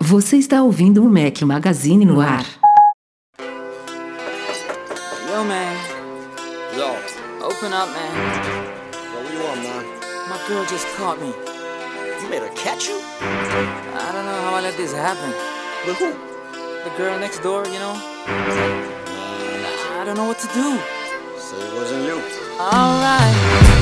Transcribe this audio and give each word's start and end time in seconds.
Você 0.00 0.36
está 0.36 0.62
ouvindo 0.62 1.02
o 1.02 1.08
Mac 1.08 1.40
Magazine 1.42 2.04
no 2.04 2.20
ar. 2.20 2.44
Yo, 5.28 5.44
man. 5.44 5.74
Yo, 6.76 7.46
Open 7.46 7.72
up, 7.72 7.90
man. 7.90 8.15
Girl 10.46 10.64
just 10.66 10.86
caught 10.94 11.20
me. 11.20 11.34
You 12.22 12.28
made 12.30 12.40
her 12.40 12.54
catch 12.54 12.86
you? 12.86 13.00
I 13.20 14.10
don't 14.12 14.24
know 14.26 14.40
how 14.42 14.54
I 14.54 14.60
let 14.60 14.76
this 14.76 14.92
happen. 14.92 15.30
With 15.84 15.98
who? 15.98 16.12
The 16.84 16.96
girl 16.96 17.18
next 17.18 17.40
door, 17.40 17.66
you 17.66 17.80
know? 17.80 17.94
I 19.98 20.04
don't 20.06 20.16
know 20.16 20.26
what 20.26 20.38
to 20.38 20.46
do. 20.54 20.78
So 21.36 21.56
it 21.56 21.74
wasn't 21.74 22.04
you. 22.04 22.22
Alright. 22.60 23.75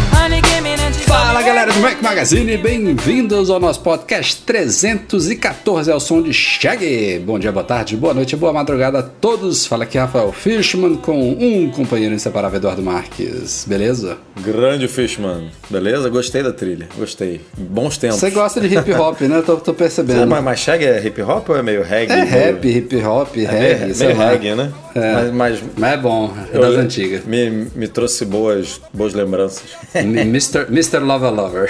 Fala 1.07 1.43
galera 1.43 1.73
do 1.73 1.81
Mac 1.81 2.01
Magazine, 2.01 2.57
bem-vindos 2.57 3.51
ao 3.51 3.59
nosso 3.59 3.81
podcast 3.81 4.43
314 4.43 5.91
ao 5.91 5.99
som 5.99 6.23
de 6.23 6.33
Shaggy. 6.33 7.19
Bom 7.19 7.37
dia, 7.39 7.51
boa 7.51 7.65
tarde, 7.65 7.97
boa 7.97 8.15
noite, 8.15 8.37
boa 8.37 8.53
madrugada 8.53 9.01
a 9.01 9.03
todos. 9.03 9.67
Fala 9.67 9.83
aqui 9.85 9.99
Rafael 9.99 10.31
Fishman 10.33 10.97
com 10.97 11.31
um 11.33 11.69
companheiro 11.71 12.15
inseparável, 12.15 12.59
Eduardo 12.59 12.81
Marques. 12.83 13.65
Beleza? 13.67 14.17
Grande 14.41 14.87
Fishman, 14.87 15.51
beleza? 15.69 16.09
Gostei 16.09 16.43
da 16.45 16.53
trilha, 16.53 16.89
gostei. 16.97 17.41
Bons 17.59 17.99
tempos. 17.99 18.19
Você 18.21 18.31
gosta 18.31 18.61
de 18.61 18.73
hip 18.75 18.93
hop, 18.95 19.21
né? 19.23 19.43
Tô, 19.45 19.57
tô 19.57 19.73
É, 19.73 19.75
percebendo. 19.75 20.27
mas, 20.29 20.45
mas 20.45 20.61
Shag 20.61 20.85
é 20.85 21.05
hip 21.05 21.21
hop 21.23 21.49
ou 21.51 21.57
é 21.57 21.63
meio 21.63 21.83
reggae? 21.83 22.13
É 22.13 22.17
meio- 22.17 22.29
rap, 22.31 22.69
hip 22.69 22.97
hop, 23.05 23.37
É 23.37 23.41
reggae, 23.47 23.85
meio, 23.87 23.97
meio 24.17 24.17
reggae, 24.17 24.55
né? 24.55 24.73
É. 24.95 25.13
Mas, 25.15 25.33
mas 25.33 25.63
Mas 25.77 25.93
é 25.93 25.97
bom, 25.97 26.33
é 26.53 26.59
das 26.59 26.75
antigas. 26.77 27.25
Me, 27.25 27.67
me 27.75 27.89
trouxe 27.89 28.25
boas, 28.25 28.81
boas 28.93 29.13
lembranças. 29.13 29.65
Mr. 30.13 30.67
Mr. 30.67 31.01
Lover 31.05 31.31
Lover. 31.31 31.69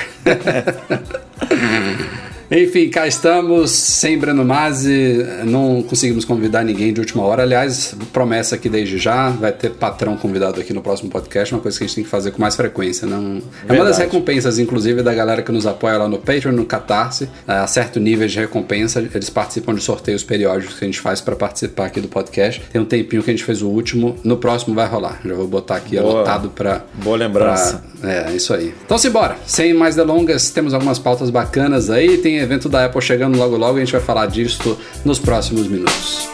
Enfim, 2.51 2.89
cá 2.89 3.07
estamos, 3.07 3.71
sem 3.71 4.19
Breno 4.19 4.45
Masi, 4.45 5.25
não 5.45 5.83
conseguimos 5.83 6.25
convidar 6.25 6.63
ninguém 6.63 6.93
de 6.93 7.01
última 7.01 7.23
hora. 7.25 7.43
Aliás, 7.43 7.95
promessa 8.13 8.55
aqui 8.55 8.69
desde 8.69 8.99
já, 8.99 9.31
vai 9.31 9.51
ter 9.53 9.71
patrão 9.71 10.17
convidado 10.17 10.61
aqui 10.61 10.73
no 10.73 10.83
próximo 10.83 11.11
podcast, 11.11 11.55
uma 11.55 11.61
coisa 11.61 11.79
que 11.79 11.85
a 11.85 11.87
gente 11.87 11.97
tem 11.97 12.05
que 12.05 12.11
fazer 12.11 12.31
com 12.33 12.41
mais 12.41 12.55
frequência. 12.55 13.07
Não... 13.07 13.41
É 13.69 13.73
uma 13.73 13.85
das 13.85 13.99
recompensas, 13.99 14.59
inclusive, 14.59 15.03
da 15.03 15.15
galera 15.15 15.43
que 15.43 15.51
nos 15.51 15.67
apoia 15.67 15.97
lá 15.97 16.09
no 16.09 16.19
Patreon, 16.19 16.53
no 16.53 16.67
Catarse. 16.67 17.29
A 17.47 17.67
certo 17.67 17.99
nível 17.99 18.27
de 18.27 18.39
recompensa, 18.39 19.01
eles 19.15 19.31
participam 19.31 19.75
de 19.75 19.81
sorteios 19.81 20.23
periódicos 20.23 20.79
que 20.79 20.85
a 20.85 20.87
gente 20.87 21.01
faz 21.01 21.21
para 21.21 21.35
participar 21.35 21.87
aqui 21.87 22.01
do 22.01 22.09
podcast. 22.09 22.63
Tem 22.73 22.81
um 22.81 22.85
tempinho 22.85 23.23
que 23.23 23.31
a 23.31 23.35
gente 23.35 23.45
fez 23.45 23.63
o 23.63 23.69
último, 23.69 24.17
no 24.23 24.37
próximo 24.37 24.75
vai 24.75 24.87
rolar. 24.87 25.21
Já 25.25 25.35
vou 25.35 25.47
botar 25.47 25.77
aqui 25.77 25.97
Boa. 25.97 26.17
anotado 26.17 26.51
para 26.51 26.85
Boa 27.03 27.17
lembrança. 27.17 27.83
é, 28.03 28.33
isso 28.33 28.53
aí. 28.53 28.75
Então 28.85 28.99
simbora. 28.99 29.37
Sem 29.47 29.73
mais 29.73 29.97
delongas, 29.97 30.51
temos 30.51 30.75
algumas 30.75 30.99
pautas 30.99 31.31
bacanas 31.31 31.91
aí. 31.91 32.19
Tem 32.19 32.34
evento 32.39 32.69
da 32.69 32.85
Apple 32.85 33.01
chegando 33.01 33.39
logo 33.39 33.57
logo. 33.57 33.77
A 33.77 33.81
gente 33.81 33.93
vai 33.93 34.01
falar 34.01 34.27
disso 34.27 34.79
nos 35.05 35.19
próximos 35.19 35.67
minutos. 35.67 36.29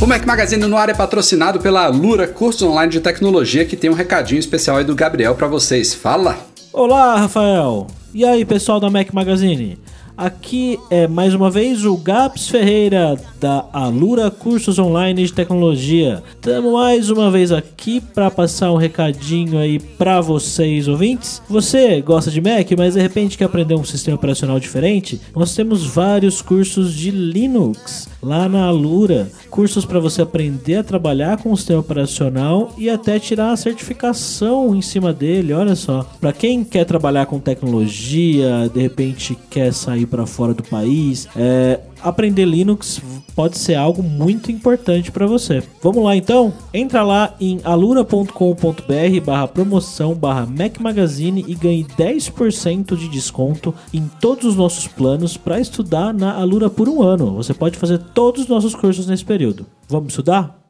O 0.00 0.06
Mac 0.06 0.24
Magazine 0.24 0.64
no 0.64 0.76
ar 0.76 0.88
é 0.88 0.94
patrocinado 0.94 1.58
pela 1.58 1.84
Alura, 1.84 2.28
cursos 2.28 2.62
online 2.62 2.92
de 2.92 3.00
tecnologia, 3.00 3.64
que 3.64 3.76
tem 3.76 3.90
um 3.90 3.94
recadinho 3.94 4.38
especial 4.38 4.76
aí 4.76 4.84
do 4.84 4.94
Gabriel 4.94 5.34
para 5.34 5.48
vocês. 5.48 5.92
Fala! 5.92 6.38
Olá, 6.72 7.16
Rafael! 7.16 7.88
E 8.14 8.24
aí, 8.24 8.44
pessoal 8.44 8.78
da 8.78 8.88
Mac 8.88 9.12
Magazine? 9.12 9.76
Aqui 10.18 10.80
é 10.90 11.06
mais 11.06 11.32
uma 11.32 11.48
vez 11.48 11.84
o 11.84 11.96
Gabs 11.96 12.48
Ferreira 12.48 13.16
da 13.40 13.64
Alura 13.72 14.32
Cursos 14.32 14.76
Online 14.76 15.24
de 15.24 15.32
Tecnologia. 15.32 16.24
Estamos 16.34 16.72
mais 16.72 17.08
uma 17.08 17.30
vez 17.30 17.52
aqui 17.52 18.00
para 18.00 18.28
passar 18.28 18.72
um 18.72 18.76
recadinho 18.76 19.60
aí 19.60 19.78
para 19.78 20.20
vocês 20.20 20.88
ouvintes. 20.88 21.40
Você 21.48 22.02
gosta 22.02 22.32
de 22.32 22.40
Mac, 22.40 22.68
mas 22.76 22.94
de 22.94 23.00
repente 23.00 23.38
quer 23.38 23.44
aprender 23.44 23.76
um 23.76 23.84
sistema 23.84 24.16
operacional 24.16 24.58
diferente? 24.58 25.20
Nós 25.36 25.54
temos 25.54 25.86
vários 25.86 26.42
cursos 26.42 26.92
de 26.92 27.12
Linux 27.12 28.08
lá 28.20 28.48
na 28.48 28.66
Alura, 28.66 29.30
cursos 29.48 29.84
para 29.84 30.00
você 30.00 30.22
aprender 30.22 30.78
a 30.78 30.82
trabalhar 30.82 31.40
com 31.40 31.52
o 31.52 31.56
sistema 31.56 31.78
operacional 31.78 32.72
e 32.76 32.90
até 32.90 33.20
tirar 33.20 33.52
a 33.52 33.56
certificação 33.56 34.74
em 34.74 34.82
cima 34.82 35.12
dele. 35.12 35.52
Olha 35.52 35.76
só, 35.76 36.04
para 36.20 36.32
quem 36.32 36.64
quer 36.64 36.84
trabalhar 36.84 37.26
com 37.26 37.38
tecnologia, 37.38 38.68
de 38.74 38.80
repente 38.80 39.38
quer 39.48 39.72
sair 39.72 40.07
para 40.08 40.26
fora 40.26 40.54
do 40.54 40.62
país, 40.62 41.28
é, 41.36 41.80
aprender 42.02 42.44
Linux 42.44 43.00
pode 43.34 43.58
ser 43.58 43.74
algo 43.74 44.02
muito 44.02 44.50
importante 44.50 45.12
para 45.12 45.26
você. 45.26 45.62
Vamos 45.82 46.02
lá 46.02 46.16
então? 46.16 46.52
Entra 46.72 47.02
lá 47.02 47.34
em 47.40 47.60
alura.com.br 47.62 49.24
barra 49.24 49.48
promoção 49.48 50.14
barra 50.14 50.46
Mac 50.46 50.78
Magazine 50.80 51.44
e 51.46 51.54
ganhe 51.54 51.84
10% 51.84 52.96
de 52.96 53.08
desconto 53.08 53.74
em 53.92 54.08
todos 54.20 54.44
os 54.44 54.56
nossos 54.56 54.86
planos 54.86 55.36
para 55.36 55.60
estudar 55.60 56.12
na 56.12 56.34
Alura 56.34 56.70
por 56.70 56.88
um 56.88 57.02
ano. 57.02 57.34
Você 57.34 57.54
pode 57.54 57.76
fazer 57.78 57.98
todos 57.98 58.42
os 58.42 58.48
nossos 58.48 58.74
cursos 58.74 59.06
nesse 59.06 59.24
período. 59.24 59.66
Vamos 59.88 60.08
estudar? 60.08 60.67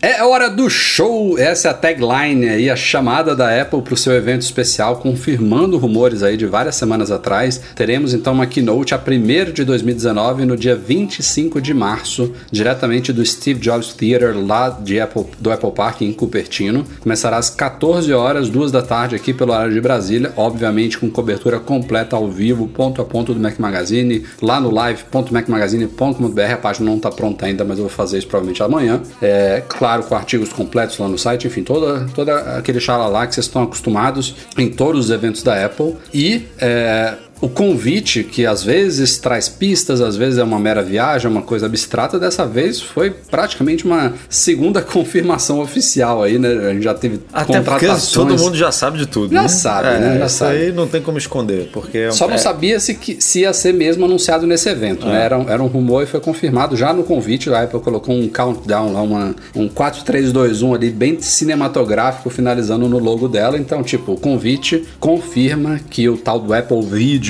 É 0.00 0.22
hora 0.22 0.48
do 0.48 0.70
show! 0.70 1.36
Essa 1.36 1.66
é 1.66 1.70
a 1.72 1.74
tagline 1.74 2.48
aí, 2.48 2.70
a 2.70 2.76
chamada 2.76 3.34
da 3.34 3.60
Apple 3.60 3.82
para 3.82 3.94
o 3.94 3.96
seu 3.96 4.12
evento 4.12 4.42
especial, 4.42 4.98
confirmando 4.98 5.76
rumores 5.76 6.22
aí 6.22 6.36
de 6.36 6.46
várias 6.46 6.76
semanas 6.76 7.10
atrás. 7.10 7.60
Teremos 7.74 8.14
então 8.14 8.32
uma 8.32 8.46
keynote 8.46 8.94
a 8.94 8.96
1 8.96 9.52
de 9.52 9.64
2019, 9.64 10.44
no 10.44 10.56
dia 10.56 10.76
25 10.76 11.60
de 11.60 11.74
março, 11.74 12.32
diretamente 12.48 13.12
do 13.12 13.26
Steve 13.26 13.58
Jobs 13.58 13.92
Theater, 13.92 14.38
lá 14.38 14.70
de 14.70 15.00
Apple, 15.00 15.26
do 15.40 15.50
Apple 15.50 15.72
Park 15.72 16.02
em 16.02 16.12
Cupertino. 16.12 16.86
Começará 17.00 17.36
às 17.36 17.50
14 17.50 18.12
horas, 18.12 18.48
2 18.48 18.70
da 18.70 18.82
tarde, 18.82 19.16
aqui 19.16 19.34
pelo 19.34 19.50
horário 19.50 19.74
de 19.74 19.80
Brasília, 19.80 20.32
obviamente 20.36 20.96
com 20.96 21.10
cobertura 21.10 21.58
completa 21.58 22.14
ao 22.14 22.30
vivo, 22.30 22.68
ponto 22.68 23.02
a 23.02 23.04
ponto 23.04 23.34
do 23.34 23.40
Mac 23.40 23.58
Magazine, 23.58 24.24
lá 24.40 24.60
no 24.60 24.70
live.macmagazine.com.br. 24.70 26.52
A 26.52 26.56
página 26.56 26.88
não 26.88 26.98
está 26.98 27.10
pronta 27.10 27.46
ainda, 27.46 27.64
mas 27.64 27.78
eu 27.78 27.86
vou 27.86 27.92
fazer 27.92 28.18
isso 28.18 28.28
provavelmente 28.28 28.62
amanhã. 28.62 29.02
É, 29.20 29.64
claro, 29.68 29.87
com 30.02 30.14
artigos 30.14 30.52
completos 30.52 30.98
lá 30.98 31.08
no 31.08 31.18
site, 31.18 31.46
enfim, 31.46 31.62
toda, 31.62 32.06
toda 32.14 32.58
aquele 32.58 32.80
xalalá 32.80 33.26
que 33.26 33.34
vocês 33.34 33.46
estão 33.46 33.62
acostumados 33.62 34.34
em 34.56 34.68
todos 34.68 35.06
os 35.06 35.10
eventos 35.10 35.42
da 35.42 35.64
Apple. 35.64 35.96
E 36.12 36.46
é, 36.58 37.14
o 37.40 37.48
convite, 37.48 38.24
que 38.24 38.44
às 38.46 38.62
vezes 38.62 39.18
traz 39.18 39.48
pistas, 39.48 40.00
às 40.00 40.16
vezes 40.16 40.38
é 40.38 40.42
uma 40.44 40.58
mera 40.58 40.82
viagem, 40.82 41.30
uma 41.30 41.42
coisa 41.42 41.66
abstrata, 41.66 42.18
dessa 42.18 42.46
vez 42.46 42.80
foi 42.80 43.10
praticamente 43.10 43.84
uma 43.84 44.12
segunda 44.28 44.80
confirmação 44.82 45.60
oficial 45.60 46.22
aí, 46.22 46.38
né? 46.38 46.48
A 46.70 46.72
gente 46.72 46.82
já 46.84 46.94
teve 46.94 47.20
Até 47.32 47.54
contratações. 47.58 48.10
todo 48.12 48.36
mundo 48.38 48.56
já 48.56 48.72
sabe 48.72 48.98
de 48.98 49.06
tudo. 49.06 49.32
Já 49.32 49.42
né? 49.42 49.48
sabe, 49.48 49.88
É, 49.88 49.98
né? 50.00 50.18
Já 50.18 50.26
isso 50.26 50.36
sabe. 50.36 50.56
aí 50.56 50.72
não 50.72 50.86
tem 50.86 51.00
como 51.02 51.18
esconder, 51.18 51.68
porque 51.72 52.10
Só 52.10 52.26
não 52.26 52.34
é, 52.34 52.38
sabia 52.38 52.80
se, 52.80 52.94
que, 52.94 53.20
se 53.20 53.40
ia 53.40 53.52
ser 53.52 53.72
mesmo 53.74 54.04
anunciado 54.04 54.46
nesse 54.46 54.68
evento, 54.68 55.06
né? 55.06 55.22
Era, 55.24 55.38
um- 55.38 55.48
era 55.48 55.62
um 55.62 55.66
rumor 55.66 56.02
e 56.02 56.06
foi 56.06 56.20
confirmado 56.20 56.76
já 56.76 56.92
no 56.92 57.04
convite. 57.04 57.50
A 57.50 57.62
Apple 57.62 57.80
colocou 57.80 58.14
um 58.14 58.28
countdown 58.28 58.92
lá, 58.92 59.02
uma, 59.02 59.34
um 59.54 59.68
4, 59.68 60.04
3, 60.04 60.32
2, 60.32 60.62
1 60.62 60.74
ali, 60.74 60.90
bem 60.90 61.20
cinematográfico, 61.20 62.30
finalizando 62.30 62.88
no 62.88 62.98
logo 62.98 63.28
dela. 63.28 63.58
Então, 63.58 63.82
tipo, 63.82 64.12
o 64.12 64.16
convite 64.20 64.84
confirma 64.98 65.78
que 65.90 66.08
o 66.08 66.16
tal 66.16 66.38
do 66.40 66.52
Apple 66.54 66.82
Video, 66.82 67.27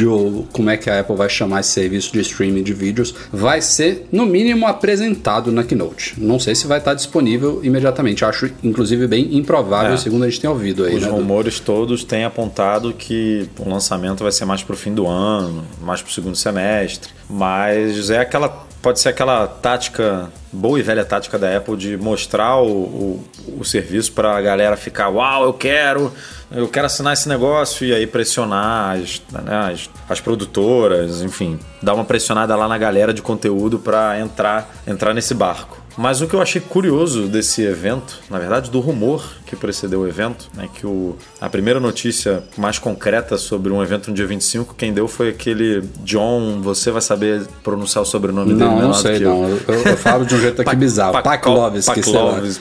como 0.53 0.71
é 0.71 0.77
que 0.77 0.89
a 0.91 1.01
Apple 1.01 1.17
vai 1.17 1.29
chamar 1.29 1.61
esse 1.61 1.71
serviço 1.71 2.13
de 2.13 2.21
streaming 2.21 2.63
de 2.63 2.73
vídeos, 2.73 3.15
vai 3.33 3.61
ser, 3.61 4.07
no 4.13 4.27
mínimo, 4.27 4.67
apresentado 4.67 5.51
na 5.53 5.63
Keynote. 5.65 6.15
Não 6.19 6.39
sei 6.39 6.55
se 6.55 6.67
vai 6.67 6.79
estar 6.79 6.95
disponível 6.95 7.61
imediatamente. 7.63 8.25
Acho, 8.25 8.51
inclusive, 8.63 9.07
bem 9.07 9.37
improvável, 9.37 9.95
É. 9.95 9.97
segundo 9.97 10.25
a 10.25 10.29
gente 10.29 10.41
tem 10.41 10.51
ouvido 10.51 10.85
aí, 10.85 10.97
Os 10.97 11.03
né? 11.03 11.09
rumores 11.09 11.61
todos 11.61 12.05
têm 12.05 12.25
apontado 12.25 12.93
que 12.93 13.49
o 13.59 13.69
lançamento 13.69 14.23
vai 14.23 14.33
ser 14.33 14.45
mais 14.45 14.63
pro 14.63 14.77
fim 14.77 14.93
do 14.95 15.07
ano, 15.07 15.65
mais 15.83 16.03
pro 16.03 16.13
segundo 16.13 16.37
semestre. 16.37 17.11
Mas 17.29 18.11
é 18.11 18.19
aquela. 18.19 18.67
Pode 18.81 19.01
ser 19.01 19.09
aquela 19.09 19.45
tática, 19.49 20.31
boa 20.53 20.79
e 20.79 20.83
velha 20.83 21.05
tática 21.05 21.37
da 21.37 21.57
Apple 21.57 21.77
de 21.77 21.97
mostrar 21.97 22.59
o, 22.63 22.69
o, 22.69 23.25
o 23.59 23.65
serviço 23.65 24.13
pra 24.13 24.41
galera 24.41 24.77
ficar, 24.77 25.09
uau, 25.09 25.43
eu 25.45 25.53
quero, 25.53 26.13
eu 26.51 26.69
quero 26.69 26.87
assinar 26.87 27.13
esse 27.13 27.29
negócio 27.29 27.87
e 27.87 27.93
aí 27.93 28.07
pressionar 28.07 28.97
as, 28.97 29.23
né, 29.31 29.73
as, 29.73 29.91
as 30.09 30.21
produtoras, 30.21 31.23
enfim, 31.23 31.59
dar 31.83 31.95
uma 31.95 32.05
pressionada 32.05 32.55
lá 32.57 32.67
na 32.67 32.79
galera 32.79 33.13
de 33.13 33.23
conteúdo 33.23 33.79
pra 33.79 34.19
entrar, 34.21 34.71
entrar 34.87 35.13
nesse 35.15 35.35
barco. 35.35 35.79
Mas 35.99 36.21
o 36.21 36.29
que 36.29 36.35
eu 36.35 36.41
achei 36.41 36.61
curioso 36.61 37.27
desse 37.27 37.63
evento, 37.63 38.21
na 38.31 38.39
verdade, 38.39 38.71
do 38.71 38.79
rumor 38.79 39.33
que 39.45 39.57
precedeu 39.57 40.03
o 40.03 40.07
evento, 40.07 40.49
é 40.57 40.69
que 40.69 40.87
o, 40.87 41.17
a 41.41 41.49
primeira 41.51 41.81
notícia 41.81 42.45
mais 42.57 42.79
concreta 42.79 43.37
sobre 43.37 43.73
um 43.73 43.83
evento 43.83 44.09
no 44.09 44.15
dia 44.15 44.25
25, 44.25 44.77
quem 44.77 44.93
deu 44.93 45.09
foi 45.09 45.31
aquele 45.31 45.83
John, 46.05 46.61
você 46.63 46.93
vai 46.93 47.03
saber 47.03 47.45
pronunciar 47.65 48.03
o 48.03 48.07
sobrenome 48.07 48.53
dele 48.53 48.61
Não, 48.61 48.75
melhor 48.77 48.83
não 48.83 48.91
do 48.93 48.97
sei 48.97 49.19
que 49.19 49.25
eu. 49.25 49.35
não. 49.35 49.49
Eu, 49.49 49.83
eu 49.87 49.97
falo 49.97 50.25
de 50.25 50.37
um 50.37 50.41
jeito 50.41 50.63
aqui 50.63 50.77
bizarro. 50.77 51.15
Lá. 51.15 51.23
Paklovski, 51.23 52.01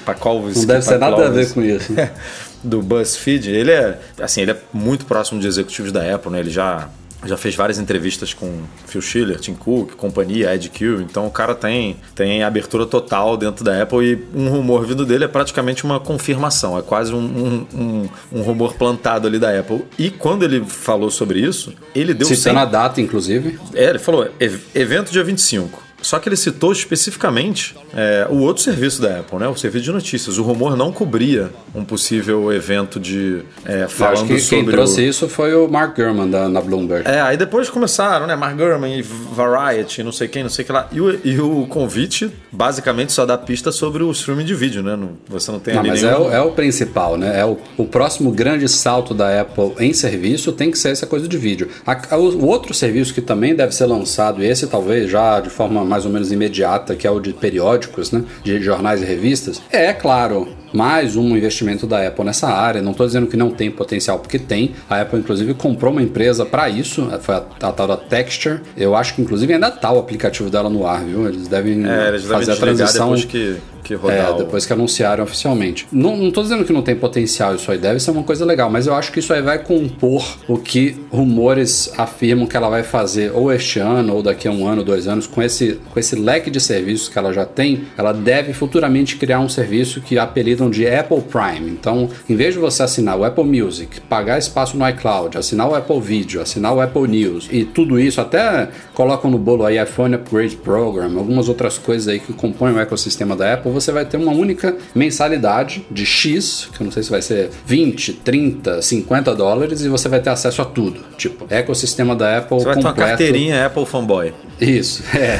Paklovski, 0.04 0.60
Não 0.60 0.66
deve 0.66 0.82
ser 0.82 0.98
nada 0.98 1.28
a 1.28 1.30
ver 1.30 1.54
com 1.54 1.62
isso. 1.62 1.94
do 2.68 2.82
BuzzFeed, 2.82 3.50
ele 3.50 3.72
é, 3.72 4.00
assim, 4.22 4.42
ele 4.42 4.52
é 4.52 4.58
muito 4.74 5.06
próximo 5.06 5.40
de 5.40 5.48
executivos 5.48 5.92
da 5.92 6.14
Apple, 6.14 6.32
né? 6.32 6.40
Ele 6.40 6.50
já 6.52 6.90
já 7.26 7.36
fez 7.36 7.56
várias 7.56 7.80
entrevistas 7.80 8.32
com 8.32 8.62
Phil 8.86 9.02
Schiller, 9.02 9.40
Tim 9.40 9.56
Cook, 9.56 9.94
companhia, 9.96 10.54
Ed 10.54 10.70
Q. 10.70 11.02
Então 11.02 11.26
o 11.26 11.32
cara 11.32 11.56
tem 11.56 11.98
tem 12.14 12.44
abertura 12.44 12.86
total 12.86 13.36
dentro 13.36 13.66
da 13.66 13.82
Apple 13.82 14.06
e 14.06 14.38
um 14.38 14.50
rumor 14.50 14.86
vindo 14.86 15.04
dele 15.04 15.24
é 15.24 15.28
praticamente 15.28 15.84
uma 15.84 16.00
confirmação, 16.00 16.78
é 16.78 16.82
quase 16.84 17.12
um, 17.14 17.18
um, 17.18 17.68
um- 17.76 18.10
um 18.34 18.42
rumor 18.44 18.76
plantado 18.76 19.28
ali 19.28 19.40
da 19.40 19.60
Apple. 19.60 19.84
E 19.98 20.12
quando 20.12 20.44
ele 20.44 20.64
falou 20.64 21.10
sobre 21.10 21.40
isso, 21.40 21.74
ele 21.96 22.14
deu 22.14 22.28
Citando 22.28 22.42
sem- 22.44 22.58
a 22.58 22.66
data, 22.66 23.02
inclusive. 23.02 23.60
é, 23.74 23.86
ele 23.86 24.00
falou 24.00 24.30
"Ev- 24.40 24.62
evento 24.76 25.12
dia 25.12 25.24
25. 25.24 25.82
Só 26.02 26.20
que 26.20 26.30
ele 26.30 26.36
citou 26.36 26.72
especificamente 26.72 27.76
é, 27.96 28.28
o 28.30 28.38
outro 28.38 28.62
serviço 28.64 29.02
da 29.02 29.20
Apple, 29.20 29.40
né? 29.40 29.48
O 29.48 29.56
serviço 29.56 29.86
de 29.86 29.92
notícias. 29.92 30.38
O 30.38 30.44
rumor 30.44 30.76
não 30.78 30.92
cobria 30.92 31.50
um 31.74 31.84
possível 31.84 32.52
evento 32.54 33.00
de 33.00 33.42
é, 33.66 33.82
Eu 33.82 33.86
acho 33.86 33.96
falando 33.96 34.22
que 34.28 34.34
quem 34.36 34.40
sobre 34.40 34.72
trouxe 34.74 35.02
o... 35.02 35.04
isso 35.04 35.28
foi 35.30 35.56
o 35.56 35.68
Mark 35.68 35.96
Gurman 35.96 36.30
da, 36.30 36.48
na 36.48 36.62
Bloomberg. 36.62 37.08
É, 37.10 37.20
aí 37.22 37.36
depois 37.38 37.70
começaram, 37.70 38.28
né? 38.28 38.36
Mark 38.36 38.56
Gurman 38.58 39.00
e 39.00 39.02
Variety, 39.02 40.04
não 40.04 40.12
sei 40.12 40.28
quem, 40.28 40.44
não 40.44 40.50
sei 40.50 40.64
o 40.64 40.66
que 40.66 40.72
lá. 40.72 40.88
E 40.92 41.02
o, 41.02 41.20
e 41.26 41.40
o 41.40 41.66
convite 41.68 42.32
basicamente 42.52 43.12
só 43.12 43.26
dá 43.26 43.38
pista 43.38 43.72
sobre 43.72 44.04
o 44.04 44.12
streaming 44.12 44.46
de 44.46 44.54
vídeo, 44.56 44.84
né? 44.84 44.96
Não- 44.96 45.12
você 45.28 45.52
não 45.52 45.60
tem 45.60 45.74
Não, 45.74 45.82
ali 45.82 45.90
mas 45.90 46.02
nenhum... 46.04 46.14
é 46.16 46.20
o, 46.20 46.32
é 46.32 46.42
o 46.42 46.52
principal, 46.52 47.18
né? 47.18 47.40
É 47.40 47.46
o, 47.46 47.58
o 47.78 47.86
próximo 47.86 48.32
grande 48.32 48.68
salto 48.70 49.14
da 49.14 49.42
Apple 49.42 49.74
em 49.80 49.94
serviço 49.94 50.52
tem 50.52 50.70
que 50.72 50.78
ser 50.78 50.90
essa 50.90 51.08
coisa 51.08 51.28
de 51.28 51.38
vídeo. 51.38 51.70
A- 51.86 52.00
a- 52.12 52.18
o, 52.18 52.30
o 52.38 52.46
outro 52.46 52.74
serviço 52.74 53.14
que 53.14 53.22
também 53.22 53.56
deve 53.56 53.74
ser 53.74 53.86
lançado, 53.86 54.44
esse 54.44 54.68
talvez 54.68 55.10
já 55.10 55.40
de 55.40 55.50
forma 55.50 55.84
mais 55.88 55.97
ou 56.06 56.12
menos 56.12 56.32
imediata, 56.32 56.96
que 56.96 57.06
é 57.08 57.12
o 57.12 57.20
de 57.20 57.34
periódicos, 57.34 58.12
né? 58.12 58.24
De 58.44 58.62
jornais 58.62 59.02
e 59.02 59.06
revistas, 59.06 59.62
é 59.72 59.94
claro. 59.94 60.48
Mais 60.74 61.16
um 61.16 61.36
investimento 61.36 61.88
da 61.88 62.06
Apple 62.06 62.26
nessa 62.26 62.48
área. 62.50 62.82
Não 62.82 62.92
estou 62.92 63.08
dizendo 63.08 63.26
que 63.26 63.38
não 63.38 63.50
tem 63.50 63.72
potencial, 63.72 64.20
porque 64.20 64.38
tem. 64.38 64.74
A 64.90 65.00
Apple, 65.02 65.18
inclusive, 65.20 65.54
comprou 65.54 65.94
uma 65.94 66.02
empresa 66.02 66.46
para 66.46 66.68
isso. 66.70 67.10
Foi 67.22 67.36
a, 67.36 67.38
a 67.38 67.72
tal 67.72 67.88
da 67.88 67.96
Texture. 67.96 68.60
Eu 68.76 68.94
acho 68.94 69.16
que, 69.16 69.22
inclusive, 69.22 69.54
ainda 69.54 69.72
tá 69.72 69.90
o 69.92 69.98
aplicativo 69.98 70.50
dela 70.50 70.70
no 70.70 70.86
ar, 70.86 71.06
viu? 71.06 71.26
Eles 71.28 71.48
devem 71.48 71.86
É, 71.88 72.10
eles 72.10 72.24
devem 72.24 72.38
fazer 72.40 72.52
a 72.52 72.56
desligar 72.56 72.92
transição. 72.92 73.16
que, 73.16 73.56
que 73.88 73.96
rodar 73.96 74.18
É, 74.18 74.30
o- 74.32 74.38
depois 74.38 74.66
que 74.66 74.74
anunciaram 74.74 75.24
oficialmente. 75.24 75.88
Não, 75.92 76.16
não 76.18 76.32
tô 76.32 76.42
dizendo 76.42 76.64
que 76.66 76.74
não 76.74 76.82
tem 76.82 76.96
potencial 76.96 77.56
isso 77.56 77.72
aí, 77.72 77.78
deve 77.78 78.00
ser 78.00 78.12
uma 78.12 78.24
coisa 78.24 78.46
legal, 78.46 78.70
mas 78.70 78.88
eu 78.88 78.94
acho 78.94 79.12
que 79.12 79.20
isso 79.20 79.34
aí 79.34 79.42
vai 79.42 79.60
compor 79.64 80.24
o 80.48 80.58
que 80.58 80.96
rumores 81.10 81.92
afirmam 81.98 82.46
que 82.48 82.56
ela 82.56 82.70
vai 82.70 82.84
fazer 82.84 83.32
ou 83.34 83.52
este 83.52 83.80
ano, 83.80 84.16
ou 84.16 84.24
daqui 84.24 84.48
a 84.48 84.52
um 84.52 84.68
ano, 84.68 84.84
dois 84.84 85.08
anos, 85.08 85.28
com 85.28 85.42
esse, 85.42 85.80
com 85.94 86.00
esse 86.00 86.16
leque 86.16 86.50
de 86.50 86.60
serviços 86.60 87.10
que 87.10 87.18
ela 87.18 87.32
já 87.34 87.46
tem, 87.46 87.84
ela 87.98 88.12
deve 88.12 88.54
futuramente 88.54 89.16
criar 89.18 89.40
um 89.40 89.50
serviço 89.50 90.02
que 90.02 90.18
apelidam 90.18 90.70
de 90.70 90.88
Apple 90.88 91.22
Prime. 91.22 91.70
Então, 91.70 92.10
em 92.30 92.36
vez 92.36 92.54
de 92.54 92.60
você 92.60 92.84
assinar 92.84 93.18
o 93.18 93.24
Apple 93.24 93.44
Music, 93.44 94.02
pagar 94.02 94.38
espaço 94.38 94.78
no 94.78 94.88
iCloud, 94.90 95.38
assinar 95.38 95.70
o 95.70 95.76
Apple 95.76 96.00
Video, 96.02 96.42
assinar 96.42 96.74
o 96.74 96.82
Apple 96.82 97.08
News 97.08 97.48
e 97.52 97.64
tudo 97.64 98.00
isso, 98.00 98.20
até 98.22 98.70
colocam 98.94 99.30
no 99.30 99.38
bolo 99.38 99.66
aí 99.66 99.82
iPhone 99.82 100.16
Upgrade 100.16 100.56
Program, 100.58 101.18
algumas 101.18 101.48
outras 101.50 101.78
coisas 101.78 102.08
aí 102.08 102.20
que 102.20 102.34
compõem 102.34 102.74
o 102.74 102.80
ecossistema 102.80 103.36
da 103.36 103.54
Apple, 103.54 103.72
você 103.80 103.92
vai 103.92 104.06
ter 104.06 104.18
uma 104.18 104.32
única 104.32 104.76
mensalidade 104.96 105.86
de 105.92 106.06
X, 106.06 106.70
que 106.76 106.82
eu 106.82 106.86
não 106.86 106.92
sei 106.92 107.04
se 107.04 107.10
vai 107.10 107.22
ser 107.22 107.50
20, 107.66 108.14
30, 108.14 108.82
50 108.82 109.36
dólares, 109.36 109.82
e 109.82 109.90
você 109.90 110.08
vai 110.10 110.20
ter 110.20 110.30
acesso 110.30 110.62
a 110.62 110.66
tudo. 110.66 111.02
Tipo, 111.18 111.46
ecossistema 111.50 112.16
da 112.16 112.38
Apple 112.40 112.58
Você 112.60 112.66
vai 112.66 112.74
ter 112.76 112.80
uma 112.82 112.94
carteirinha 112.94 113.66
Apple 113.66 113.86
Fanboy. 113.86 114.34
Isso, 114.60 115.04
é. 115.16 115.40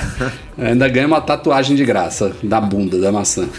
Ainda 0.58 0.88
ganha 0.88 1.08
uma 1.08 1.22
tatuagem 1.22 1.76
de 1.76 1.84
graça 1.86 2.32
da 2.44 2.60
bunda 2.62 3.00
da 3.00 3.12
maçã. 3.12 3.48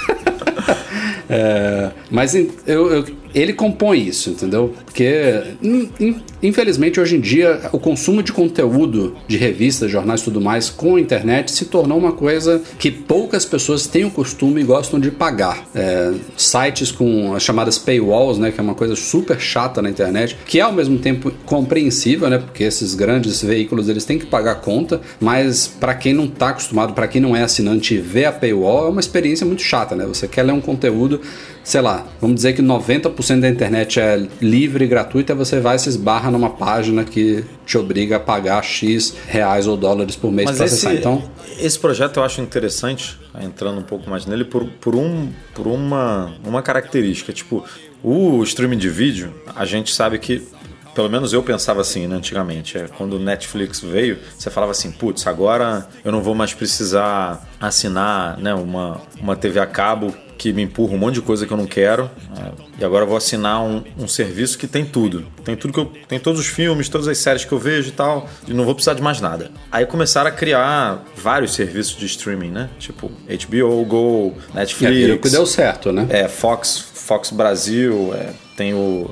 É, 1.31 1.91
mas 2.11 2.35
eu- 2.35 2.49
eu- 2.67 3.05
ele 3.35 3.53
compõe 3.53 4.01
isso, 4.01 4.31
entendeu? 4.31 4.75
Porque, 4.99 5.55
in- 5.63 5.89
in- 6.01 6.17
infelizmente, 6.43 6.99
hoje 6.99 7.15
em 7.15 7.21
dia, 7.21 7.61
o 7.71 7.79
consumo 7.79 8.21
de 8.21 8.33
conteúdo 8.33 9.15
de 9.29 9.37
revistas, 9.37 9.89
jornais 9.89 10.23
e 10.23 10.25
tudo 10.25 10.41
mais 10.41 10.71
com 10.71 10.97
a 10.97 11.01
internet 11.01 11.53
se 11.53 11.67
tornou 11.67 11.97
uma 11.97 12.11
coisa 12.11 12.61
que 12.81 12.91
poucas 12.91 13.45
pessoas 13.45 13.87
têm 13.87 14.05
o 14.05 14.11
costume 14.11 14.61
e 14.61 14.65
gostam 14.65 14.99
de 14.99 15.13
pagar. 15.13 15.65
É, 15.73 16.13
sites 16.37 16.91
com 16.91 17.33
as 17.33 17.45
chamadas 17.45 17.79
paywalls, 17.79 18.39
né, 18.41 18.51
que 18.51 18.59
é 18.59 18.63
uma 18.63 18.75
coisa 18.75 18.97
super 18.97 19.39
chata 19.39 19.81
na 19.81 19.89
internet, 19.89 20.37
que 20.45 20.59
é 20.59 20.63
ao 20.63 20.73
mesmo 20.73 20.99
tempo 20.99 21.31
compreensível, 21.47 22.29
né, 22.29 22.39
porque 22.39 22.65
esses 22.65 22.97
grandes 22.97 23.41
veículos 23.41 23.89
eles 23.89 24.05
têm 24.05 24.19
que 24.19 24.27
pagar 24.27 24.57
conta, 24.57 25.01
mas 25.21 25.69
para 25.69 25.95
quem 25.95 26.13
não 26.13 26.25
está 26.25 26.49
acostumado, 26.49 26.93
para 26.93 27.07
quem 27.07 27.21
não 27.21 27.37
é 27.37 27.43
assinante 27.45 27.95
e 27.95 27.99
vê 27.99 28.25
a 28.25 28.33
paywall, 28.33 28.87
é 28.89 28.91
uma 28.91 29.01
experiência 29.01 29.47
muito 29.47 29.63
chata, 29.63 29.95
né? 29.95 30.05
Você 30.07 30.27
quer 30.27 30.43
ler 30.43 30.53
um 30.53 30.61
conteúdo, 30.61 31.21
sei 31.63 31.81
lá, 31.83 32.05
vamos 32.21 32.35
dizer 32.35 32.55
que 32.55 32.63
90% 32.63 33.39
da 33.41 33.49
internet 33.49 34.01
é 34.01 34.27
livre 34.41 34.88
gratuita, 34.89 35.35
você 35.35 35.61
vai 35.61 35.77
e 35.77 35.79
se 35.79 35.89
esbarra 35.89 36.31
numa 36.31 36.51
página 36.51 37.05
que 37.05 37.45
te 37.65 37.79
obriga 37.79 38.17
a 38.17 38.21
pagar 38.21 38.63
X 38.63 39.15
reais 39.27 39.67
ou 39.67 39.77
dólares 39.77 40.17
por 40.17 40.33
mês 40.33 40.51
para 40.51 40.65
esse, 40.65 40.75
acessar. 40.75 40.95
Então, 40.95 41.23
esse 41.59 41.79
projeto 41.79 42.19
eu 42.19 42.25
acho 42.25 42.41
interessante, 42.41 43.19
entrando 43.41 43.79
um 43.79 43.83
pouco 43.83 44.09
mais 44.09 44.27
nele, 44.27 44.45
por, 44.45 44.65
por, 44.81 44.95
um, 44.95 45.31
por 45.55 45.67
uma, 45.67 46.33
uma 46.45 46.63
característica. 46.63 47.33
Tipo, 47.33 47.65
o 48.03 48.43
streaming 48.43 48.79
de 48.79 48.89
vídeo, 48.89 49.35
a 49.55 49.65
gente 49.65 49.93
sabe 49.93 50.19
que. 50.19 50.47
Pelo 50.95 51.09
menos 51.09 51.33
eu 51.33 51.45
pensava 51.45 51.81
assim, 51.81 52.09
né, 52.09 52.17
antigamente. 52.17 52.77
É, 52.77 52.89
quando 52.89 53.13
o 53.13 53.19
Netflix 53.21 53.79
veio, 53.79 54.19
você 54.37 54.51
falava 54.51 54.73
assim, 54.73 54.91
putz, 54.91 55.29
agora 55.29 55.87
eu 56.05 56.11
não 56.11 56.21
vou 56.21 56.35
mais 56.35 56.53
precisar 56.53 57.47
assinar 57.61 58.37
né, 58.39 58.53
uma, 58.53 59.01
uma 59.21 59.37
TV 59.37 59.61
a 59.61 59.67
cabo 59.67 60.13
que 60.39 60.53
me 60.53 60.63
empurra 60.63 60.95
um 60.95 60.99
monte 60.99 61.15
de 61.17 61.21
coisa 61.23 61.45
que 61.45 61.53
eu 61.53 61.57
não 61.57 61.67
quero. 61.67 62.09
é, 62.39 62.53
e 62.81 62.85
agora 62.85 63.03
eu 63.05 63.09
vou 63.09 63.17
assinar 63.17 63.61
um, 63.61 63.83
um 63.99 64.07
serviço 64.07 64.57
que 64.57 64.69
tem 64.69 64.85
tudo. 64.85 65.27
Tem 65.45 65.57
tudo 65.57 65.73
que 65.75 65.81
eu. 65.81 65.93
Tem 66.07 66.19
todos 66.21 66.41
os 66.41 66.47
filmes, 66.47 66.89
todas 66.89 67.09
as 67.09 67.19
séries 67.19 67.45
que 67.45 67.53
eu 67.53 67.59
vejo 67.59 67.89
e 67.89 67.93
tal. 67.93 68.29
E 68.47 68.55
não 68.55 68.65
vou 68.65 68.75
precisar 68.75 68.95
de 68.95 69.03
mais 69.03 69.21
nada. 69.21 69.51
Aí 69.71 69.85
começaram 69.85 70.29
a 70.29 70.33
criar 70.33 71.05
vários 71.17 71.53
serviços 71.53 71.97
de 71.97 72.07
streaming, 72.07 72.51
né? 72.51 72.71
Tipo 72.79 73.11
HBO, 73.29 73.85
Go, 73.85 74.35
é 74.55 74.59
Netflix. 74.61 74.97
aquilo 74.97 75.19
que 75.19 75.29
deu 75.29 75.45
certo, 75.45 75.93
né? 75.93 76.07
É, 76.09 76.29
Fox, 76.29 76.79
Fox 76.95 77.31
Brasil, 77.33 78.15
é, 78.15 78.31
tem 78.57 78.73
o. 78.75 79.11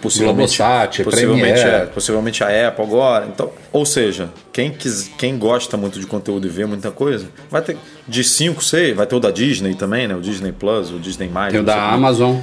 possivelmente, 0.00 0.58
Globosat, 0.58 1.02
possivelmente, 1.04 1.60
Premiere. 1.60 1.82
é, 1.82 1.86
possivelmente 1.86 2.44
a 2.44 2.68
Apple 2.68 2.84
agora. 2.84 3.26
Então, 3.26 3.50
ou 3.72 3.84
seja, 3.84 4.30
quem, 4.52 4.70
quis, 4.70 5.10
quem 5.18 5.38
gosta 5.38 5.76
muito 5.76 5.98
de 6.00 6.06
conteúdo 6.06 6.46
e 6.46 6.50
vê 6.50 6.64
muita 6.66 6.90
coisa, 6.90 7.26
vai 7.50 7.62
ter 7.62 7.76
de 8.08 8.24
5, 8.24 8.62
6, 8.62 8.96
vai 8.96 9.06
ter 9.06 9.14
o 9.14 9.20
da 9.20 9.30
Disney 9.30 9.74
também, 9.74 10.08
né? 10.08 10.14
O 10.14 10.20
Disney 10.20 10.52
Plus, 10.52 10.90
o 10.90 10.98
Disney 10.98 11.28
Mais. 11.28 11.52
Tem 11.52 11.60
o 11.60 11.64
da 11.64 11.74
como. 11.74 11.86
Amazon. 11.86 12.36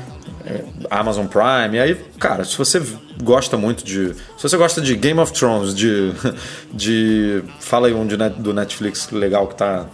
Amazon 0.90 1.26
Prime. 1.28 1.76
E 1.76 1.80
aí, 1.80 1.96
cara, 2.20 2.44
se 2.44 2.58
você 2.58 2.82
gosta 3.22 3.58
muito 3.58 3.84
de. 3.84 4.14
Se 4.14 4.44
você 4.44 4.58
gosta 4.58 4.82
de 4.82 4.96
Game 4.96 5.20
of 5.20 5.34
Thrones, 5.34 5.74
de. 5.76 6.14
de 6.74 7.44
fala 7.60 7.88
aí 7.88 7.94
um 7.94 8.06
de 8.06 8.18
do 8.18 8.54
Netflix 8.54 9.10
legal 9.12 9.48
que 9.48 9.56
tá. 9.56 9.86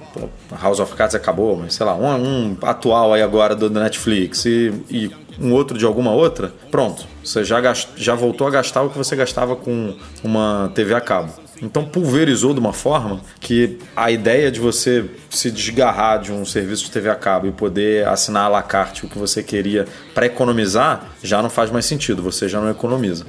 House 0.61 0.79
of 0.79 0.93
Cards 0.95 1.15
acabou, 1.15 1.57
mas 1.57 1.73
sei 1.73 1.85
lá, 1.85 1.95
um, 1.95 2.07
um 2.07 2.57
atual 2.61 3.13
aí 3.13 3.21
agora 3.21 3.55
do 3.55 3.69
Netflix 3.69 4.45
e, 4.45 4.73
e 4.89 5.11
um 5.39 5.51
outro 5.51 5.77
de 5.77 5.85
alguma 5.85 6.11
outra, 6.11 6.53
pronto. 6.69 7.05
Você 7.23 7.43
já, 7.43 7.59
gast, 7.59 7.89
já 7.95 8.15
voltou 8.15 8.47
a 8.47 8.51
gastar 8.51 8.83
o 8.83 8.89
que 8.89 8.97
você 8.97 9.15
gastava 9.15 9.55
com 9.55 9.95
uma 10.23 10.71
TV 10.75 10.93
a 10.93 11.01
cabo. 11.01 11.42
Então 11.63 11.85
pulverizou 11.85 12.53
de 12.53 12.59
uma 12.59 12.73
forma 12.73 13.21
que 13.39 13.77
a 13.95 14.11
ideia 14.11 14.51
de 14.51 14.59
você 14.59 15.05
se 15.29 15.49
desgarrar 15.49 16.19
de 16.19 16.31
um 16.31 16.45
serviço 16.45 16.83
de 16.83 16.91
TV 16.91 17.09
a 17.09 17.15
cabo 17.15 17.47
e 17.47 17.51
poder 17.51 18.05
assinar 18.05 18.47
à 18.47 18.49
la 18.49 18.61
carte 18.61 19.05
o 19.05 19.09
que 19.09 19.17
você 19.17 19.41
queria 19.41 19.87
para 20.13 20.25
economizar 20.25 21.07
já 21.23 21.41
não 21.41 21.49
faz 21.49 21.71
mais 21.71 21.85
sentido, 21.85 22.21
você 22.21 22.49
já 22.49 22.59
não 22.59 22.69
economiza. 22.69 23.25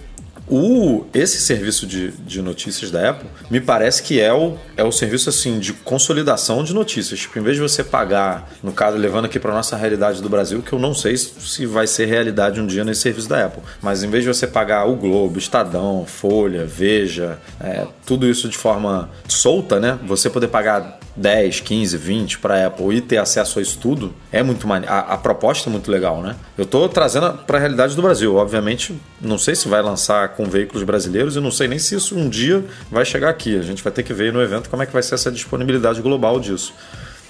O, 0.48 1.06
esse 1.14 1.40
serviço 1.40 1.86
de, 1.86 2.10
de 2.10 2.42
notícias 2.42 2.90
da 2.90 3.10
Apple 3.10 3.28
me 3.50 3.60
parece 3.60 4.02
que 4.02 4.20
é 4.20 4.32
o, 4.32 4.56
é 4.76 4.84
o 4.84 4.92
serviço 4.92 5.30
assim 5.30 5.58
de 5.58 5.72
consolidação 5.72 6.62
de 6.62 6.74
notícias. 6.74 7.20
Tipo, 7.20 7.38
em 7.38 7.42
vez 7.42 7.56
de 7.56 7.62
você 7.62 7.82
pagar, 7.82 8.50
no 8.62 8.72
caso, 8.72 8.96
levando 8.96 9.24
aqui 9.24 9.38
para 9.38 9.52
nossa 9.52 9.76
realidade 9.76 10.20
do 10.20 10.28
Brasil, 10.28 10.60
que 10.62 10.72
eu 10.72 10.78
não 10.78 10.94
sei 10.94 11.16
se 11.16 11.64
vai 11.64 11.86
ser 11.86 12.06
realidade 12.06 12.60
um 12.60 12.66
dia 12.66 12.84
nesse 12.84 13.00
serviço 13.00 13.28
da 13.28 13.46
Apple, 13.46 13.62
mas 13.80 14.02
em 14.02 14.10
vez 14.10 14.22
de 14.24 14.28
você 14.28 14.46
pagar 14.46 14.86
o 14.86 14.96
Globo, 14.96 15.38
Estadão, 15.38 16.04
Folha, 16.06 16.64
Veja, 16.66 17.38
é, 17.60 17.86
tudo 18.04 18.28
isso 18.28 18.48
de 18.48 18.58
forma 18.58 19.08
solta, 19.28 19.78
né? 19.80 19.98
Você 20.06 20.28
poder 20.28 20.48
pagar 20.48 20.98
10, 21.16 21.60
15, 21.60 21.96
20 21.96 22.38
para 22.38 22.66
Apple 22.66 22.96
e 22.96 23.00
ter 23.00 23.18
acesso 23.18 23.58
a 23.58 23.62
isso 23.62 23.78
tudo 23.78 24.12
é 24.32 24.42
muito. 24.42 24.66
A, 24.72 24.98
a 25.00 25.16
proposta 25.16 25.68
é 25.68 25.72
muito 25.72 25.90
legal, 25.90 26.20
né? 26.20 26.36
Eu 26.58 26.66
tô 26.66 26.88
trazendo 26.88 27.32
para 27.46 27.58
a 27.58 27.60
realidade 27.60 27.94
do 27.94 28.02
Brasil. 28.02 28.34
Obviamente, 28.34 28.94
não 29.20 29.38
sei 29.38 29.54
se 29.54 29.68
vai 29.68 29.80
lançar 29.82 30.30
com 30.30 30.44
veículos 30.44 30.82
brasileiros 30.82 31.36
e 31.36 31.40
não 31.40 31.50
sei 31.50 31.68
nem 31.68 31.78
se 31.78 31.94
isso 31.94 32.16
um 32.16 32.28
dia 32.28 32.64
vai 32.90 33.04
chegar 33.04 33.28
aqui. 33.28 33.58
A 33.58 33.62
gente 33.62 33.82
vai 33.82 33.92
ter 33.92 34.02
que 34.02 34.12
ver 34.12 34.32
no 34.32 34.42
evento 34.42 34.68
como 34.68 34.82
é 34.82 34.86
que 34.86 34.92
vai 34.92 35.02
ser 35.02 35.14
essa 35.14 35.30
disponibilidade 35.30 36.00
global 36.02 36.40
disso. 36.40 36.74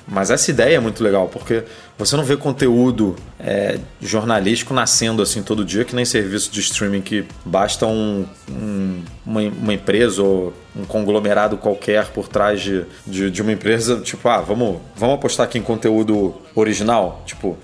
Mas 0.07 0.31
essa 0.31 0.51
ideia 0.51 0.77
é 0.77 0.81
muito 0.81 1.03
legal, 1.03 1.29
porque 1.29 1.65
você 1.97 2.15
não 2.15 2.25
vê 2.25 2.37
conteúdo 2.37 3.17
é, 3.41 3.79
jornalístico 4.03 4.75
nascendo 4.75 5.23
assim 5.23 5.43
todo 5.43 5.65
dia, 5.65 5.83
que 5.85 5.95
nem 5.97 6.05
serviço 6.05 6.51
de 6.53 6.61
streaming 6.61 7.01
que 7.01 7.25
basta 7.45 7.87
um, 7.87 8.27
um- 8.51 9.03
uma, 9.25 9.41
uma 9.41 9.73
empresa 9.73 10.23
ou 10.23 10.53
um 10.77 10.85
conglomerado 10.85 11.57
qualquer 11.57 12.07
por 12.09 12.29
trás 12.29 12.61
de, 12.61 12.85
de, 13.07 13.31
de 13.31 13.41
uma 13.41 13.53
empresa, 13.53 14.01
tipo, 14.01 14.29
ah, 14.29 14.43
vamos, 14.43 14.77
vamos 14.95 15.15
apostar 15.15 15.47
aqui 15.47 15.59
em 15.59 15.63
conteúdo 15.63 16.35
original. 16.55 17.23
Tipo, 17.25 17.57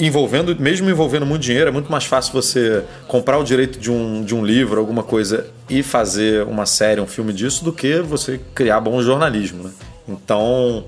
envolvendo, 0.00 0.58
mesmo 0.58 0.88
envolvendo 0.88 1.26
muito 1.26 1.42
dinheiro, 1.42 1.68
é 1.68 1.72
muito 1.72 1.90
mais 1.92 2.04
fácil 2.04 2.32
você 2.32 2.84
comprar 3.06 3.36
o 3.38 3.44
direito 3.44 3.78
de 3.78 3.90
um, 3.90 4.24
de 4.24 4.34
um 4.34 4.42
livro, 4.44 4.80
alguma 4.80 5.02
coisa, 5.02 5.46
e 5.68 5.82
fazer 5.82 6.44
uma 6.44 6.64
série, 6.64 7.00
um 7.02 7.06
filme 7.06 7.32
disso, 7.34 7.62
do 7.64 7.72
que 7.72 8.00
você 8.00 8.40
criar 8.54 8.80
bom 8.80 9.02
jornalismo. 9.02 9.64
Né? 9.64 9.70
Então, 10.08 10.84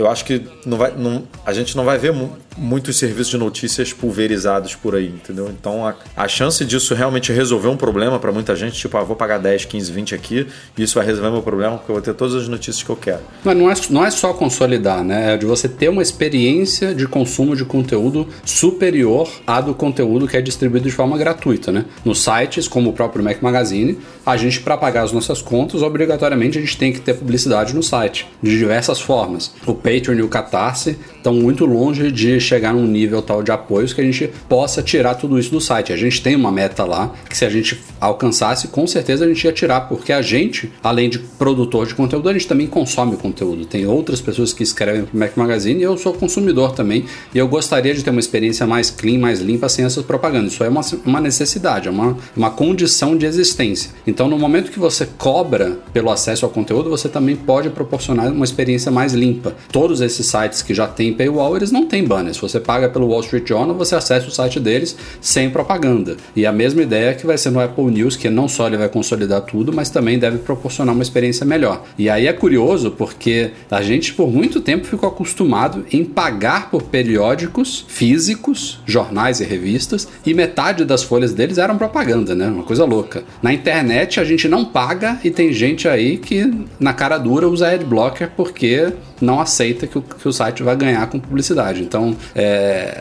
eu 0.00 0.08
acho 0.10 0.24
que 0.24 0.42
não 0.64 0.78
vai, 0.78 0.92
não- 0.96 1.24
a 1.44 1.52
gente 1.52 1.76
não 1.76 1.84
vai 1.84 1.98
ver 1.98 2.12
muitos 2.60 2.98
serviços 2.98 3.30
de 3.30 3.38
notícias 3.38 3.92
pulverizados 3.92 4.74
por 4.74 4.94
aí, 4.94 5.06
entendeu? 5.06 5.48
Então 5.48 5.86
a, 5.86 5.94
a 6.14 6.28
chance 6.28 6.62
disso 6.64 6.94
realmente 6.94 7.32
resolver 7.32 7.68
um 7.68 7.76
problema 7.76 8.18
para 8.18 8.30
muita 8.30 8.54
gente, 8.54 8.78
tipo, 8.78 8.96
ah, 8.98 9.02
vou 9.02 9.16
pagar 9.16 9.38
10, 9.38 9.64
15, 9.64 9.90
20 9.90 10.14
aqui 10.14 10.46
e 10.76 10.82
isso 10.82 10.96
vai 10.96 11.06
resolver 11.06 11.30
meu 11.30 11.42
problema 11.42 11.78
porque 11.78 11.90
eu 11.90 11.94
vou 11.94 12.02
ter 12.02 12.12
todas 12.12 12.34
as 12.34 12.48
notícias 12.48 12.82
que 12.82 12.90
eu 12.90 12.96
quero. 12.96 13.20
Mas 13.42 13.56
não 13.56 13.70
é, 13.70 13.74
não 13.88 14.04
é 14.04 14.10
só 14.10 14.34
consolidar, 14.34 15.02
né? 15.02 15.34
É 15.34 15.36
de 15.38 15.46
você 15.46 15.68
ter 15.68 15.88
uma 15.88 16.02
experiência 16.02 16.94
de 16.94 17.06
consumo 17.06 17.56
de 17.56 17.64
conteúdo 17.64 18.28
superior 18.44 19.28
à 19.46 19.60
do 19.60 19.74
conteúdo 19.74 20.28
que 20.28 20.36
é 20.36 20.42
distribuído 20.42 20.86
de 20.86 20.94
forma 20.94 21.16
gratuita, 21.16 21.72
né? 21.72 21.86
Nos 22.04 22.22
sites, 22.22 22.68
como 22.68 22.90
o 22.90 22.92
próprio 22.92 23.24
Mac 23.24 23.40
Magazine, 23.40 23.98
a 24.26 24.36
gente, 24.36 24.60
para 24.60 24.76
pagar 24.76 25.02
as 25.02 25.12
nossas 25.12 25.40
contas, 25.40 25.82
obrigatoriamente 25.82 26.58
a 26.58 26.60
gente 26.60 26.76
tem 26.76 26.92
que 26.92 27.00
ter 27.00 27.14
publicidade 27.14 27.74
no 27.74 27.82
site, 27.82 28.26
de 28.42 28.58
diversas 28.58 29.00
formas. 29.00 29.54
O 29.66 29.74
Patreon 29.74 30.16
e 30.16 30.22
o 30.22 30.28
Catarse 30.28 30.98
estão 31.16 31.32
muito 31.32 31.64
longe 31.64 32.12
de 32.12 32.40
chegar 32.50 32.74
num 32.74 32.86
nível 32.86 33.22
tal 33.22 33.42
de 33.42 33.52
apoios 33.52 33.92
que 33.92 34.00
a 34.00 34.04
gente 34.04 34.30
possa 34.48 34.82
tirar 34.82 35.14
tudo 35.14 35.38
isso 35.38 35.50
do 35.50 35.60
site. 35.60 35.92
A 35.92 35.96
gente 35.96 36.22
tem 36.22 36.34
uma 36.34 36.50
meta 36.50 36.84
lá 36.84 37.12
que 37.28 37.36
se 37.36 37.44
a 37.44 37.50
gente 37.50 37.80
alcançasse, 38.00 38.68
com 38.68 38.86
certeza 38.86 39.24
a 39.24 39.28
gente 39.28 39.44
ia 39.44 39.52
tirar, 39.52 39.82
porque 39.82 40.12
a 40.12 40.20
gente, 40.20 40.72
além 40.82 41.08
de 41.08 41.18
produtor 41.18 41.86
de 41.86 41.94
conteúdo, 41.94 42.28
a 42.28 42.32
gente 42.32 42.46
também 42.46 42.66
consome 42.66 43.16
conteúdo. 43.16 43.64
Tem 43.64 43.86
outras 43.86 44.20
pessoas 44.20 44.52
que 44.52 44.62
escrevem 44.62 45.04
pro 45.04 45.18
Mac 45.18 45.36
Magazine 45.36 45.80
e 45.80 45.82
eu 45.84 45.96
sou 45.96 46.12
consumidor 46.12 46.72
também. 46.72 47.04
E 47.34 47.38
eu 47.38 47.46
gostaria 47.46 47.94
de 47.94 48.02
ter 48.02 48.10
uma 48.10 48.20
experiência 48.20 48.66
mais 48.66 48.90
clean, 48.90 49.18
mais 49.18 49.40
limpa, 49.40 49.68
sem 49.68 49.84
essas 49.84 50.04
propagandas. 50.04 50.52
Isso 50.52 50.64
é 50.64 50.68
uma, 50.68 50.80
uma 51.04 51.20
necessidade, 51.20 51.88
é 51.88 51.90
uma, 51.90 52.16
uma 52.36 52.50
condição 52.50 53.16
de 53.16 53.26
existência. 53.26 53.90
Então, 54.06 54.28
no 54.28 54.38
momento 54.38 54.70
que 54.70 54.78
você 54.78 55.06
cobra 55.18 55.78
pelo 55.92 56.10
acesso 56.10 56.44
ao 56.44 56.50
conteúdo, 56.50 56.90
você 56.90 57.08
também 57.08 57.36
pode 57.36 57.70
proporcionar 57.70 58.32
uma 58.32 58.44
experiência 58.44 58.90
mais 58.90 59.12
limpa. 59.12 59.54
Todos 59.70 60.00
esses 60.00 60.26
sites 60.26 60.62
que 60.62 60.74
já 60.74 60.86
têm 60.86 61.12
paywall, 61.12 61.56
eles 61.56 61.70
não 61.70 61.86
têm 61.86 62.04
banner. 62.04 62.29
Se 62.32 62.40
você 62.40 62.60
paga 62.60 62.88
pelo 62.88 63.08
Wall 63.08 63.20
Street 63.20 63.48
Journal, 63.48 63.76
você 63.76 63.94
acessa 63.94 64.28
o 64.28 64.30
site 64.30 64.60
deles 64.60 64.96
sem 65.20 65.50
propaganda. 65.50 66.16
E 66.34 66.46
a 66.46 66.52
mesma 66.52 66.82
ideia 66.82 67.14
que 67.14 67.26
vai 67.26 67.38
ser 67.38 67.50
no 67.50 67.60
Apple 67.60 67.84
News, 67.84 68.16
que 68.16 68.28
não 68.30 68.48
só 68.48 68.66
ele 68.66 68.76
vai 68.76 68.88
consolidar 68.88 69.42
tudo, 69.42 69.72
mas 69.72 69.90
também 69.90 70.18
deve 70.18 70.38
proporcionar 70.38 70.94
uma 70.94 71.02
experiência 71.02 71.44
melhor. 71.46 71.84
E 71.98 72.08
aí 72.08 72.26
é 72.26 72.32
curioso 72.32 72.90
porque 72.90 73.50
a 73.70 73.82
gente 73.82 74.14
por 74.14 74.30
muito 74.30 74.60
tempo 74.60 74.86
ficou 74.86 75.08
acostumado 75.08 75.84
em 75.92 76.04
pagar 76.04 76.70
por 76.70 76.82
periódicos 76.82 77.84
físicos, 77.88 78.80
jornais 78.86 79.40
e 79.40 79.44
revistas, 79.44 80.08
e 80.24 80.34
metade 80.34 80.84
das 80.84 81.02
folhas 81.02 81.32
deles 81.32 81.58
eram 81.58 81.76
propaganda, 81.76 82.34
né? 82.34 82.46
Uma 82.46 82.64
coisa 82.64 82.84
louca. 82.84 83.24
Na 83.42 83.52
internet 83.52 84.20
a 84.20 84.24
gente 84.24 84.48
não 84.48 84.64
paga 84.64 85.18
e 85.24 85.30
tem 85.30 85.52
gente 85.52 85.88
aí 85.88 86.16
que 86.16 86.52
na 86.78 86.92
cara 86.92 87.18
dura 87.18 87.48
usa 87.48 87.68
adblocker 87.68 88.30
porque 88.36 88.92
não 89.20 89.40
aceita 89.40 89.86
que 89.86 89.98
o, 89.98 90.02
que 90.02 90.28
o 90.28 90.32
site 90.32 90.62
vai 90.62 90.74
ganhar 90.76 91.06
com 91.08 91.18
publicidade. 91.18 91.82
Então, 91.82 92.16
é, 92.34 92.98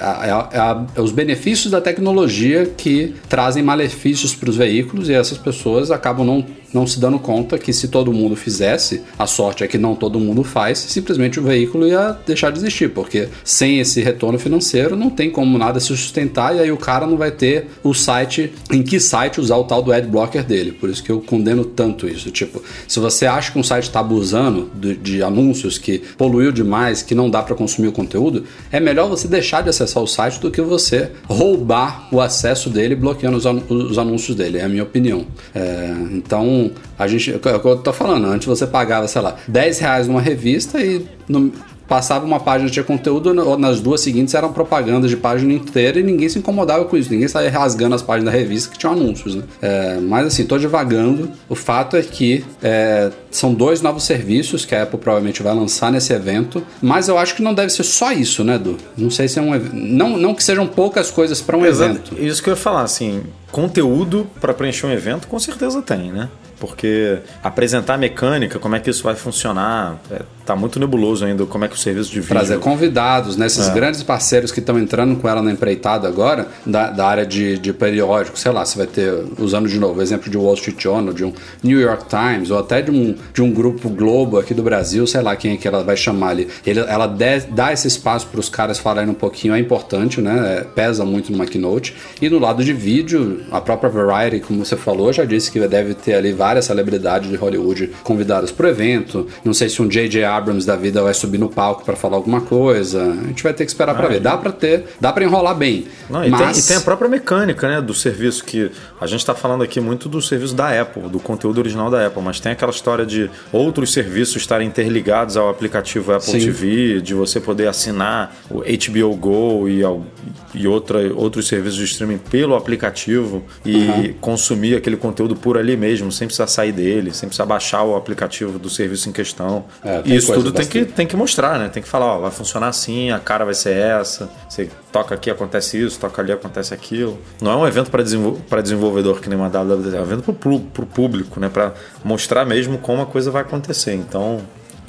os 0.98 1.12
benefícios 1.12 1.72
da 1.72 1.82
tecnologia 1.82 2.66
que 2.66 3.16
trazem 3.28 3.64
malefícios 3.64 4.34
para 4.36 4.50
os 4.50 4.56
veículos 4.56 5.10
e 5.10 5.14
essas 5.14 5.38
pessoas 5.38 5.92
acabam 5.92 6.26
não, 6.26 6.46
não 6.74 6.86
se 6.86 7.00
dando 7.00 7.20
conta 7.20 7.58
que 7.58 7.74
se 7.74 7.88
todo 7.88 8.12
mundo 8.12 8.36
fizesse, 8.36 9.02
a 9.18 9.26
sorte 9.26 9.64
é 9.64 9.68
que 9.68 9.78
não 9.78 9.96
todo 9.96 10.20
mundo 10.20 10.44
faz, 10.44 10.78
simplesmente 10.78 11.40
o 11.40 11.44
veículo 11.44 11.88
ia 11.88 12.18
deixar 12.26 12.52
de 12.52 12.60
existir, 12.60 12.90
porque 12.90 13.28
sem 13.44 13.80
esse 13.80 14.02
retorno 14.02 14.38
financeiro 14.38 14.96
não 14.96 15.10
tem 15.10 15.30
como 15.30 15.58
nada 15.58 15.80
se 15.80 15.88
sustentar 15.88 16.56
e 16.56 16.60
aí 16.60 16.72
o 16.72 16.78
cara 16.78 17.06
não 17.06 17.18
vai 17.18 17.32
ter 17.32 17.68
o 17.84 17.94
site, 17.94 18.52
em 18.72 18.84
que 18.84 19.00
site 19.00 19.40
usar 19.40 19.58
o 19.58 19.64
tal 19.64 19.82
do 19.82 19.92
adblocker 19.92 20.44
dele. 20.44 20.72
Por 20.72 20.90
isso 20.90 21.04
que 21.04 21.12
eu 21.12 21.22
condeno 21.22 21.66
tanto 21.66 22.08
isso. 22.08 22.32
Tipo, 22.32 22.62
se 22.88 23.00
você 23.00 23.26
acha 23.26 23.52
que 23.52 23.60
um 23.60 23.64
site 23.64 23.86
está 23.86 24.00
abusando 24.00 24.70
de, 24.76 24.96
de 24.96 25.24
anúncios 25.24 25.78
que 25.78 26.00
poluiu 26.18 26.52
demais, 26.52 27.02
que 27.02 27.16
não 27.16 27.30
dá 27.30 27.42
para 27.42 27.56
consumir 27.56 27.88
o 27.88 27.92
conteúdo, 27.92 28.44
é 28.72 28.80
melhor 28.80 29.10
você 29.10 29.28
deixar 29.28 29.62
de 29.62 29.70
acessar 29.70 30.02
o 30.02 30.08
site 30.08 30.40
do 30.40 30.52
que 30.52 30.62
você 30.62 31.12
roubar 31.28 32.08
o 32.12 32.22
acesso 32.22 32.70
dele 32.70 32.96
bloqueando 32.96 33.38
os 33.38 33.98
anúncios 33.98 34.36
dele, 34.36 34.58
é 34.58 34.64
a 34.64 34.70
minha 34.70 34.84
opinião. 34.84 35.26
É, 35.54 35.94
então, 36.12 36.59
a 36.98 37.08
gente, 37.08 37.32
é 37.32 37.36
o 37.36 37.39
que 37.39 37.48
eu 37.68 37.78
tô 37.78 37.94
falando, 37.94 38.25
antes 38.28 38.48
você 38.48 38.66
pagava, 38.68 39.08
sei 39.08 39.22
lá, 39.22 39.36
10 39.48 39.80
reais 39.80 40.08
numa 40.08 40.22
revista 40.22 40.80
e 40.82 41.06
no- 41.28 41.51
passava 41.88 42.24
uma 42.24 42.39
página 42.39 42.70
tinha 42.70 42.84
conteúdo, 42.86 43.30
ou 43.44 43.58
nas 43.58 43.80
duas 43.80 44.00
seguintes 44.01 44.36
eram 44.36 44.54
propagandas 44.54 45.10
de 45.10 45.18
página 45.18 45.51
inteira 45.54 46.00
e 46.00 46.04
ninguém 46.04 46.30
se 46.30 46.38
incomodava 46.38 46.86
com 46.86 46.96
isso, 46.96 47.10
ninguém 47.12 47.28
saía 47.28 47.50
rasgando 47.50 47.96
as 47.96 48.04
páginas 48.04 48.32
da 48.32 48.39
revista 48.39 48.70
que 48.72 48.78
tinham 48.78 48.94
anúncios, 48.94 49.34
né? 49.34 49.42
É, 49.60 49.98
mas 50.00 50.28
assim, 50.28 50.46
tô 50.46 50.56
devagando. 50.60 51.32
O 51.50 51.56
fato 51.56 51.98
é 51.98 52.04
que 52.04 52.46
é, 52.62 53.10
são 53.32 53.56
dois 53.56 53.82
novos 53.82 54.04
serviços 54.04 54.66
que 54.66 54.75
a 54.75 54.84
Apple 54.84 55.00
provavelmente 55.00 55.42
vai 55.42 55.56
lançar 55.56 55.92
nesse 55.92 56.13
evento, 56.13 56.62
mas 56.80 57.08
eu 57.08 57.18
acho 57.18 57.34
que 57.36 57.42
não 57.42 57.56
deve 57.56 57.72
ser 57.72 57.82
só 57.82 58.12
isso, 58.12 58.44
né, 58.44 58.54
Edu? 58.58 58.78
Não 58.96 59.10
sei 59.10 59.28
se 59.28 59.39
é 59.39 59.42
um 59.42 59.50
não 59.74 60.16
não 60.16 60.36
que 60.36 60.44
sejam 60.44 60.68
poucas 60.68 61.10
coisas 61.10 61.42
para 61.42 61.58
um 61.58 61.66
evento. 61.66 62.13
Exato. 62.13 62.24
Isso 62.24 62.44
que 62.44 62.51
eu 62.51 62.54
ia 62.54 62.56
falar, 62.56 62.84
assim, 62.84 63.24
conteúdo 63.51 64.28
para 64.39 64.54
preencher 64.54 64.86
um 64.86 64.92
evento 64.92 65.28
com 65.28 65.39
certeza 65.39 65.82
tem, 65.82 66.12
né? 66.12 66.30
Porque 66.60 67.20
apresentar 67.44 67.94
a 67.96 67.98
mecânica, 67.98 68.60
como 68.60 68.75
é 68.75 68.80
que 68.80 68.89
isso 68.89 69.04
vai 69.04 69.16
funcionar, 69.16 69.98
é, 70.12 70.22
tá 70.46 70.56
muito 70.56 70.80
nebuloso 70.80 71.24
ainda, 71.25 71.46
como 71.46 71.63
é 71.66 71.68
que 71.68 71.75
o 71.75 71.78
serviço 71.78 72.10
de 72.12 72.20
vídeo... 72.20 72.30
Trazer 72.36 72.60
convidados, 72.60 73.38
né? 73.38 73.46
Esses 73.46 73.70
É. 73.70 73.74
grandes 73.74 74.04
parceiros 74.04 74.51
que 74.51 74.60
estão 74.60 74.78
entrando 74.80 75.16
com 75.16 75.28
ela 75.30 75.42
na 75.42 75.51
empreitada 75.51 76.08
agora, 76.08 76.48
da, 76.66 76.89
da 76.89 77.08
área 77.08 77.25
de, 77.25 77.58
de 77.58 77.72
periódico, 77.72 78.38
sei 78.38 78.51
lá, 78.51 78.66
você 78.66 78.78
vai 78.78 78.88
ter, 78.88 79.13
usando 79.38 79.68
de 79.70 79.80
novo, 79.80 80.00
o 80.00 80.01
exemplo 80.01 80.30
de 80.30 80.38
Wall 80.38 80.56
Street 80.56 80.82
Journal, 80.82 81.13
de 81.13 81.24
um 81.24 81.34
New 81.63 81.80
York 81.80 82.06
Times, 82.10 82.50
ou 82.51 82.60
até 82.60 82.82
de 82.82 82.92
um, 82.92 83.16
de 83.34 83.42
um 83.42 83.51
grupo 83.51 83.89
Globo 83.89 84.38
aqui 84.39 84.54
do 84.54 84.63
Brasil, 84.63 85.06
sei 85.08 85.22
lá 85.22 85.36
quem 85.36 85.54
é 85.54 85.58
que 85.58 85.68
ela 85.68 85.84
vai 85.84 85.96
chamar 85.96 86.30
ali. 86.30 86.48
Ele, 86.66 86.80
ela 86.82 87.08
de- 87.08 87.42
dá 87.51 87.72
esse 87.72 87.88
espaço 87.88 88.28
para 88.28 88.39
os 88.39 88.50
caras 88.50 88.80
falarem 88.80 89.10
um 89.10 89.13
pouquinho, 89.13 89.54
é 89.54 89.60
importante, 89.60 90.20
né? 90.20 90.58
É, 90.60 90.63
pesa 90.63 91.06
muito 91.06 91.32
numa 91.32 91.46
keynote. 91.46 91.96
E 92.22 92.30
no 92.30 92.39
lado 92.39 92.63
de 92.63 92.74
vídeo, 92.74 93.44
a 93.51 93.62
própria 93.62 93.89
Variety, 93.89 94.46
como 94.46 94.66
você 94.66 94.75
falou, 94.75 95.13
já 95.13 95.24
disse 95.25 95.51
que 95.51 95.60
deve 95.68 95.94
ter 95.94 96.16
ali 96.16 96.34
várias 96.34 96.49
celebridades 96.62 97.29
de 97.29 97.36
Hollywood 97.36 97.91
convidadas 98.03 98.51
para 98.51 98.68
o 98.68 98.70
evento. 98.70 99.27
Não 99.44 99.53
sei 99.53 99.70
se 99.70 99.82
um 99.82 99.88
J.J. 99.88 100.24
Abrams 100.24 100.65
da 100.65 100.75
vida 100.75 101.01
vai 101.01 101.13
subir 101.13 101.38
no 101.38 101.50
palco 101.50 101.84
para 101.86 101.96
falar 101.96 102.15
alguma 102.18 102.41
coisa. 102.41 103.03
A 103.12 103.27
gente 103.27 103.44
vai 103.44 103.53
ter 103.53 103.65
que 103.65 103.72
esperar 103.72 103.96
para 103.96 104.08
ver. 104.08 104.20
Dá 104.20 104.36
para 104.38 104.51
ter, 104.51 104.86
dá 105.00 105.12
para 105.13 105.24
enrolar 105.24 105.56
bem. 105.56 105.86
Não, 106.10 106.24
e, 106.25 106.29
mas 106.29 106.58
tem, 106.58 106.63
e 106.63 106.68
tem 106.68 106.77
a 106.77 106.82
própria 106.82 107.10
mecânica 107.10 107.68
né, 107.68 107.82
do 107.82 107.94
serviço, 107.94 108.44
que 108.44 108.72
a 109.00 109.06
gente 109.08 109.20
está 109.20 109.36
falando 109.36 109.63
aqui 109.63 109.79
muito 109.79 110.10
do 110.10 110.22
serviço 110.22 110.56
da 110.56 110.82
Apple, 110.82 111.03
do 111.10 111.20
conteúdo 111.20 111.60
original 111.60 111.89
da 111.91 112.08
Apple, 112.08 112.22
mas 112.24 112.39
tem 112.39 112.51
aquela 112.51 112.72
história 112.72 113.06
de 113.06 113.29
outros 113.51 113.94
serviços 113.94 114.38
estarem 114.38 114.68
interligados 114.68 115.38
ao 115.38 115.50
aplicativo 115.50 116.12
Apple 116.13 116.32
Sim. 116.32 116.39
TV, 116.39 117.01
de 117.01 117.13
você 117.13 117.39
poder 117.39 117.68
assinar 117.68 118.36
o 118.50 118.60
HBO 118.62 119.15
Go 119.15 119.68
e, 119.70 119.84
ao- 119.84 120.06
e 120.53 120.68
outra, 120.68 121.00
outros 121.13 121.48
serviços 121.48 121.77
de 121.77 121.86
streaming 121.86 122.18
pelo 122.18 122.56
aplicativo 122.56 123.44
e 123.65 123.75
Uhum. 123.89 124.13
consumir 124.22 124.75
aquele 124.75 124.98
conteúdo 124.98 125.36
por 125.36 125.58
ali 125.58 125.75
mesmo, 125.77 126.12
sem 126.12 126.27
precisar 126.27 126.38
sair 126.48 126.72
dele, 126.72 127.13
sem 127.13 127.27
precisar 127.27 127.46
baixar 127.46 127.84
o 127.84 127.96
aplicativo 127.96 128.60
do 128.60 128.69
serviço 128.69 129.10
em 129.10 129.12
questão. 129.12 129.65
É, 129.84 130.01
e 130.05 130.15
isso 130.15 130.34
tudo 130.34 130.51
tem 130.51 130.65
que, 130.65 130.86
tem 130.86 131.08
que 131.08 131.15
mostrar, 131.15 131.58
né? 131.60 131.69
Tem 131.69 131.81
que 131.81 131.89
falar, 131.89 132.05
ó, 132.05 132.19
vai 132.19 132.31
funcionar 132.31 132.67
assim, 132.67 133.12
a 133.12 133.19
cara 133.19 133.46
vai 133.46 133.53
ser 133.53 133.75
essa, 133.75 134.29
você 134.48 134.69
toca 134.91 135.15
aqui, 135.15 135.29
acontece 135.29 135.81
isso, 135.81 136.00
toca 136.00 136.22
ali, 136.22 136.31
acontece 136.31 136.74
aquilo. 136.74 137.19
Não 137.41 137.51
é 137.51 137.55
um 137.55 137.67
evento 137.67 137.89
para 137.89 138.03
desenvol 138.03 138.39
desenvolvedor 138.62 139.19
que 139.22 139.29
nem 139.29 139.38
uma 139.38 139.50
WWDC, 139.50 139.96
é 139.96 140.00
um 140.00 140.03
evento 140.03 140.34
para 140.34 140.84
o 140.84 140.88
público, 140.88 141.39
né? 141.39 141.50
Para 141.50 141.74
mostrar 142.03 142.46
mesmo 142.46 142.77
como 142.77 143.01
a 143.01 143.05
coisa 143.05 143.31
vai 143.31 143.41
acontecer. 143.41 143.93
Então, 143.93 144.41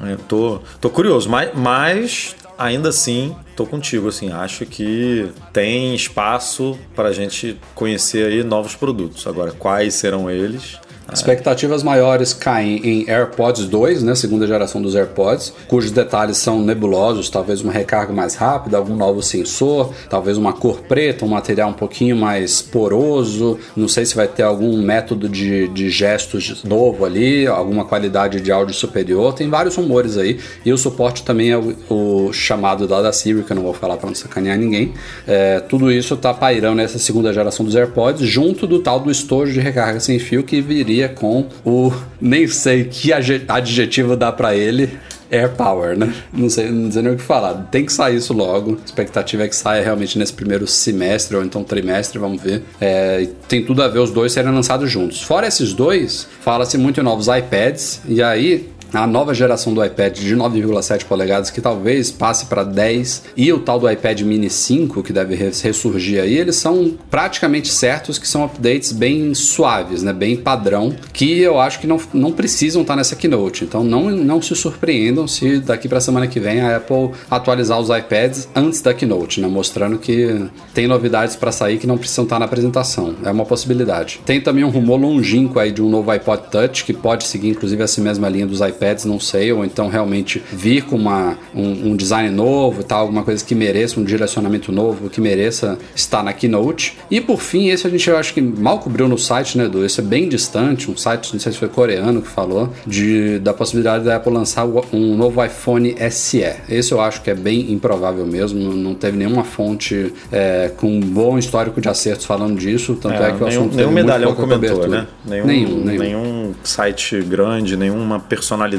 eu 0.09 0.16
tô, 0.16 0.61
tô 0.80 0.90
curioso, 0.90 1.28
mas, 1.28 1.50
mas 1.54 2.37
ainda 2.61 2.90
assim, 2.90 3.35
tô 3.57 3.66
contigo, 3.66 4.09
assim, 4.09 4.30
acho 4.30 4.66
que 4.66 5.30
tem 5.52 5.95
espaço 5.95 6.78
para 6.95 7.09
a 7.09 7.12
gente 7.12 7.59
conhecer 7.75 8.26
aí 8.26 8.45
novos 8.45 8.75
produtos. 8.75 9.26
Agora, 9.26 9.52
quais 9.52 9.95
serão 9.95 10.30
eles? 10.30 10.78
Expectativas 11.12 11.83
maiores 11.83 12.33
caem 12.33 12.81
em 12.85 13.11
AirPods 13.11 13.67
2, 13.67 14.02
né, 14.02 14.14
segunda 14.14 14.47
geração 14.47 14.81
dos 14.81 14.95
AirPods, 14.95 15.52
cujos 15.67 15.90
detalhes 15.90 16.37
são 16.37 16.62
nebulosos, 16.62 17.29
talvez 17.29 17.61
uma 17.61 17.73
recarga 17.73 18.12
mais 18.12 18.35
rápida, 18.35 18.76
algum 18.76 18.97
novo 18.97 19.23
sensor, 19.23 19.93
talvez 20.09 20.37
uma 20.37 20.52
cor 20.52 20.81
preta, 20.83 21.25
um 21.25 21.29
material 21.29 21.71
um 21.71 21.75
pouquinho 21.75 22.17
mais 22.17 22.62
poroso, 22.62 23.59
não 23.76 23.88
sei 23.88 24.07
se 24.07 24.14
vai 24.14 24.29
ter 24.29 24.43
algum 24.43 24.81
método 24.81 25.29
de, 25.29 25.69
de 25.69 25.90
gestos 25.90 26.62
novo 26.64 27.05
ali, 27.05 27.47
alguma 27.47 27.85
qualidade 27.85 28.40
de 28.40 28.52
áudio 28.52 28.75
superior, 28.75 29.35
tem 29.35 29.49
vários 29.49 29.76
rumores 29.76 30.17
aí, 30.17 30.38
e 30.64 30.73
o 30.73 30.79
suporte 30.79 31.25
também 31.25 31.50
é 31.50 31.59
o, 31.59 31.75
o 31.88 32.33
chamado 32.33 32.87
da 32.87 33.00
da 33.02 33.12
Siri, 33.12 33.43
que 33.43 33.52
eu 33.52 33.57
não 33.57 33.62
vou 33.62 33.75
falar 33.75 33.97
para 33.97 34.07
não 34.07 34.14
sacanear 34.14 34.59
ninguém, 34.59 34.93
É, 35.26 35.61
tudo 35.61 35.90
isso 35.90 36.17
tá 36.17 36.33
pairando 36.35 36.76
nessa 36.76 36.99
segunda 36.99 37.33
geração 37.33 37.64
dos 37.64 37.75
AirPods, 37.75 38.26
junto 38.26 38.67
do 38.67 38.81
tal 38.81 39.00
do 39.00 39.11
estojo 39.11 39.52
de 39.52 39.61
recarga 39.61 40.00
sem 40.00 40.19
fio 40.19 40.43
que 40.43 40.61
viria 40.61 41.00
com 41.09 41.47
o 41.64 41.92
nem 42.21 42.47
sei 42.47 42.85
que 42.85 43.12
adje- 43.12 43.45
adjetivo 43.49 44.16
dá 44.16 44.30
para 44.30 44.54
ele. 44.54 44.90
Air 45.33 45.50
Power, 45.50 45.97
né? 45.97 46.12
Não 46.33 46.50
sei, 46.50 46.69
não 46.73 46.90
sei 46.90 47.02
nem 47.02 47.12
o 47.12 47.16
que 47.16 47.23
falar. 47.23 47.54
Tem 47.71 47.87
que 47.87 47.92
sair 47.92 48.16
isso 48.16 48.33
logo. 48.33 48.73
A 48.83 48.85
expectativa 48.85 49.45
é 49.45 49.49
que 49.49 49.54
saia 49.54 49.80
realmente 49.80 50.19
nesse 50.19 50.33
primeiro 50.33 50.66
semestre 50.66 51.37
ou 51.37 51.45
então 51.45 51.62
trimestre, 51.62 52.19
vamos 52.19 52.42
ver. 52.42 52.64
É, 52.80 53.28
tem 53.47 53.64
tudo 53.64 53.80
a 53.80 53.87
ver 53.87 54.00
os 54.00 54.11
dois 54.11 54.33
serem 54.33 54.50
lançados 54.52 54.90
juntos. 54.90 55.23
Fora 55.23 55.47
esses 55.47 55.73
dois, 55.73 56.26
fala-se 56.40 56.76
muito 56.76 56.99
em 57.00 57.04
novos 57.04 57.28
iPads. 57.28 58.00
E 58.09 58.21
aí, 58.21 58.69
a 58.93 59.07
nova 59.07 59.33
geração 59.35 59.73
do 59.75 59.85
iPad 59.85 60.19
de 60.19 60.35
9,7 60.37 61.05
polegadas, 61.05 61.51
que 61.51 61.61
talvez 61.61 62.11
passe 62.11 62.47
para 62.47 62.65
10, 62.65 63.25
e 63.37 63.53
o 63.53 63.59
tal 63.61 63.79
do 63.79 63.91
iPad 63.91 64.21
Mini 64.23 64.51
5, 64.51 65.03
que 65.03 65.13
deve 65.13 65.35
res- 65.35 65.61
ressurgir 65.61 66.21
aí, 66.23 66.37
eles 66.37 66.57
são 66.57 66.95
praticamente 67.11 67.69
certos 67.69 68.19
que 68.19 68.27
são 68.27 68.45
updates 68.45 68.93
bem 68.93 69.35
suaves, 69.35 70.03
né? 70.03 70.13
bem 70.13 70.37
padrão, 70.37 70.95
que 71.13 71.41
eu 71.41 71.59
acho 71.61 71.79
que 71.81 71.87
não, 71.87 72.01
não 72.13 72.33
precisam 72.33 72.83
estar 72.83 72.97
nessa 72.97 73.15
keynote. 73.17 73.65
Então 73.65 73.83
não, 73.85 74.11
não 74.11 74.41
se 74.43 74.55
surpreendam 74.57 75.27
se 75.29 75.59
daqui 75.59 75.89
para 75.89 75.99
a 75.99 76.01
semana 76.01 76.27
que 76.27 76.41
vem 76.41 76.61
a 76.61 76.77
Apple 76.77 77.11
atualizar 77.31 77.79
os 77.79 77.89
iPads 77.91 78.49
antes 78.55 78.81
da 78.83 78.93
keynote, 78.95 79.41
né? 79.41 79.49
mostrando 79.49 79.99
que 79.99 80.47
tem 80.75 80.87
novidades 80.87 81.37
para 81.37 81.53
sair 81.53 81.79
que 81.79 81.87
não 81.87 81.99
precisam 81.99 82.25
estar 82.25 82.39
na 82.39 82.45
apresentação. 82.45 83.15
É 83.25 83.31
uma 83.31 83.45
possibilidade. 83.45 84.21
Tem 84.25 84.41
também 84.41 84.65
um 84.65 84.71
rumor 84.71 85.01
longínquo 85.01 85.59
aí 85.59 85.71
de 85.73 85.83
um 85.83 85.89
novo 85.89 86.11
iPod 86.11 86.45
Touch, 86.51 86.85
que 86.85 86.93
pode 86.93 87.25
seguir 87.25 87.49
inclusive 87.51 87.83
essa 87.83 88.01
mesma 88.01 88.29
linha 88.29 88.47
dos 88.47 88.61
iPads, 88.61 88.80
não 89.05 89.21
sei, 89.21 89.53
ou 89.53 89.65
então 89.65 89.89
realmente 89.89 90.43
vir 90.53 90.85
com 90.85 90.97
uma, 90.97 91.37
um, 91.55 91.91
um 91.91 91.97
design 91.97 92.31
novo 92.31 92.81
e 92.81 92.85
tal, 92.85 93.01
alguma 93.01 93.23
coisa 93.23 93.45
que 93.45 93.55
mereça 93.55 94.01
um 94.01 94.05
direcionamento 94.05 94.73
novo, 94.73 95.11
que 95.11 95.21
mereça 95.21 95.79
estar 95.95 96.23
na 96.23 96.33
keynote. 96.33 96.97
E 97.11 97.21
por 97.21 97.41
fim, 97.41 97.69
esse 97.69 97.87
a 97.87 97.91
gente 97.91 98.09
eu 98.09 98.17
acho 98.17 98.33
que 98.33 98.41
mal 98.41 98.79
cobriu 98.79 99.07
no 99.07 99.19
site, 99.19 99.59
né, 99.59 99.65
Edu? 99.65 99.85
Esse 99.85 100.01
é 100.01 100.03
bem 100.03 100.29
distante, 100.29 100.91
um 100.91 100.97
site, 100.97 101.33
não 101.33 101.41
sei 101.41 101.53
se 101.53 101.59
foi 101.59 101.69
coreano 101.69 102.23
que 102.23 102.29
falou, 102.29 102.73
de, 102.87 103.39
da 103.41 103.53
possibilidade 103.53 104.05
da 104.05 104.17
Apple 104.17 104.33
lançar 104.33 104.65
um 104.93 105.17
novo 105.17 105.45
iPhone 105.45 105.95
SE. 106.11 106.45
Esse 106.69 106.93
eu 106.93 107.01
acho 107.01 107.23
que 107.23 107.31
é 107.31 107.35
bem 107.35 107.73
improvável 107.73 108.27
mesmo, 108.27 108.73
não 108.75 108.95
teve 108.95 109.17
nenhuma 109.17 109.45
fonte 109.45 110.13
é, 110.33 110.71
com 110.77 110.89
um 110.89 111.01
bom 111.01 111.39
histórico 111.39 111.81
de 111.81 111.89
acertos 111.89 112.25
falando 112.25 112.59
disso, 112.59 112.97
tanto 113.01 113.23
é, 113.23 113.33
que 113.33 113.43
o 113.43 113.47
nenhum, 113.47 113.61
assunto 113.61 113.77
nenhum 113.77 113.91
muito 113.91 114.05
medalhão 114.07 114.35
comentou, 114.35 114.77
cobertura. 114.77 115.01
né? 115.03 115.07
Nenhum, 115.25 115.47
nenhum, 115.47 115.85
nenhum. 115.85 116.03
nenhum 116.03 116.55
site 116.65 117.21
grande, 117.23 117.77
nenhuma 117.77 118.19
personalidade 118.19 118.70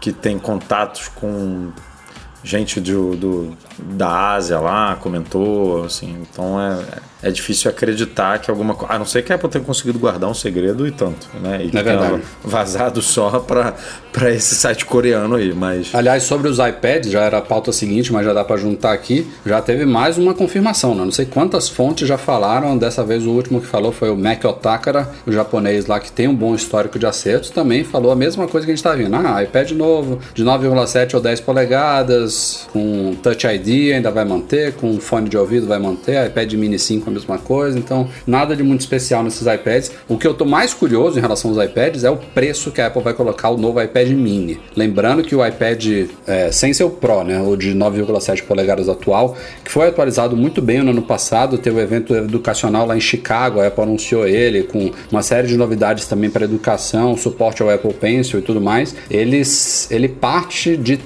que 0.00 0.12
tem 0.12 0.38
contatos 0.38 1.08
com 1.08 1.70
gente 2.42 2.80
do, 2.80 3.14
do- 3.16 3.56
da 3.78 4.32
Ásia 4.32 4.58
lá 4.58 4.96
comentou, 4.96 5.84
assim, 5.84 6.22
então 6.22 6.58
é, 6.60 6.78
é 7.19 7.19
difícil 7.30 7.68
acreditar 7.70 8.38
que 8.38 8.50
alguma 8.50 8.74
coisa. 8.74 8.94
A 8.94 8.98
não 8.98 9.04
ser 9.04 9.22
que 9.22 9.32
a 9.32 9.36
Apple 9.36 9.48
tenha 9.48 9.64
conseguido 9.64 9.98
guardar 9.98 10.30
um 10.30 10.34
segredo 10.34 10.86
e 10.86 10.90
tanto, 10.90 11.26
né? 11.42 11.62
E 11.64 11.70
que 11.70 11.76
É 11.78 11.82
tenha 11.82 12.20
vazado 12.44 13.02
só 13.02 13.40
para 13.40 14.30
esse 14.30 14.54
site 14.54 14.86
coreano 14.86 15.34
aí, 15.34 15.52
mas. 15.52 15.94
Aliás, 15.94 16.22
sobre 16.22 16.48
os 16.48 16.58
iPads, 16.58 17.10
já 17.10 17.22
era 17.22 17.38
a 17.38 17.42
pauta 17.42 17.72
seguinte, 17.72 18.12
mas 18.12 18.24
já 18.24 18.32
dá 18.32 18.44
para 18.44 18.56
juntar 18.56 18.92
aqui. 18.92 19.26
Já 19.44 19.60
teve 19.60 19.84
mais 19.84 20.16
uma 20.16 20.34
confirmação, 20.34 20.94
né? 20.94 21.04
Não 21.04 21.12
sei 21.12 21.26
quantas 21.26 21.68
fontes 21.68 22.08
já 22.08 22.16
falaram. 22.16 22.78
Dessa 22.78 23.04
vez 23.04 23.26
o 23.26 23.30
último 23.30 23.60
que 23.60 23.66
falou 23.66 23.92
foi 23.92 24.10
o 24.10 24.16
Mac 24.16 24.44
Otakara, 24.44 25.10
o 25.26 25.32
japonês 25.32 25.86
lá 25.86 25.98
que 26.00 26.10
tem 26.10 26.28
um 26.28 26.34
bom 26.34 26.54
histórico 26.54 26.98
de 26.98 27.06
acertos, 27.06 27.50
também 27.50 27.84
falou 27.84 28.12
a 28.12 28.16
mesma 28.16 28.46
coisa 28.46 28.66
que 28.66 28.72
a 28.72 28.74
gente 28.74 28.82
tá 28.82 28.94
vendo. 28.94 29.14
Ah, 29.14 29.42
iPad 29.42 29.72
novo, 29.72 30.18
de 30.32 30.44
9,7 30.44 31.14
ou 31.14 31.20
10 31.20 31.40
polegadas, 31.40 32.68
com 32.72 33.14
Touch 33.22 33.46
ID 33.46 33.94
ainda 33.94 34.10
vai 34.10 34.24
manter, 34.24 34.72
com 34.74 34.98
fone 35.00 35.28
de 35.28 35.36
ouvido 35.36 35.66
vai 35.66 35.78
manter, 35.78 36.26
iPad 36.26 36.52
Mini 36.54 36.78
5 36.78 37.09
a 37.10 37.14
mesma 37.14 37.38
coisa. 37.38 37.78
Então, 37.78 38.08
nada 38.26 38.56
de 38.56 38.62
muito 38.62 38.80
especial 38.80 39.22
nesses 39.22 39.46
iPads. 39.46 39.92
O 40.08 40.16
que 40.16 40.26
eu 40.26 40.34
tô 40.34 40.44
mais 40.44 40.72
curioso 40.72 41.18
em 41.18 41.20
relação 41.20 41.50
aos 41.50 41.62
iPads 41.62 42.04
é 42.04 42.10
o 42.10 42.16
preço 42.16 42.70
que 42.70 42.80
a 42.80 42.86
Apple 42.86 43.02
vai 43.02 43.14
colocar 43.14 43.50
o 43.50 43.56
novo 43.56 43.80
iPad 43.82 44.08
Mini. 44.08 44.58
Lembrando 44.76 45.22
que 45.22 45.34
o 45.34 45.46
iPad, 45.46 46.08
é, 46.26 46.52
sem 46.52 46.72
ser 46.72 46.84
o 46.84 46.90
Pro, 46.90 47.24
né, 47.24 47.40
o 47.40 47.56
de 47.56 47.74
9,7 47.74 48.42
polegadas 48.44 48.88
atual, 48.88 49.36
que 49.64 49.70
foi 49.70 49.88
atualizado 49.88 50.36
muito 50.36 50.62
bem 50.62 50.82
no 50.82 50.90
ano 50.90 51.02
passado, 51.02 51.58
teve 51.58 51.76
um 51.76 51.80
evento 51.80 52.14
educacional 52.14 52.86
lá 52.86 52.96
em 52.96 53.00
Chicago, 53.00 53.60
a 53.60 53.66
Apple 53.66 53.82
anunciou 53.82 54.26
ele 54.26 54.62
com 54.62 54.90
uma 55.10 55.22
série 55.22 55.48
de 55.48 55.56
novidades 55.56 56.06
também 56.06 56.30
para 56.30 56.44
educação, 56.44 57.16
suporte 57.16 57.62
ao 57.62 57.70
Apple 57.70 57.92
Pencil 57.94 58.38
e 58.38 58.42
tudo 58.42 58.60
mais. 58.60 58.94
Eles, 59.10 59.90
ele 59.90 60.08
parte 60.08 60.76
de 60.76 60.96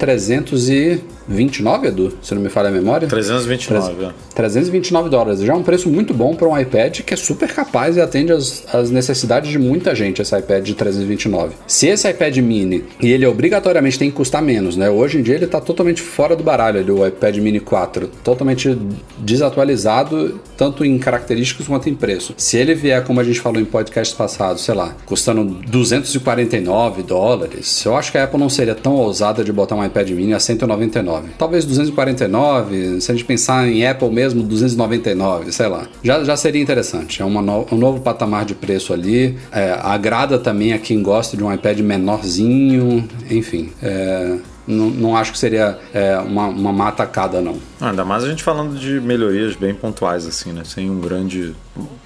329, 1.27 1.89
Edu, 1.89 2.13
se 2.23 2.35
não 2.35 2.43
me 2.43 2.49
falha 2.49 2.69
a 2.69 2.73
memória. 2.73 3.09
329, 3.09 4.05
é. 4.05 4.11
329 4.35 5.09
dólares. 5.09 5.41
Já 5.41 5.53
é 5.53 5.57
um 5.57 5.63
preço 5.63 5.89
muito 5.89 6.13
bom 6.13 6.35
para 6.35 6.49
um 6.49 6.59
iPad 6.59 7.01
que 7.01 7.15
é 7.15 7.17
super 7.17 7.53
capaz 7.53 7.97
e 7.97 8.01
atende 8.01 8.33
às, 8.33 8.91
necessidades 8.91 9.51
de 9.51 9.59
muita 9.59 9.95
gente, 9.95 10.21
esse 10.21 10.37
iPad 10.37 10.65
de 10.65 10.75
329. 10.75 11.55
Se 11.67 11.89
esse 11.89 12.09
iPad 12.09 12.37
mini, 12.39 12.85
e 13.01 13.11
ele 13.11 13.27
obrigatoriamente 13.27 13.99
tem 13.99 14.11
que 14.11 14.17
custar 14.17 14.43
menos, 14.43 14.77
né? 14.77 14.91
Hoje 14.91 15.19
em 15.19 15.23
dia 15.23 15.35
ele 15.35 15.47
está 15.47 15.61
totalmente 15.61 16.03
fora 16.03 16.37
do 16.37 16.45
baralho, 16.45 16.81
ali, 16.81 16.91
o 16.91 17.07
iPad 17.07 17.37
mini 17.39 17.61
4. 17.61 18.11
Totalmente 18.23 18.77
desatualizado, 19.19 20.41
tanto 20.57 20.85
em 20.85 20.99
características 20.99 21.67
quanto 21.67 21.89
em 21.89 21.95
preço. 21.95 22.35
Se 22.37 22.57
ele 22.57 22.75
vier, 22.75 23.03
como 23.05 23.21
a 23.21 23.25
gente 23.25 23.41
falou 23.41 23.61
em 23.61 23.65
podcasts 23.65 24.17
passados, 24.17 24.63
sei 24.63 24.75
lá, 24.75 24.95
custando 25.07 25.45
249 25.45 27.03
dólares, 27.03 27.85
eu 27.85 27.97
acho 27.97 28.13
que 28.13 28.19
a 28.19 28.25
Apple 28.25 28.39
não 28.39 28.49
seria 28.49 28.75
tão 28.75 28.95
ousada 28.95 29.43
de 29.43 29.53
botar 29.53 29.75
um 29.75 29.85
iPad 29.85 30.11
mini 30.11 30.35
a 30.35 30.41
199. 30.41 31.14
Talvez 31.39 31.65
249, 31.65 33.01
se 33.01 33.11
a 33.11 33.15
gente 33.15 33.25
pensar 33.25 33.69
em 33.69 33.87
Apple 33.87 34.11
mesmo, 34.11 34.43
299, 34.43 35.53
sei 35.53 35.67
lá. 35.69 35.87
Já, 36.03 36.23
já 36.25 36.37
seria 36.37 36.63
interessante. 36.63 37.21
É 37.23 37.25
no- 37.43 37.67
um 37.73 37.77
novo 37.77 38.01
patamar 38.01 38.45
de 38.45 38.55
preço 38.55 38.93
ali. 38.93 39.37
É, 39.53 39.77
agrada 39.83 40.39
também 40.39 40.73
a 40.73 40.79
quem 40.79 41.03
gosta 41.03 41.37
de 41.37 41.43
um 41.45 41.53
iPad 41.53 41.79
menorzinho, 41.81 43.07
enfim. 43.31 43.71
é, 43.83 44.37
não, 44.67 44.91
não 44.91 45.17
acho 45.17 45.33
que 45.33 45.39
seria 45.39 45.79
é, 45.93 46.17
uma, 46.19 46.47
uma 46.47 46.73
má 46.73 46.89
atacada, 46.89 47.41
não. 47.41 47.59
Ah, 47.81 47.91
ainda 47.91 48.05
mais 48.05 48.25
a 48.25 48.29
gente 48.29 48.43
falando 48.43 48.79
de 48.79 49.01
melhorias 49.01 49.55
bem 49.57 49.75
pontuais, 49.75 50.27
assim, 50.27 50.53
né? 50.53 50.63
Sem 50.65 50.91
um 50.91 51.01
grande, 51.01 51.55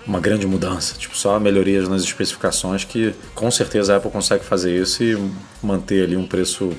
uma 0.07 0.21
grande 0.21 0.47
mudança. 0.47 0.97
Tipo, 0.99 1.17
só 1.17 1.39
melhorias 1.39 1.89
nas 1.89 2.03
especificações 2.03 2.85
que 2.85 3.15
com 3.35 3.51
certeza 3.51 3.95
a 3.95 3.97
Apple 3.97 4.11
consegue 4.11 4.45
fazer 4.45 4.77
isso 4.77 5.03
e 5.03 5.17
manter 5.63 6.05
ali 6.05 6.17
um 6.17 6.27
preço, 6.27 6.73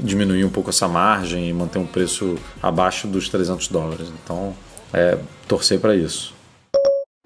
diminuir 0.00 0.44
um 0.44 0.50
pouco 0.50 0.70
essa 0.70 0.88
margem 0.88 1.48
e 1.48 1.52
manter 1.52 1.78
um 1.78 1.86
preço 1.86 2.36
abaixo 2.62 3.06
dos 3.06 3.28
300 3.28 3.68
dólares. 3.68 4.08
Então, 4.22 4.54
é 4.92 5.18
torcer 5.46 5.78
para 5.78 5.94
isso. 5.94 6.34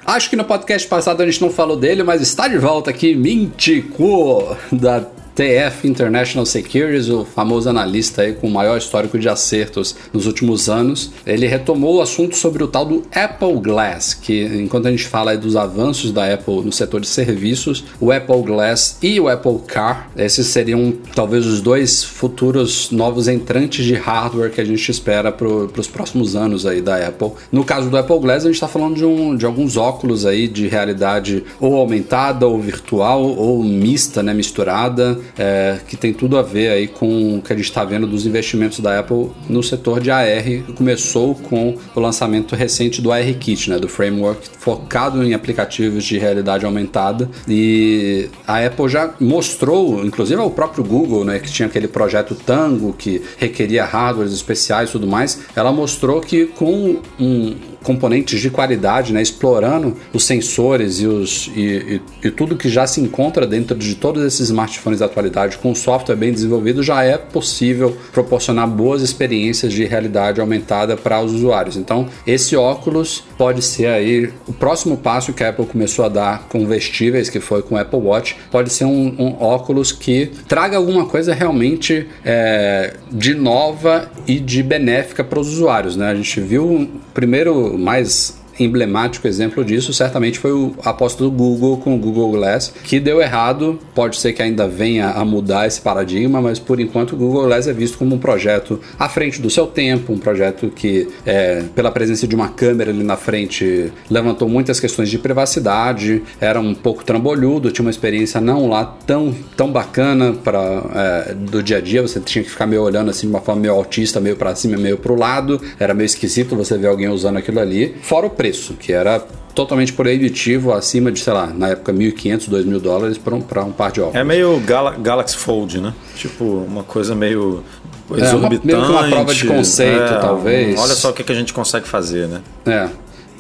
Acho 0.05 0.31
que 0.31 0.37
no 0.37 0.45
podcast 0.45 0.89
passado 0.89 1.23
a 1.23 1.27
gente 1.27 1.41
não 1.41 1.51
falou 1.51 1.77
dele, 1.77 2.03
mas 2.03 2.23
está 2.23 2.49
de 2.49 2.57
volta 2.57 2.89
aqui 2.89 3.15
Mintico 3.15 4.57
da 4.73 5.05
TF 5.39 5.87
International 5.87 6.45
Securities, 6.45 7.09
o 7.09 7.25
famoso 7.25 7.69
analista 7.69 8.23
aí 8.23 8.33
com 8.33 8.49
o 8.49 8.51
maior 8.51 8.77
histórico 8.77 9.17
de 9.17 9.29
acertos 9.29 9.95
nos 10.13 10.27
últimos 10.27 10.69
anos. 10.69 11.13
Ele 11.25 11.47
retomou 11.47 11.99
o 11.99 12.01
assunto 12.01 12.35
sobre 12.35 12.65
o 12.65 12.67
tal 12.67 12.85
do 12.85 13.05
Apple 13.15 13.61
Glass, 13.61 14.15
que 14.15 14.43
enquanto 14.61 14.89
a 14.89 14.91
gente 14.91 15.07
fala 15.07 15.37
dos 15.37 15.55
avanços 15.55 16.11
da 16.11 16.35
Apple 16.35 16.63
no 16.65 16.73
setor 16.73 17.01
de 17.01 17.07
serviços, 17.07 17.85
o 18.01 18.11
Apple 18.11 18.43
Glass 18.43 18.99
e 19.01 19.21
o 19.21 19.29
Apple 19.29 19.61
Car, 19.65 20.11
esses 20.17 20.49
seriam 20.49 20.93
talvez 21.15 21.47
os 21.47 21.61
dois 21.61 22.03
futuros 22.03 22.91
novos 22.91 23.29
entrantes 23.29 23.85
de 23.85 23.95
hardware 23.95 24.51
que 24.51 24.61
a 24.61 24.65
gente 24.65 24.91
espera 24.91 25.31
para 25.31 25.47
os 25.47 25.87
próximos 25.87 26.35
anos 26.35 26.67
aí 26.67 26.81
da 26.81 26.97
Apple. 26.97 27.31
No 27.53 27.63
caso 27.63 27.89
do 27.89 27.97
Apple 27.97 28.19
Glass, 28.19 28.43
a 28.43 28.47
gente 28.49 28.55
está 28.55 28.67
falando 28.67 28.97
de, 28.97 29.05
um, 29.05 29.37
de 29.37 29.47
alguns 29.47 29.77
óculos 29.77 30.27
aí 30.27 30.49
de 30.49 30.67
realidade 30.67 31.45
ou 31.61 31.77
aumentada 31.77 32.45
ou 32.45 32.61
virtual 32.61 33.23
ou 33.23 33.63
mista, 33.63 34.21
né, 34.21 34.35
misturada, 34.35 35.17
é, 35.37 35.79
que 35.87 35.97
tem 35.97 36.13
tudo 36.13 36.39
a 36.39 36.43
ver 36.43 36.71
aí 36.71 36.89
com 36.89 37.39
o 37.39 37.43
que 37.43 37.53
a 37.53 37.57
gente 37.57 37.67
está 37.67 37.85
vendo 37.85 38.07
dos 38.07 38.27
investimentos 38.27 38.81
da 38.81 38.99
Apple 38.99 39.31
no 39.49 39.63
setor 39.63 40.01
de 40.01 40.11
AR. 40.11 40.43
que 40.43 40.73
Começou 40.75 41.35
com 41.35 41.77
o 41.95 42.01
lançamento 42.01 42.55
recente 42.55 43.03
do 43.03 43.13
AR 43.13 43.35
Kit, 43.35 43.71
né, 43.71 43.79
do 43.79 43.89
framework 43.89 44.49
focado 44.59 45.23
em 45.23 45.35
aplicativos 45.35 46.05
de 46.05 46.19
realidade 46.19 46.65
aumentada 46.65 47.29
e 47.47 48.29
a 48.47 48.65
Apple 48.65 48.89
já 48.89 49.15
mostrou, 49.21 50.05
inclusive 50.05 50.41
ao 50.41 50.51
próprio 50.51 50.85
Google, 50.85 51.25
né, 51.25 51.39
que 51.39 51.51
tinha 51.51 51.67
aquele 51.67 51.89
projeto 51.89 52.35
Tango 52.35 52.93
que 52.93 53.23
requeria 53.37 53.85
hardwares 53.85 54.33
especiais 54.33 54.89
e 54.89 54.93
tudo 54.93 55.07
mais, 55.07 55.41
ela 55.55 55.73
mostrou 55.73 56.21
que 56.21 56.47
com 56.47 57.01
um 57.19 57.57
componentes 57.89 58.39
de 58.39 58.51
qualidade, 58.51 59.15
né, 59.15 59.23
explorando 59.23 59.97
os 60.13 60.25
sensores 60.25 61.01
e, 61.01 61.07
os, 61.07 61.51
e, 61.57 62.01
e, 62.23 62.29
e 62.29 62.31
tudo 62.31 62.55
que 62.55 62.69
já 62.69 62.87
se 62.87 63.01
encontra 63.01 63.47
dentro 63.47 63.75
de 63.75 63.95
todos 63.95 64.23
esses 64.23 64.41
smartphones 64.41 64.99
da 64.99 65.07
atualidade 65.07 65.57
com 65.57 65.75
software 65.75 66.15
bem 66.15 66.31
desenvolvido, 66.31 66.83
já 66.83 67.03
é 67.03 67.17
possível 67.17 67.97
proporcionar 68.13 68.69
boas 68.69 69.01
experiências 69.01 69.73
de 69.73 69.87
realidade 69.87 70.39
aumentada 70.39 70.99
para 70.99 71.19
os 71.23 71.33
usuários. 71.33 71.79
Então, 71.79 72.09
esse 72.27 72.55
óculos 72.55 73.25
pode 73.39 73.63
ser 73.63 73.87
aí 73.87 74.31
o 74.47 74.53
próximo 74.53 74.99
passo 74.99 75.33
que 75.33 75.43
a 75.43 75.49
Apple 75.49 75.65
começou 75.65 76.05
a 76.05 76.11
dar 76.11 76.47
com 76.51 76.67
vestíveis, 76.67 77.31
que 77.31 77.41
foi 77.41 77.63
com 77.63 77.75
o 77.75 77.79
Apple 77.79 78.01
Watch, 78.01 78.37
pode 78.51 78.71
ser 78.71 78.85
um, 78.85 79.15
um 79.19 79.43
óculos 79.43 79.93
que 79.93 80.31
traga 80.47 80.77
alguma 80.77 81.07
coisa 81.07 81.33
realmente 81.33 82.07
é, 82.23 82.93
de 83.11 83.33
nova 83.33 84.11
e 84.27 84.39
de 84.39 84.63
benéfica 84.63 85.25
para 85.25 85.41
os 85.41 85.49
usuários. 85.49 85.97
Né? 85.97 86.11
A 86.11 86.15
gente 86.15 86.39
viu 86.39 86.87
primeiro 87.19 87.77
mais 87.77 88.38
emblemático 88.59 89.27
exemplo 89.27 89.65
disso 89.65 89.93
certamente 89.93 90.39
foi 90.39 90.53
o 90.53 90.75
aposta 90.85 91.23
do 91.23 91.31
Google 91.31 91.79
com 91.79 91.95
o 91.95 91.99
Google 91.99 92.33
Glass, 92.33 92.73
que 92.85 93.01
deu 93.01 93.21
errado. 93.21 93.79
Pode 93.95 94.17
ser 94.17 94.33
que 94.33 94.43
ainda 94.43 94.67
venha 94.67 95.11
a 95.11 95.25
mudar 95.25 95.67
esse 95.67 95.81
paradigma, 95.81 96.41
mas 96.41 96.59
por 96.59 96.81
enquanto 96.81 97.13
o 97.13 97.17
Google 97.17 97.45
Glass 97.45 97.67
é 97.67 97.73
visto 97.73 97.99
como 97.99 98.15
um 98.15 98.19
projeto 98.19 98.81
à 98.99 99.09
frente 99.09 99.41
do 99.41 99.51
seu 99.51 99.67
tempo, 99.67 100.13
um 100.13 100.19
projeto 100.19 100.69
que, 100.69 101.09
é, 101.25 101.65
pela 101.75 101.91
presença 101.91 102.27
de 102.27 102.35
uma 102.35 102.49
câmera 102.49 102.91
ali 102.91 103.03
na 103.03 103.17
frente, 103.17 103.93
levantou 104.11 104.49
muitas 104.49 104.81
questões 104.81 105.09
de 105.09 105.19
privacidade, 105.19 106.23
era 106.41 106.61
um 106.61 106.75
pouco 106.75 107.05
trambolhudo, 107.05 107.71
tinha 107.71 107.85
uma 107.85 107.91
experiência 107.91 108.41
não 108.41 108.69
lá 108.69 108.85
tão, 109.07 109.35
tão 109.57 109.71
bacana 109.71 110.33
para 110.33 111.29
é, 111.29 111.35
do 111.35 111.63
dia 111.63 111.79
a 111.79 111.81
dia, 111.81 112.03
você 112.03 112.21
tinha 112.21 112.43
que 112.43 112.51
ficar 112.51 112.67
meio 112.67 112.83
olhando 112.83 113.11
assim 113.11 113.27
de 113.27 113.33
uma 113.33 113.41
forma 113.41 113.63
meio 113.63 113.75
autista, 113.75 114.21
meio 114.21 114.37
para 114.37 114.55
cima, 114.55 114.77
meio 114.77 114.97
para 114.97 115.13
o 115.13 115.17
lado, 115.17 115.61
era 115.79 115.95
meio 115.95 116.07
esquisito 116.07 116.57
você 116.57 116.77
ver 116.77 116.89
alguém 116.89 117.09
usando 117.09 117.37
aquilo 117.37 117.61
ali, 117.61 117.95
fora 118.03 118.27
o 118.27 118.31
preço, 118.31 118.48
que 118.79 118.93
era 118.93 119.21
totalmente 119.55 119.93
proibitivo, 119.93 120.73
acima 120.73 121.11
de, 121.11 121.19
sei 121.21 121.33
lá, 121.33 121.47
na 121.49 121.69
época 121.71 121.93
1.500, 121.93 122.49
2.000 122.49 122.79
dólares 122.81 123.19
para 123.19 123.35
um, 123.35 123.41
pra 123.41 123.65
um 123.65 123.73
par 123.73 123.91
de 123.91 124.01
óculos. 124.01 124.17
É 124.21 124.23
meio 124.25 124.61
Gala- 124.61 124.97
Galaxy 124.99 125.37
Fold, 125.37 125.81
né? 125.81 125.93
Tipo, 126.15 126.45
uma 126.45 126.85
coisa 126.85 127.15
meio 127.15 127.65
uma- 128.09 128.19
exorbitante. 128.21 128.67
meio 128.67 128.81
que 128.85 128.91
uma 128.93 129.09
prova 129.09 129.35
de 129.35 129.47
conceito, 129.47 130.15
É, 130.15 130.19
talvez. 130.21 130.79
Olha 130.79 130.95
só 130.95 131.11
o 131.11 131.13
que 131.13 131.25
que 131.25 131.33
a 131.33 131.35
gente 131.35 131.53
consegue 131.53 131.89
fazer, 131.89 132.29
né? 132.29 132.41
É. 132.67 132.89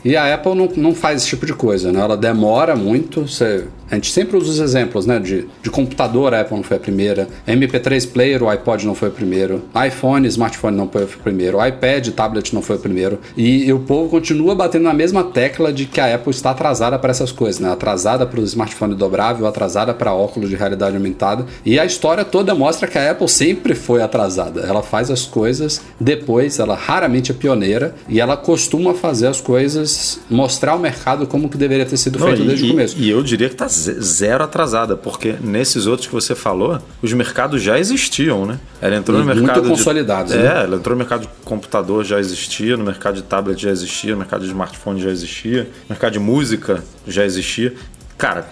E 0.04 0.16
a 0.16 0.32
Apple 0.34 0.54
não, 0.54 0.68
não 0.76 0.94
faz 0.94 1.18
esse 1.22 1.28
tipo 1.28 1.44
de 1.46 1.52
coisa, 1.52 1.90
né? 1.92 2.00
Ela 2.00 2.16
demora 2.16 2.74
muito. 2.76 3.22
Você, 3.22 3.66
a 3.90 3.94
gente 3.94 4.10
sempre 4.12 4.36
usa 4.36 4.50
os 4.50 4.58
exemplos, 4.58 5.06
né? 5.06 5.18
De, 5.18 5.46
de 5.62 5.70
computador, 5.70 6.34
a 6.34 6.40
Apple 6.40 6.56
não 6.56 6.62
foi 6.62 6.76
a 6.76 6.80
primeira. 6.80 7.26
MP3 7.46 8.08
player, 8.10 8.42
o 8.42 8.48
iPod 8.48 8.86
não 8.86 8.94
foi 8.94 9.08
o 9.08 9.12
primeiro. 9.12 9.62
iPhone, 9.86 10.26
smartphone 10.28 10.76
não 10.76 10.88
foi 10.88 11.04
o 11.04 11.06
primeiro. 11.08 11.58
iPad, 11.64 12.08
tablet 12.10 12.54
não 12.54 12.62
foi 12.62 12.76
o 12.76 12.78
primeiro. 12.78 13.18
E, 13.36 13.64
e 13.66 13.72
o 13.72 13.80
povo 13.80 14.08
continua 14.10 14.54
batendo 14.54 14.84
na 14.84 14.94
mesma 14.94 15.24
tecla 15.24 15.72
de 15.72 15.86
que 15.86 16.00
a 16.00 16.14
Apple 16.14 16.30
está 16.30 16.50
atrasada 16.50 16.98
para 16.98 17.10
essas 17.10 17.32
coisas, 17.32 17.60
né? 17.60 17.70
Atrasada 17.72 18.26
para 18.26 18.40
o 18.40 18.44
smartphone 18.44 18.94
dobrável, 18.94 19.46
atrasada 19.46 19.92
para 19.94 20.12
óculos 20.12 20.48
de 20.50 20.56
realidade 20.56 20.96
aumentada. 20.96 21.46
E 21.64 21.78
a 21.78 21.84
história 21.84 22.24
toda 22.24 22.54
mostra 22.54 22.86
que 22.88 22.98
a 22.98 23.10
Apple 23.10 23.28
sempre 23.28 23.74
foi 23.74 24.02
atrasada. 24.02 24.60
Ela 24.60 24.82
faz 24.82 25.10
as 25.10 25.24
coisas 25.24 25.80
depois, 26.00 26.58
ela 26.58 26.74
raramente 26.74 27.30
é 27.30 27.34
pioneira 27.34 27.94
e 28.08 28.20
ela 28.20 28.36
costuma 28.36 28.94
fazer 28.94 29.26
as 29.26 29.40
coisas, 29.40 30.20
mostrar 30.30 30.72
ao 30.72 30.78
mercado 30.78 31.26
como 31.26 31.48
que 31.48 31.56
deveria 31.56 31.86
ter 31.86 31.96
sido 31.96 32.18
Não, 32.18 32.26
feito 32.26 32.42
e, 32.42 32.46
desde 32.46 32.64
o 32.64 32.68
começo. 32.68 32.96
e 32.98 33.08
eu 33.10 33.22
diria 33.22 33.48
que 33.48 33.56
tá 33.56 33.66
ze- 33.68 33.77
zero 33.78 34.44
atrasada, 34.44 34.96
porque 34.96 35.34
nesses 35.40 35.86
outros 35.86 36.06
que 36.06 36.12
você 36.14 36.34
falou, 36.34 36.80
os 37.02 37.12
mercados 37.12 37.62
já 37.62 37.78
existiam, 37.78 38.44
né? 38.46 38.58
Ela 38.80 38.96
entrou 38.96 39.16
E 39.18 39.20
no 39.20 39.26
muito 39.26 39.40
mercado. 39.42 39.62
de- 39.62 39.68
consolidados, 39.68 40.32
É, 40.32 40.38
né? 40.42 40.64
ela 40.64 40.76
entrou 40.76 40.94
no 40.94 40.98
mercado 40.98 41.22
de 41.22 41.28
computador 41.44 42.04
já 42.04 42.18
existia, 42.18 42.76
no 42.76 42.84
mercado 42.84 43.16
de 43.16 43.22
tablet 43.22 43.60
já 43.60 43.70
existia, 43.70 44.12
no 44.12 44.18
mercado 44.18 44.40
de 44.42 44.48
smartphone 44.48 45.00
já 45.00 45.10
existia, 45.10 45.64
no 45.64 45.90
mercado 45.90 46.12
de 46.12 46.18
música 46.18 46.82
já 47.06 47.24
existia. 47.24 47.74
Cara, 48.16 48.48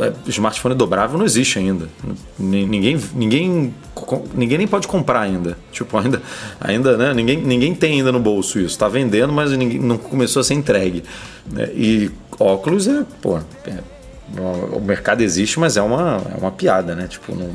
é, 0.00 0.12
smartphone 0.30 0.74
dobrável 0.74 1.16
não 1.18 1.24
existe 1.24 1.58
ainda. 1.58 1.88
Ni- 2.38 2.66
Ninguém, 2.66 3.00
ninguém, 3.14 3.74
ninguém 4.34 4.58
nem 4.58 4.66
pode 4.66 4.88
comprar 4.88 5.20
ainda. 5.20 5.56
Tipo, 5.70 5.96
ainda, 5.98 6.20
ainda 6.60 6.96
né? 6.96 7.14
Ninguém, 7.14 7.36
ninguém 7.36 7.74
tem 7.74 7.98
ainda 7.98 8.10
no 8.10 8.18
bolso 8.18 8.58
isso. 8.58 8.76
Tá 8.76 8.88
vendendo, 8.88 9.32
mas 9.32 9.52
ninguém, 9.52 9.78
não 9.78 9.96
começou 9.96 10.40
a 10.40 10.44
ser 10.44 10.54
entregue. 10.54 11.04
né? 11.50 11.68
E 11.74 12.10
óculos 12.40 12.86
é, 12.88 13.04
pô, 13.22 13.38
é- 13.66 13.78
o 14.72 14.80
mercado 14.80 15.22
existe, 15.22 15.58
mas 15.58 15.76
é 15.76 15.82
uma, 15.82 16.20
é 16.34 16.38
uma 16.40 16.50
piada, 16.50 16.94
né? 16.94 17.06
Tipo, 17.08 17.34
não, 17.34 17.46
não, 17.46 17.52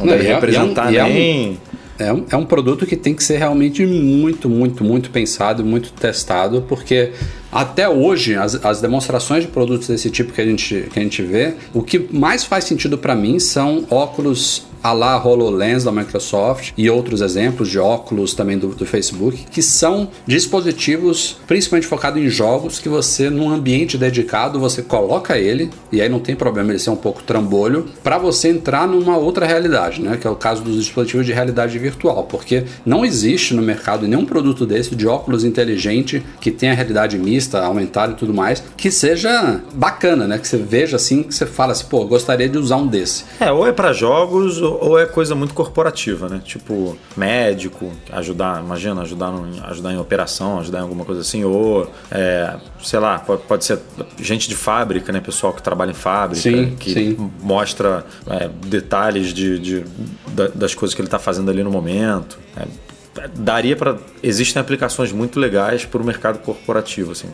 Não, 0.00 0.06
deve 0.06 0.26
é- 0.26 0.30
é 0.30 0.34
representar 0.34 0.94
é 0.94 1.04
um- 1.04 1.08
nem. 1.08 1.58
É 1.96 2.12
um, 2.12 2.24
é 2.28 2.36
um 2.36 2.44
produto 2.44 2.84
que 2.86 2.96
tem 2.96 3.14
que 3.14 3.22
ser 3.22 3.36
realmente 3.38 3.86
muito, 3.86 4.48
muito, 4.48 4.82
muito 4.82 5.10
pensado, 5.10 5.64
muito 5.64 5.92
testado, 5.92 6.64
porque 6.68 7.12
até 7.52 7.88
hoje, 7.88 8.34
as, 8.34 8.56
as 8.64 8.80
demonstrações 8.80 9.44
de 9.44 9.48
produtos 9.50 9.86
desse 9.86 10.10
tipo 10.10 10.32
que 10.32 10.40
a 10.40 10.44
gente, 10.44 10.88
que 10.92 10.98
a 10.98 11.02
gente 11.02 11.22
vê, 11.22 11.54
o 11.72 11.82
que 11.82 12.08
mais 12.10 12.42
faz 12.42 12.64
sentido 12.64 12.98
para 12.98 13.14
mim 13.14 13.38
são 13.38 13.86
óculos 13.90 14.66
a 14.84 14.92
la 14.92 15.16
HoloLens 15.16 15.82
da 15.82 15.90
Microsoft 15.90 16.72
e 16.76 16.90
outros 16.90 17.22
exemplos 17.22 17.70
de 17.70 17.78
óculos 17.78 18.34
também 18.34 18.58
do, 18.58 18.68
do 18.68 18.84
Facebook, 18.84 19.46
que 19.50 19.62
são 19.62 20.10
dispositivos 20.26 21.38
principalmente 21.46 21.86
focados 21.86 22.22
em 22.22 22.28
jogos 22.28 22.78
que 22.78 22.88
você, 22.88 23.30
num 23.30 23.48
ambiente 23.48 23.96
dedicado, 23.96 24.60
você 24.60 24.82
coloca 24.82 25.38
ele, 25.38 25.70
e 25.90 26.02
aí 26.02 26.08
não 26.10 26.20
tem 26.20 26.36
problema 26.36 26.70
ele 26.70 26.78
ser 26.78 26.90
um 26.90 26.96
pouco 26.96 27.22
trambolho, 27.22 27.86
para 28.02 28.18
você 28.18 28.48
entrar 28.48 28.86
numa 28.86 29.16
outra 29.16 29.46
realidade, 29.46 30.02
né? 30.02 30.18
Que 30.20 30.26
é 30.26 30.30
o 30.30 30.36
caso 30.36 30.62
dos 30.62 30.76
dispositivos 30.76 31.24
de 31.24 31.32
realidade 31.32 31.78
virtual, 31.78 32.24
porque 32.24 32.64
não 32.84 33.06
existe 33.06 33.54
no 33.54 33.62
mercado 33.62 34.06
nenhum 34.06 34.26
produto 34.26 34.66
desse 34.66 34.94
de 34.94 35.06
óculos 35.06 35.44
inteligente 35.44 36.22
que 36.42 36.50
tenha 36.50 36.74
realidade 36.74 37.16
mista, 37.16 37.64
aumentada 37.64 38.12
e 38.12 38.16
tudo 38.16 38.34
mais, 38.34 38.62
que 38.76 38.90
seja 38.90 39.62
bacana, 39.72 40.26
né? 40.26 40.36
Que 40.36 40.46
você 40.46 40.58
veja 40.58 40.96
assim, 40.96 41.22
que 41.22 41.34
você 41.34 41.46
fala 41.46 41.72
assim, 41.72 41.86
pô, 41.86 42.04
gostaria 42.04 42.50
de 42.50 42.58
usar 42.58 42.76
um 42.76 42.86
desse. 42.86 43.24
É, 43.40 43.50
ou 43.50 43.66
é 43.66 43.72
pra 43.72 43.94
jogos 43.94 44.60
ou 44.60 44.73
ou 44.80 44.98
é 44.98 45.06
coisa 45.06 45.34
muito 45.34 45.54
corporativa, 45.54 46.28
né? 46.28 46.40
Tipo, 46.44 46.96
médico, 47.16 47.90
ajudar, 48.12 48.62
imagina, 48.62 49.02
ajudar, 49.02 49.30
no- 49.30 49.64
ajudar 49.66 49.92
em 49.92 49.98
operação, 49.98 50.58
ajudar 50.60 50.78
em 50.78 50.82
alguma 50.82 51.04
coisa 51.04 51.20
assim, 51.20 51.44
ou, 51.44 51.90
é, 52.10 52.54
sei 52.82 52.98
lá, 52.98 53.18
pode, 53.18 53.42
pode 53.42 53.64
ser 53.64 53.78
gente 54.20 54.48
de 54.48 54.56
fábrica, 54.56 55.12
né? 55.12 55.20
Pessoal 55.20 55.52
que 55.52 55.62
trabalha 55.62 55.90
em 55.90 55.94
fábrica, 55.94 56.42
Sim, 56.42 56.76
que 56.78 56.92
sim. 56.92 57.30
mostra 57.40 58.04
é, 58.28 58.48
detalhes 58.66 59.32
de, 59.32 59.58
de- 59.58 59.84
da- 60.28 60.48
das 60.48 60.74
coisas 60.74 60.94
que 60.94 61.00
ele 61.00 61.08
tá 61.08 61.18
fazendo 61.18 61.50
ali 61.50 61.62
no 61.62 61.70
momento. 61.70 62.38
É, 62.56 62.66
daria 63.36 63.76
para 63.76 63.96
existem 64.24 64.60
aplicações 64.60 65.12
muito 65.12 65.38
legais 65.38 65.84
para 65.84 66.02
o 66.02 66.04
mercado 66.04 66.40
corporativo 66.40 67.12
assim 67.12 67.28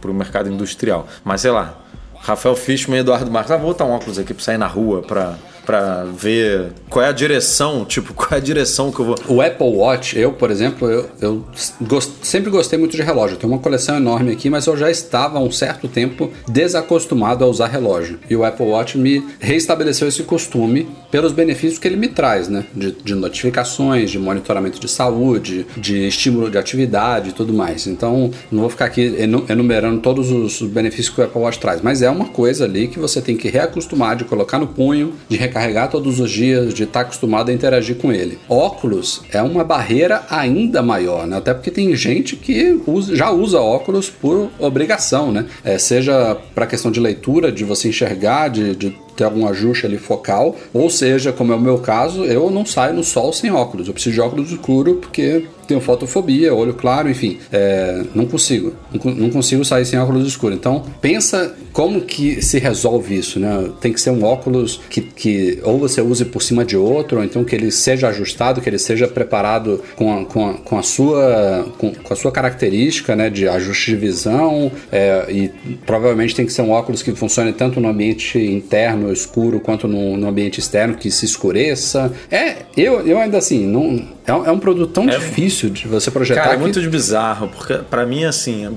para 0.00 0.08
o 0.08 0.14
mercado 0.14 0.48
industrial 0.48 1.08
mas 1.24 1.40
sei 1.40 1.50
lá 1.50 1.74
Rafael 2.20 2.54
Fishman 2.54 2.98
e 2.98 3.00
Eduardo 3.00 3.28
Marques 3.32 3.50
ah, 3.50 3.56
vou 3.56 3.66
botar 3.72 3.84
um 3.84 3.90
óculos 3.90 4.16
aqui 4.16 4.32
para 4.32 4.44
sair 4.44 4.58
na 4.58 4.68
rua 4.68 5.02
para 5.02 5.34
para 5.64 6.04
ver 6.04 6.72
qual 6.90 7.04
é 7.04 7.08
a 7.08 7.12
direção 7.12 7.84
tipo 7.84 8.12
qual 8.14 8.28
é 8.32 8.36
a 8.36 8.40
direção 8.40 8.90
que 8.92 9.00
eu 9.00 9.04
vou 9.06 9.16
O 9.28 9.40
Apple 9.40 9.66
Watch, 9.66 10.18
eu, 10.18 10.32
por 10.32 10.50
exemplo, 10.50 10.88
eu, 10.90 11.08
eu 11.20 11.44
gos- 11.80 12.10
sempre 12.22 12.50
gostei 12.50 12.78
muito 12.78 12.96
de 12.96 13.02
relógio. 13.02 13.34
Eu 13.34 13.38
tenho 13.38 13.52
uma 13.52 13.58
coleção 13.58 13.96
enorme 13.96 14.32
aqui, 14.32 14.48
mas 14.50 14.66
eu 14.66 14.76
já 14.76 14.90
estava 14.90 15.38
há 15.38 15.40
um 15.40 15.50
certo 15.50 15.88
tempo 15.88 16.30
desacostumado 16.48 17.44
a 17.44 17.46
usar 17.46 17.66
relógio. 17.68 18.18
E 18.28 18.34
o 18.34 18.44
Apple 18.44 18.66
Watch 18.66 18.96
me 18.98 19.24
reestabeleceu 19.40 20.08
esse 20.08 20.22
costume 20.22 20.88
pelos 21.10 21.32
benefícios 21.32 21.78
que 21.78 21.86
ele 21.86 21.96
me 21.96 22.08
traz, 22.08 22.48
né? 22.48 22.64
De, 22.74 22.92
de 22.92 23.14
notificações, 23.14 24.10
de 24.10 24.18
monitoramento 24.18 24.80
de 24.80 24.88
saúde, 24.88 25.66
de 25.76 26.06
estímulo 26.08 26.50
de 26.50 26.58
atividade 26.58 27.30
e 27.30 27.32
tudo 27.32 27.52
mais. 27.52 27.86
Então, 27.86 28.30
não 28.50 28.62
vou 28.62 28.70
ficar 28.70 28.86
aqui 28.86 29.14
enu- 29.18 29.44
enumerando 29.48 30.00
todos 30.00 30.30
os 30.30 30.60
benefícios 30.62 31.14
que 31.14 31.20
o 31.20 31.24
Apple 31.24 31.40
Watch 31.40 31.58
traz, 31.58 31.80
mas 31.82 32.02
é 32.02 32.10
uma 32.10 32.26
coisa 32.26 32.64
ali 32.64 32.88
que 32.88 32.98
você 32.98 33.20
tem 33.20 33.36
que 33.36 33.48
reacostumar 33.48 34.16
de 34.16 34.24
colocar 34.24 34.58
no 34.58 34.66
punho, 34.66 35.12
de 35.28 35.36
recarregar 35.54 35.88
todos 35.88 36.18
os 36.18 36.30
dias, 36.30 36.74
de 36.74 36.82
estar 36.82 37.00
acostumado 37.00 37.50
a 37.50 37.54
interagir 37.54 37.96
com 37.96 38.12
ele. 38.12 38.38
Óculos 38.48 39.22
é 39.32 39.40
uma 39.40 39.62
barreira 39.62 40.22
ainda 40.28 40.82
maior, 40.82 41.26
né? 41.26 41.36
Até 41.36 41.54
porque 41.54 41.70
tem 41.70 41.94
gente 41.94 42.34
que 42.34 42.80
usa- 42.86 43.14
já 43.14 43.30
usa 43.30 43.60
óculos 43.60 44.10
por 44.10 44.50
obrigação, 44.58 45.30
né? 45.30 45.46
É, 45.64 45.78
seja 45.78 46.36
para 46.54 46.66
questão 46.66 46.90
de 46.90 46.98
leitura, 46.98 47.52
de 47.52 47.62
você 47.64 47.88
enxergar, 47.88 48.48
de, 48.48 48.74
de 48.74 48.96
ter 49.16 49.24
algum 49.24 49.46
ajuste 49.46 49.86
ali 49.86 49.98
focal, 49.98 50.56
ou 50.72 50.90
seja, 50.90 51.32
como 51.32 51.52
é 51.52 51.56
o 51.56 51.60
meu 51.60 51.78
caso, 51.78 52.24
eu 52.24 52.50
não 52.50 52.64
saio 52.66 52.94
no 52.94 53.04
sol 53.04 53.32
sem 53.32 53.50
óculos. 53.50 53.86
Eu 53.86 53.94
preciso 53.94 54.14
de 54.14 54.20
óculos 54.20 54.50
escuro 54.50 54.96
porque 54.96 55.44
tenho 55.66 55.80
fotofobia, 55.80 56.54
olho 56.54 56.74
claro, 56.74 57.08
enfim, 57.08 57.38
é, 57.50 58.02
não 58.14 58.26
consigo, 58.26 58.74
não, 58.92 59.00
co- 59.00 59.10
não 59.10 59.30
consigo 59.30 59.64
sair 59.64 59.86
sem 59.86 59.98
óculos 59.98 60.26
escuros. 60.28 60.58
Então, 60.58 60.84
pensa 61.00 61.54
como 61.72 62.02
que 62.02 62.42
se 62.42 62.58
resolve 62.58 63.16
isso, 63.16 63.40
né? 63.40 63.70
Tem 63.80 63.90
que 63.92 64.00
ser 64.00 64.10
um 64.10 64.22
óculos 64.24 64.78
que, 64.90 65.00
que 65.00 65.58
ou 65.64 65.78
você 65.78 66.02
use 66.02 66.26
por 66.26 66.42
cima 66.42 66.64
de 66.66 66.76
outro, 66.76 67.18
ou 67.18 67.24
então 67.24 67.42
que 67.44 67.54
ele 67.54 67.70
seja 67.70 68.08
ajustado, 68.08 68.60
que 68.60 68.68
ele 68.68 68.78
seja 68.78 69.08
preparado 69.08 69.82
com 69.96 70.12
a, 70.14 70.24
com 70.26 70.50
a, 70.50 70.54
com 70.54 70.78
a 70.78 70.82
sua 70.82 71.66
com, 71.78 71.92
com 71.94 72.12
a 72.12 72.16
sua 72.16 72.30
característica, 72.30 73.16
né, 73.16 73.30
de 73.30 73.48
ajuste 73.48 73.92
de 73.92 73.96
visão, 73.96 74.70
é, 74.92 75.24
e 75.30 75.50
provavelmente 75.86 76.34
tem 76.34 76.44
que 76.44 76.52
ser 76.52 76.62
um 76.62 76.70
óculos 76.70 77.02
que 77.02 77.12
funcione 77.14 77.52
tanto 77.52 77.80
no 77.80 77.88
ambiente 77.88 78.38
interno 78.38 79.03
escuro 79.12 79.60
quanto 79.60 79.86
no, 79.88 80.16
no 80.16 80.28
ambiente 80.28 80.58
externo 80.60 80.94
que 80.94 81.10
se 81.10 81.24
escureça. 81.24 82.12
É, 82.30 82.58
eu, 82.76 83.06
eu 83.06 83.18
ainda 83.18 83.38
assim 83.38 83.66
não 83.66 84.06
É 84.26 84.32
um, 84.32 84.46
é 84.46 84.50
um 84.50 84.58
produto 84.58 84.92
tão 84.92 85.06
difícil 85.06 85.70
de 85.70 85.86
você 85.88 86.10
projetar 86.10 86.42
Cara, 86.42 86.54
é 86.54 86.58
muito 86.58 86.80
de 86.80 86.88
bizarro, 86.88 87.48
porque 87.48 87.74
pra 87.90 88.04
mim, 88.06 88.24
assim, 88.24 88.76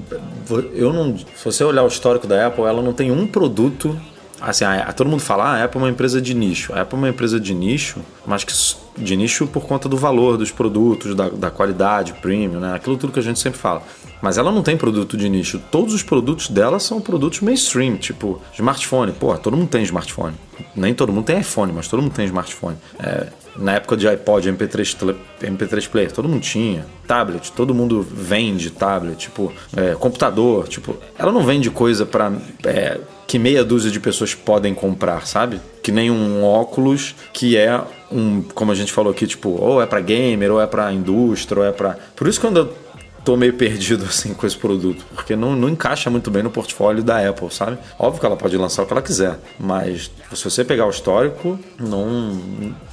eu 0.74 0.94
não. 0.94 1.18
Se 1.18 1.26
você 1.46 1.64
olhar 1.64 1.84
o 1.84 1.88
histórico 1.88 2.28
da 2.28 2.48
Apple, 2.48 2.64
ela 2.64 2.82
não 2.82 2.94
tem 2.94 3.12
um 3.12 3.26
produto. 3.28 4.00
Assim, 4.40 4.66
a- 4.66 4.94
todo 4.94 5.10
mundo 5.10 5.20
fala, 5.22 5.46
ah, 5.46 5.62
a 5.62 5.64
Apple 5.64 5.80
é 5.82 5.84
uma 5.86 5.90
empresa 5.90 6.22
de 6.22 6.34
nicho. 6.36 6.72
A 6.74 6.82
Apple 6.82 6.96
é 6.96 7.02
uma 7.02 7.10
empresa 7.10 7.40
de 7.40 7.56
nicho, 7.56 8.00
mas 8.26 8.44
que 8.44 8.54
de 9.02 9.16
nicho 9.16 9.48
por 9.48 9.66
conta 9.66 9.90
do 9.90 9.98
valor 9.98 10.38
dos 10.38 10.52
produtos, 10.52 11.16
da, 11.16 11.28
da 11.30 11.50
qualidade, 11.50 12.14
premium, 12.22 12.60
né? 12.60 12.76
Aquilo 12.76 12.98
tudo 12.98 13.12
que 13.12 13.20
a 13.20 13.24
gente 13.24 13.40
sempre 13.40 13.58
fala. 13.60 13.82
Mas 14.22 14.38
ela 14.38 14.52
não 14.52 14.64
tem 14.64 14.76
produto 14.76 15.16
de 15.16 15.30
nicho. 15.30 15.60
Todos 15.72 15.94
os 15.94 16.02
produtos 16.04 16.50
dela 16.50 16.80
são 16.80 17.00
produtos 17.00 17.40
mainstream, 17.42 17.98
tipo 17.98 18.42
smartphone. 18.56 19.12
Pô, 19.12 19.36
todo 19.38 19.56
mundo 19.56 19.70
tem 19.70 19.84
smartphone. 19.84 20.34
Nem 20.76 20.94
todo 20.94 21.14
mundo 21.14 21.26
tem 21.26 21.40
iPhone, 21.40 21.72
mas 21.74 21.88
todo 21.88 22.02
mundo 22.02 22.14
tem 22.14 22.26
smartphone. 22.26 22.78
É, 23.00 23.28
na 23.56 23.74
época 23.74 23.96
de 23.96 24.08
iPod, 24.08 24.50
MP3, 24.52 24.94
tele- 24.96 25.16
MP3 25.42 25.88
player, 25.88 26.12
todo 26.12 26.28
mundo 26.28 26.42
tinha. 26.42 26.86
Tablet, 27.08 27.52
todo 27.52 27.74
mundo 27.76 28.02
vende 28.02 28.72
tablet. 28.72 29.18
Tipo, 29.18 29.54
é, 29.76 29.94
computador. 29.94 30.68
Tipo, 30.68 30.96
ela 31.18 31.32
não 31.32 31.44
vende 31.44 31.70
coisa 31.70 32.06
pra. 32.06 32.32
é, 32.66 33.00
que 33.28 33.38
meia 33.38 33.64
dúzia 33.64 33.92
de 33.92 34.00
pessoas 34.00 34.34
podem 34.34 34.74
comprar, 34.74 35.28
sabe? 35.28 35.60
Que 35.84 35.92
nem 35.92 36.10
um 36.10 36.44
óculos 36.44 37.14
que 37.34 37.56
é 37.58 37.80
um, 38.12 38.42
como 38.42 38.72
a 38.72 38.76
gente 38.76 38.92
falou 38.92 39.12
aqui, 39.12 39.28
tipo, 39.28 39.50
ou 39.50 39.82
é 39.82 39.86
pra 39.86 40.00
gamer, 40.00 40.52
ou 40.52 40.62
é 40.62 40.66
pra 40.66 40.92
indústria, 40.94 41.60
ou 41.62 41.68
é 41.68 41.72
pra. 41.72 41.98
Por 42.16 42.28
isso 42.28 42.40
quando 42.42 42.58
eu 42.58 42.87
tô 43.28 43.36
meio 43.36 43.52
perdido 43.54 44.06
assim 44.08 44.34
com 44.34 44.48
esse 44.48 44.56
produto, 44.56 45.06
porque 45.14 45.36
não, 45.36 45.54
não 45.54 45.68
encaixa 45.68 46.10
muito 46.10 46.32
bem 46.32 46.42
no 46.42 46.50
portfólio 46.50 47.04
da 47.04 47.28
Apple, 47.28 47.52
sabe? 47.52 47.78
Óbvio 48.00 48.22
que 48.22 48.26
ela 48.26 48.38
pode 48.38 48.56
lançar 48.56 48.84
o 48.84 48.86
que 48.86 48.94
ela 48.94 49.02
quiser, 49.02 49.38
mas 49.60 50.10
se 50.34 50.44
você 50.46 50.64
pegar 50.64 50.86
o 50.86 50.90
histórico, 50.90 51.60
não. 51.78 52.40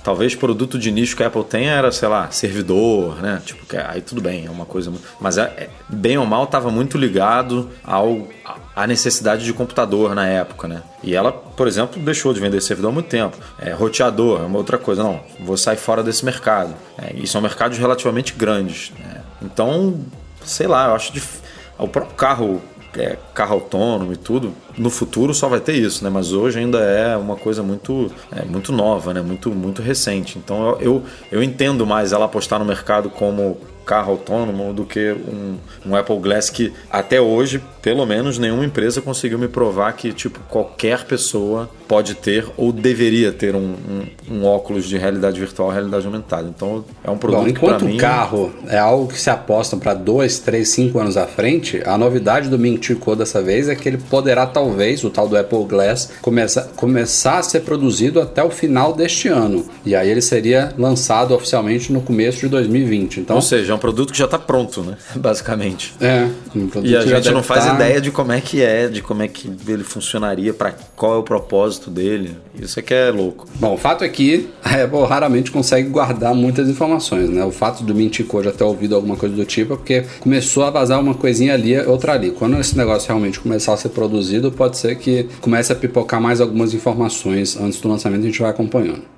Talvez 0.02 0.34
produto 0.34 0.76
de 0.76 0.90
nicho 0.90 1.16
que 1.16 1.22
a 1.22 1.28
Apple 1.28 1.44
tenha 1.44 1.72
era, 1.72 1.92
sei 1.92 2.08
lá, 2.08 2.30
servidor, 2.32 3.22
né? 3.22 3.40
Tipo, 3.44 3.64
que 3.64 3.76
aí 3.76 4.02
tudo 4.02 4.20
bem, 4.20 4.44
é 4.46 4.50
uma 4.50 4.66
coisa. 4.66 4.92
Mas 5.20 5.38
é, 5.38 5.42
é- 5.42 5.70
bem 5.88 6.18
ou 6.18 6.26
mal 6.26 6.44
estava 6.44 6.68
muito 6.68 6.98
ligado 6.98 7.70
ao 7.84 8.26
à 8.74 8.86
necessidade 8.88 9.44
de 9.44 9.52
computador 9.52 10.16
na 10.16 10.26
época, 10.26 10.66
né? 10.66 10.82
E 11.02 11.14
ela, 11.14 11.30
por 11.30 11.68
exemplo, 11.68 12.02
deixou 12.02 12.34
de 12.34 12.40
vender 12.40 12.60
servidor 12.60 12.90
há 12.90 12.92
muito 12.92 13.08
tempo. 13.08 13.36
É, 13.58 13.72
roteador 13.72 14.40
é 14.40 14.44
uma 14.44 14.58
outra 14.58 14.78
coisa. 14.78 15.02
Não, 15.02 15.20
vou 15.40 15.56
sair 15.56 15.76
fora 15.76 16.02
desse 16.02 16.24
mercado. 16.24 16.74
É, 16.98 17.14
e 17.14 17.26
são 17.26 17.40
mercados 17.40 17.78
relativamente 17.78 18.34
grandes. 18.34 18.92
né? 18.98 19.22
Então, 19.40 20.00
sei 20.44 20.66
lá, 20.66 20.88
eu 20.88 20.94
acho 20.94 21.12
dif... 21.12 21.40
o 21.78 21.88
próprio 21.88 22.14
carro 22.14 22.60
é, 22.96 23.18
carro 23.34 23.54
autônomo 23.54 24.12
e 24.12 24.16
tudo 24.16 24.54
no 24.78 24.88
futuro 24.88 25.34
só 25.34 25.48
vai 25.48 25.60
ter 25.60 25.74
isso 25.74 26.04
né? 26.04 26.10
Mas 26.10 26.32
hoje 26.32 26.58
ainda 26.58 26.78
é 26.78 27.16
uma 27.16 27.36
coisa 27.36 27.62
muito 27.62 28.10
é, 28.30 28.44
muito 28.44 28.72
nova 28.72 29.12
né? 29.12 29.20
Muito 29.20 29.50
muito 29.50 29.82
recente. 29.82 30.38
Então 30.38 30.70
eu, 30.70 30.80
eu 30.80 31.02
eu 31.32 31.42
entendo 31.42 31.86
mais 31.86 32.12
ela 32.12 32.26
apostar 32.26 32.58
no 32.58 32.64
mercado 32.64 33.10
como 33.10 33.58
carro 33.84 34.12
autônomo 34.12 34.72
do 34.72 34.84
que 34.84 35.12
um, 35.12 35.56
um 35.86 35.96
Apple 35.96 36.18
Glass 36.18 36.50
que 36.50 36.72
até 36.90 37.20
hoje, 37.20 37.62
pelo 37.82 38.06
menos, 38.06 38.38
nenhuma 38.38 38.64
empresa 38.64 39.02
conseguiu 39.02 39.38
me 39.38 39.48
provar 39.48 39.92
que 39.92 40.12
tipo 40.12 40.40
qualquer 40.48 41.04
pessoa 41.04 41.68
pode 41.94 42.16
ter 42.16 42.44
ou 42.56 42.72
deveria 42.72 43.30
ter 43.30 43.54
um, 43.54 43.76
um, 44.28 44.34
um 44.36 44.44
óculos 44.44 44.88
de 44.88 44.98
realidade 44.98 45.38
virtual, 45.38 45.70
realidade 45.70 46.04
aumentada. 46.04 46.52
Então 46.52 46.84
é 47.04 47.08
um 47.08 47.16
produto 47.16 47.38
Bom, 47.38 47.44
que 47.44 47.50
enquanto 47.52 47.84
mim 47.84 47.94
o 47.94 48.00
carro 48.00 48.52
é 48.66 48.76
algo 48.76 49.06
que 49.06 49.20
se 49.20 49.30
apostam 49.30 49.78
para 49.78 49.94
2, 49.94 50.40
3, 50.40 50.68
5 50.68 50.98
anos 50.98 51.16
à 51.16 51.24
frente, 51.28 51.80
a 51.86 51.96
novidade 51.96 52.48
do 52.48 52.58
Ming 52.58 52.80
Chi 52.82 52.96
Kuo 52.96 53.14
dessa 53.14 53.40
vez 53.40 53.68
é 53.68 53.76
que 53.76 53.88
ele 53.88 53.98
poderá 53.98 54.44
talvez, 54.44 55.04
o 55.04 55.10
tal 55.10 55.28
do 55.28 55.36
Apple 55.36 55.64
Glass, 55.66 56.10
começa, 56.20 56.68
começar 56.74 57.38
a 57.38 57.42
ser 57.44 57.60
produzido 57.60 58.20
até 58.20 58.42
o 58.42 58.50
final 58.50 58.92
deste 58.92 59.28
ano. 59.28 59.64
E 59.86 59.94
aí 59.94 60.10
ele 60.10 60.20
seria 60.20 60.74
lançado 60.76 61.32
oficialmente 61.32 61.92
no 61.92 62.00
começo 62.00 62.40
de 62.40 62.48
2020. 62.48 63.20
Então, 63.20 63.36
Ou 63.36 63.42
seja, 63.42 63.72
é 63.72 63.76
um 63.76 63.78
produto 63.78 64.10
que 64.10 64.18
já 64.18 64.24
está 64.24 64.38
pronto, 64.38 64.82
né? 64.82 64.96
Basicamente. 65.14 65.94
é, 66.00 66.28
um 66.56 66.66
produto 66.66 66.90
E 66.90 66.96
a 66.96 67.02
que 67.04 67.08
gente 67.08 67.30
não 67.30 67.42
faz 67.42 67.66
tá- 67.66 67.74
ideia 67.74 68.00
de 68.00 68.10
como 68.10 68.32
é 68.32 68.40
que 68.40 68.60
é, 68.60 68.88
de 68.88 69.00
como 69.00 69.22
é 69.22 69.28
que 69.28 69.48
ele 69.68 69.84
funcionaria, 69.84 70.52
para 70.52 70.74
qual 70.96 71.14
é 71.14 71.18
o 71.18 71.22
propósito 71.22 71.83
dele. 71.90 72.36
Isso 72.58 72.78
é 72.78 72.82
que 72.82 72.94
é 72.94 73.10
louco. 73.10 73.46
Bom, 73.56 73.74
o 73.74 73.76
fato 73.76 74.04
é 74.04 74.08
que 74.08 74.48
a 74.62 74.82
Apple 74.82 75.04
raramente 75.04 75.50
consegue 75.50 75.88
guardar 75.88 76.34
muitas 76.34 76.68
informações, 76.68 77.28
né? 77.28 77.44
O 77.44 77.50
fato 77.50 77.82
do 77.84 77.94
Mintico 77.94 78.42
já 78.42 78.52
ter 78.52 78.64
ouvido 78.64 78.94
alguma 78.94 79.16
coisa 79.16 79.34
do 79.34 79.44
tipo 79.44 79.74
é 79.74 79.76
porque 79.76 80.04
começou 80.20 80.64
a 80.64 80.70
vazar 80.70 81.00
uma 81.00 81.14
coisinha 81.14 81.54
ali, 81.54 81.76
outra 81.78 82.12
ali. 82.12 82.30
Quando 82.30 82.58
esse 82.58 82.76
negócio 82.76 83.08
realmente 83.08 83.40
começar 83.40 83.74
a 83.74 83.76
ser 83.76 83.90
produzido, 83.90 84.50
pode 84.50 84.76
ser 84.76 84.96
que 84.96 85.28
comece 85.40 85.72
a 85.72 85.76
pipocar 85.76 86.20
mais 86.20 86.40
algumas 86.40 86.74
informações 86.74 87.56
antes 87.56 87.80
do 87.80 87.88
lançamento 87.88 88.22
a 88.22 88.26
gente 88.26 88.40
vai 88.40 88.50
acompanhando. 88.50 89.13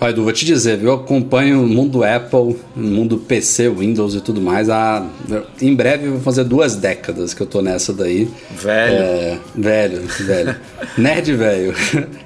Olha, 0.00 0.10
Edu, 0.10 0.24
vou 0.24 0.32
te 0.32 0.44
dizer, 0.46 0.78
viu? 0.78 0.88
Eu 0.88 0.94
acompanho 0.94 1.62
o 1.62 1.68
mundo 1.68 2.02
Apple, 2.02 2.56
o 2.74 2.80
mundo 2.80 3.18
PC, 3.18 3.68
Windows 3.68 4.14
e 4.14 4.20
tudo 4.20 4.40
mais. 4.40 4.70
Há, 4.70 5.06
em 5.60 5.74
breve 5.74 6.08
vou 6.08 6.18
fazer 6.20 6.44
duas 6.44 6.74
décadas 6.74 7.34
que 7.34 7.42
eu 7.42 7.46
tô 7.46 7.60
nessa 7.60 7.92
daí. 7.92 8.26
Velho. 8.50 8.94
É, 8.96 9.38
velho, 9.54 10.02
velho. 10.02 10.56
nerd 10.96 11.34
velho. 11.34 11.74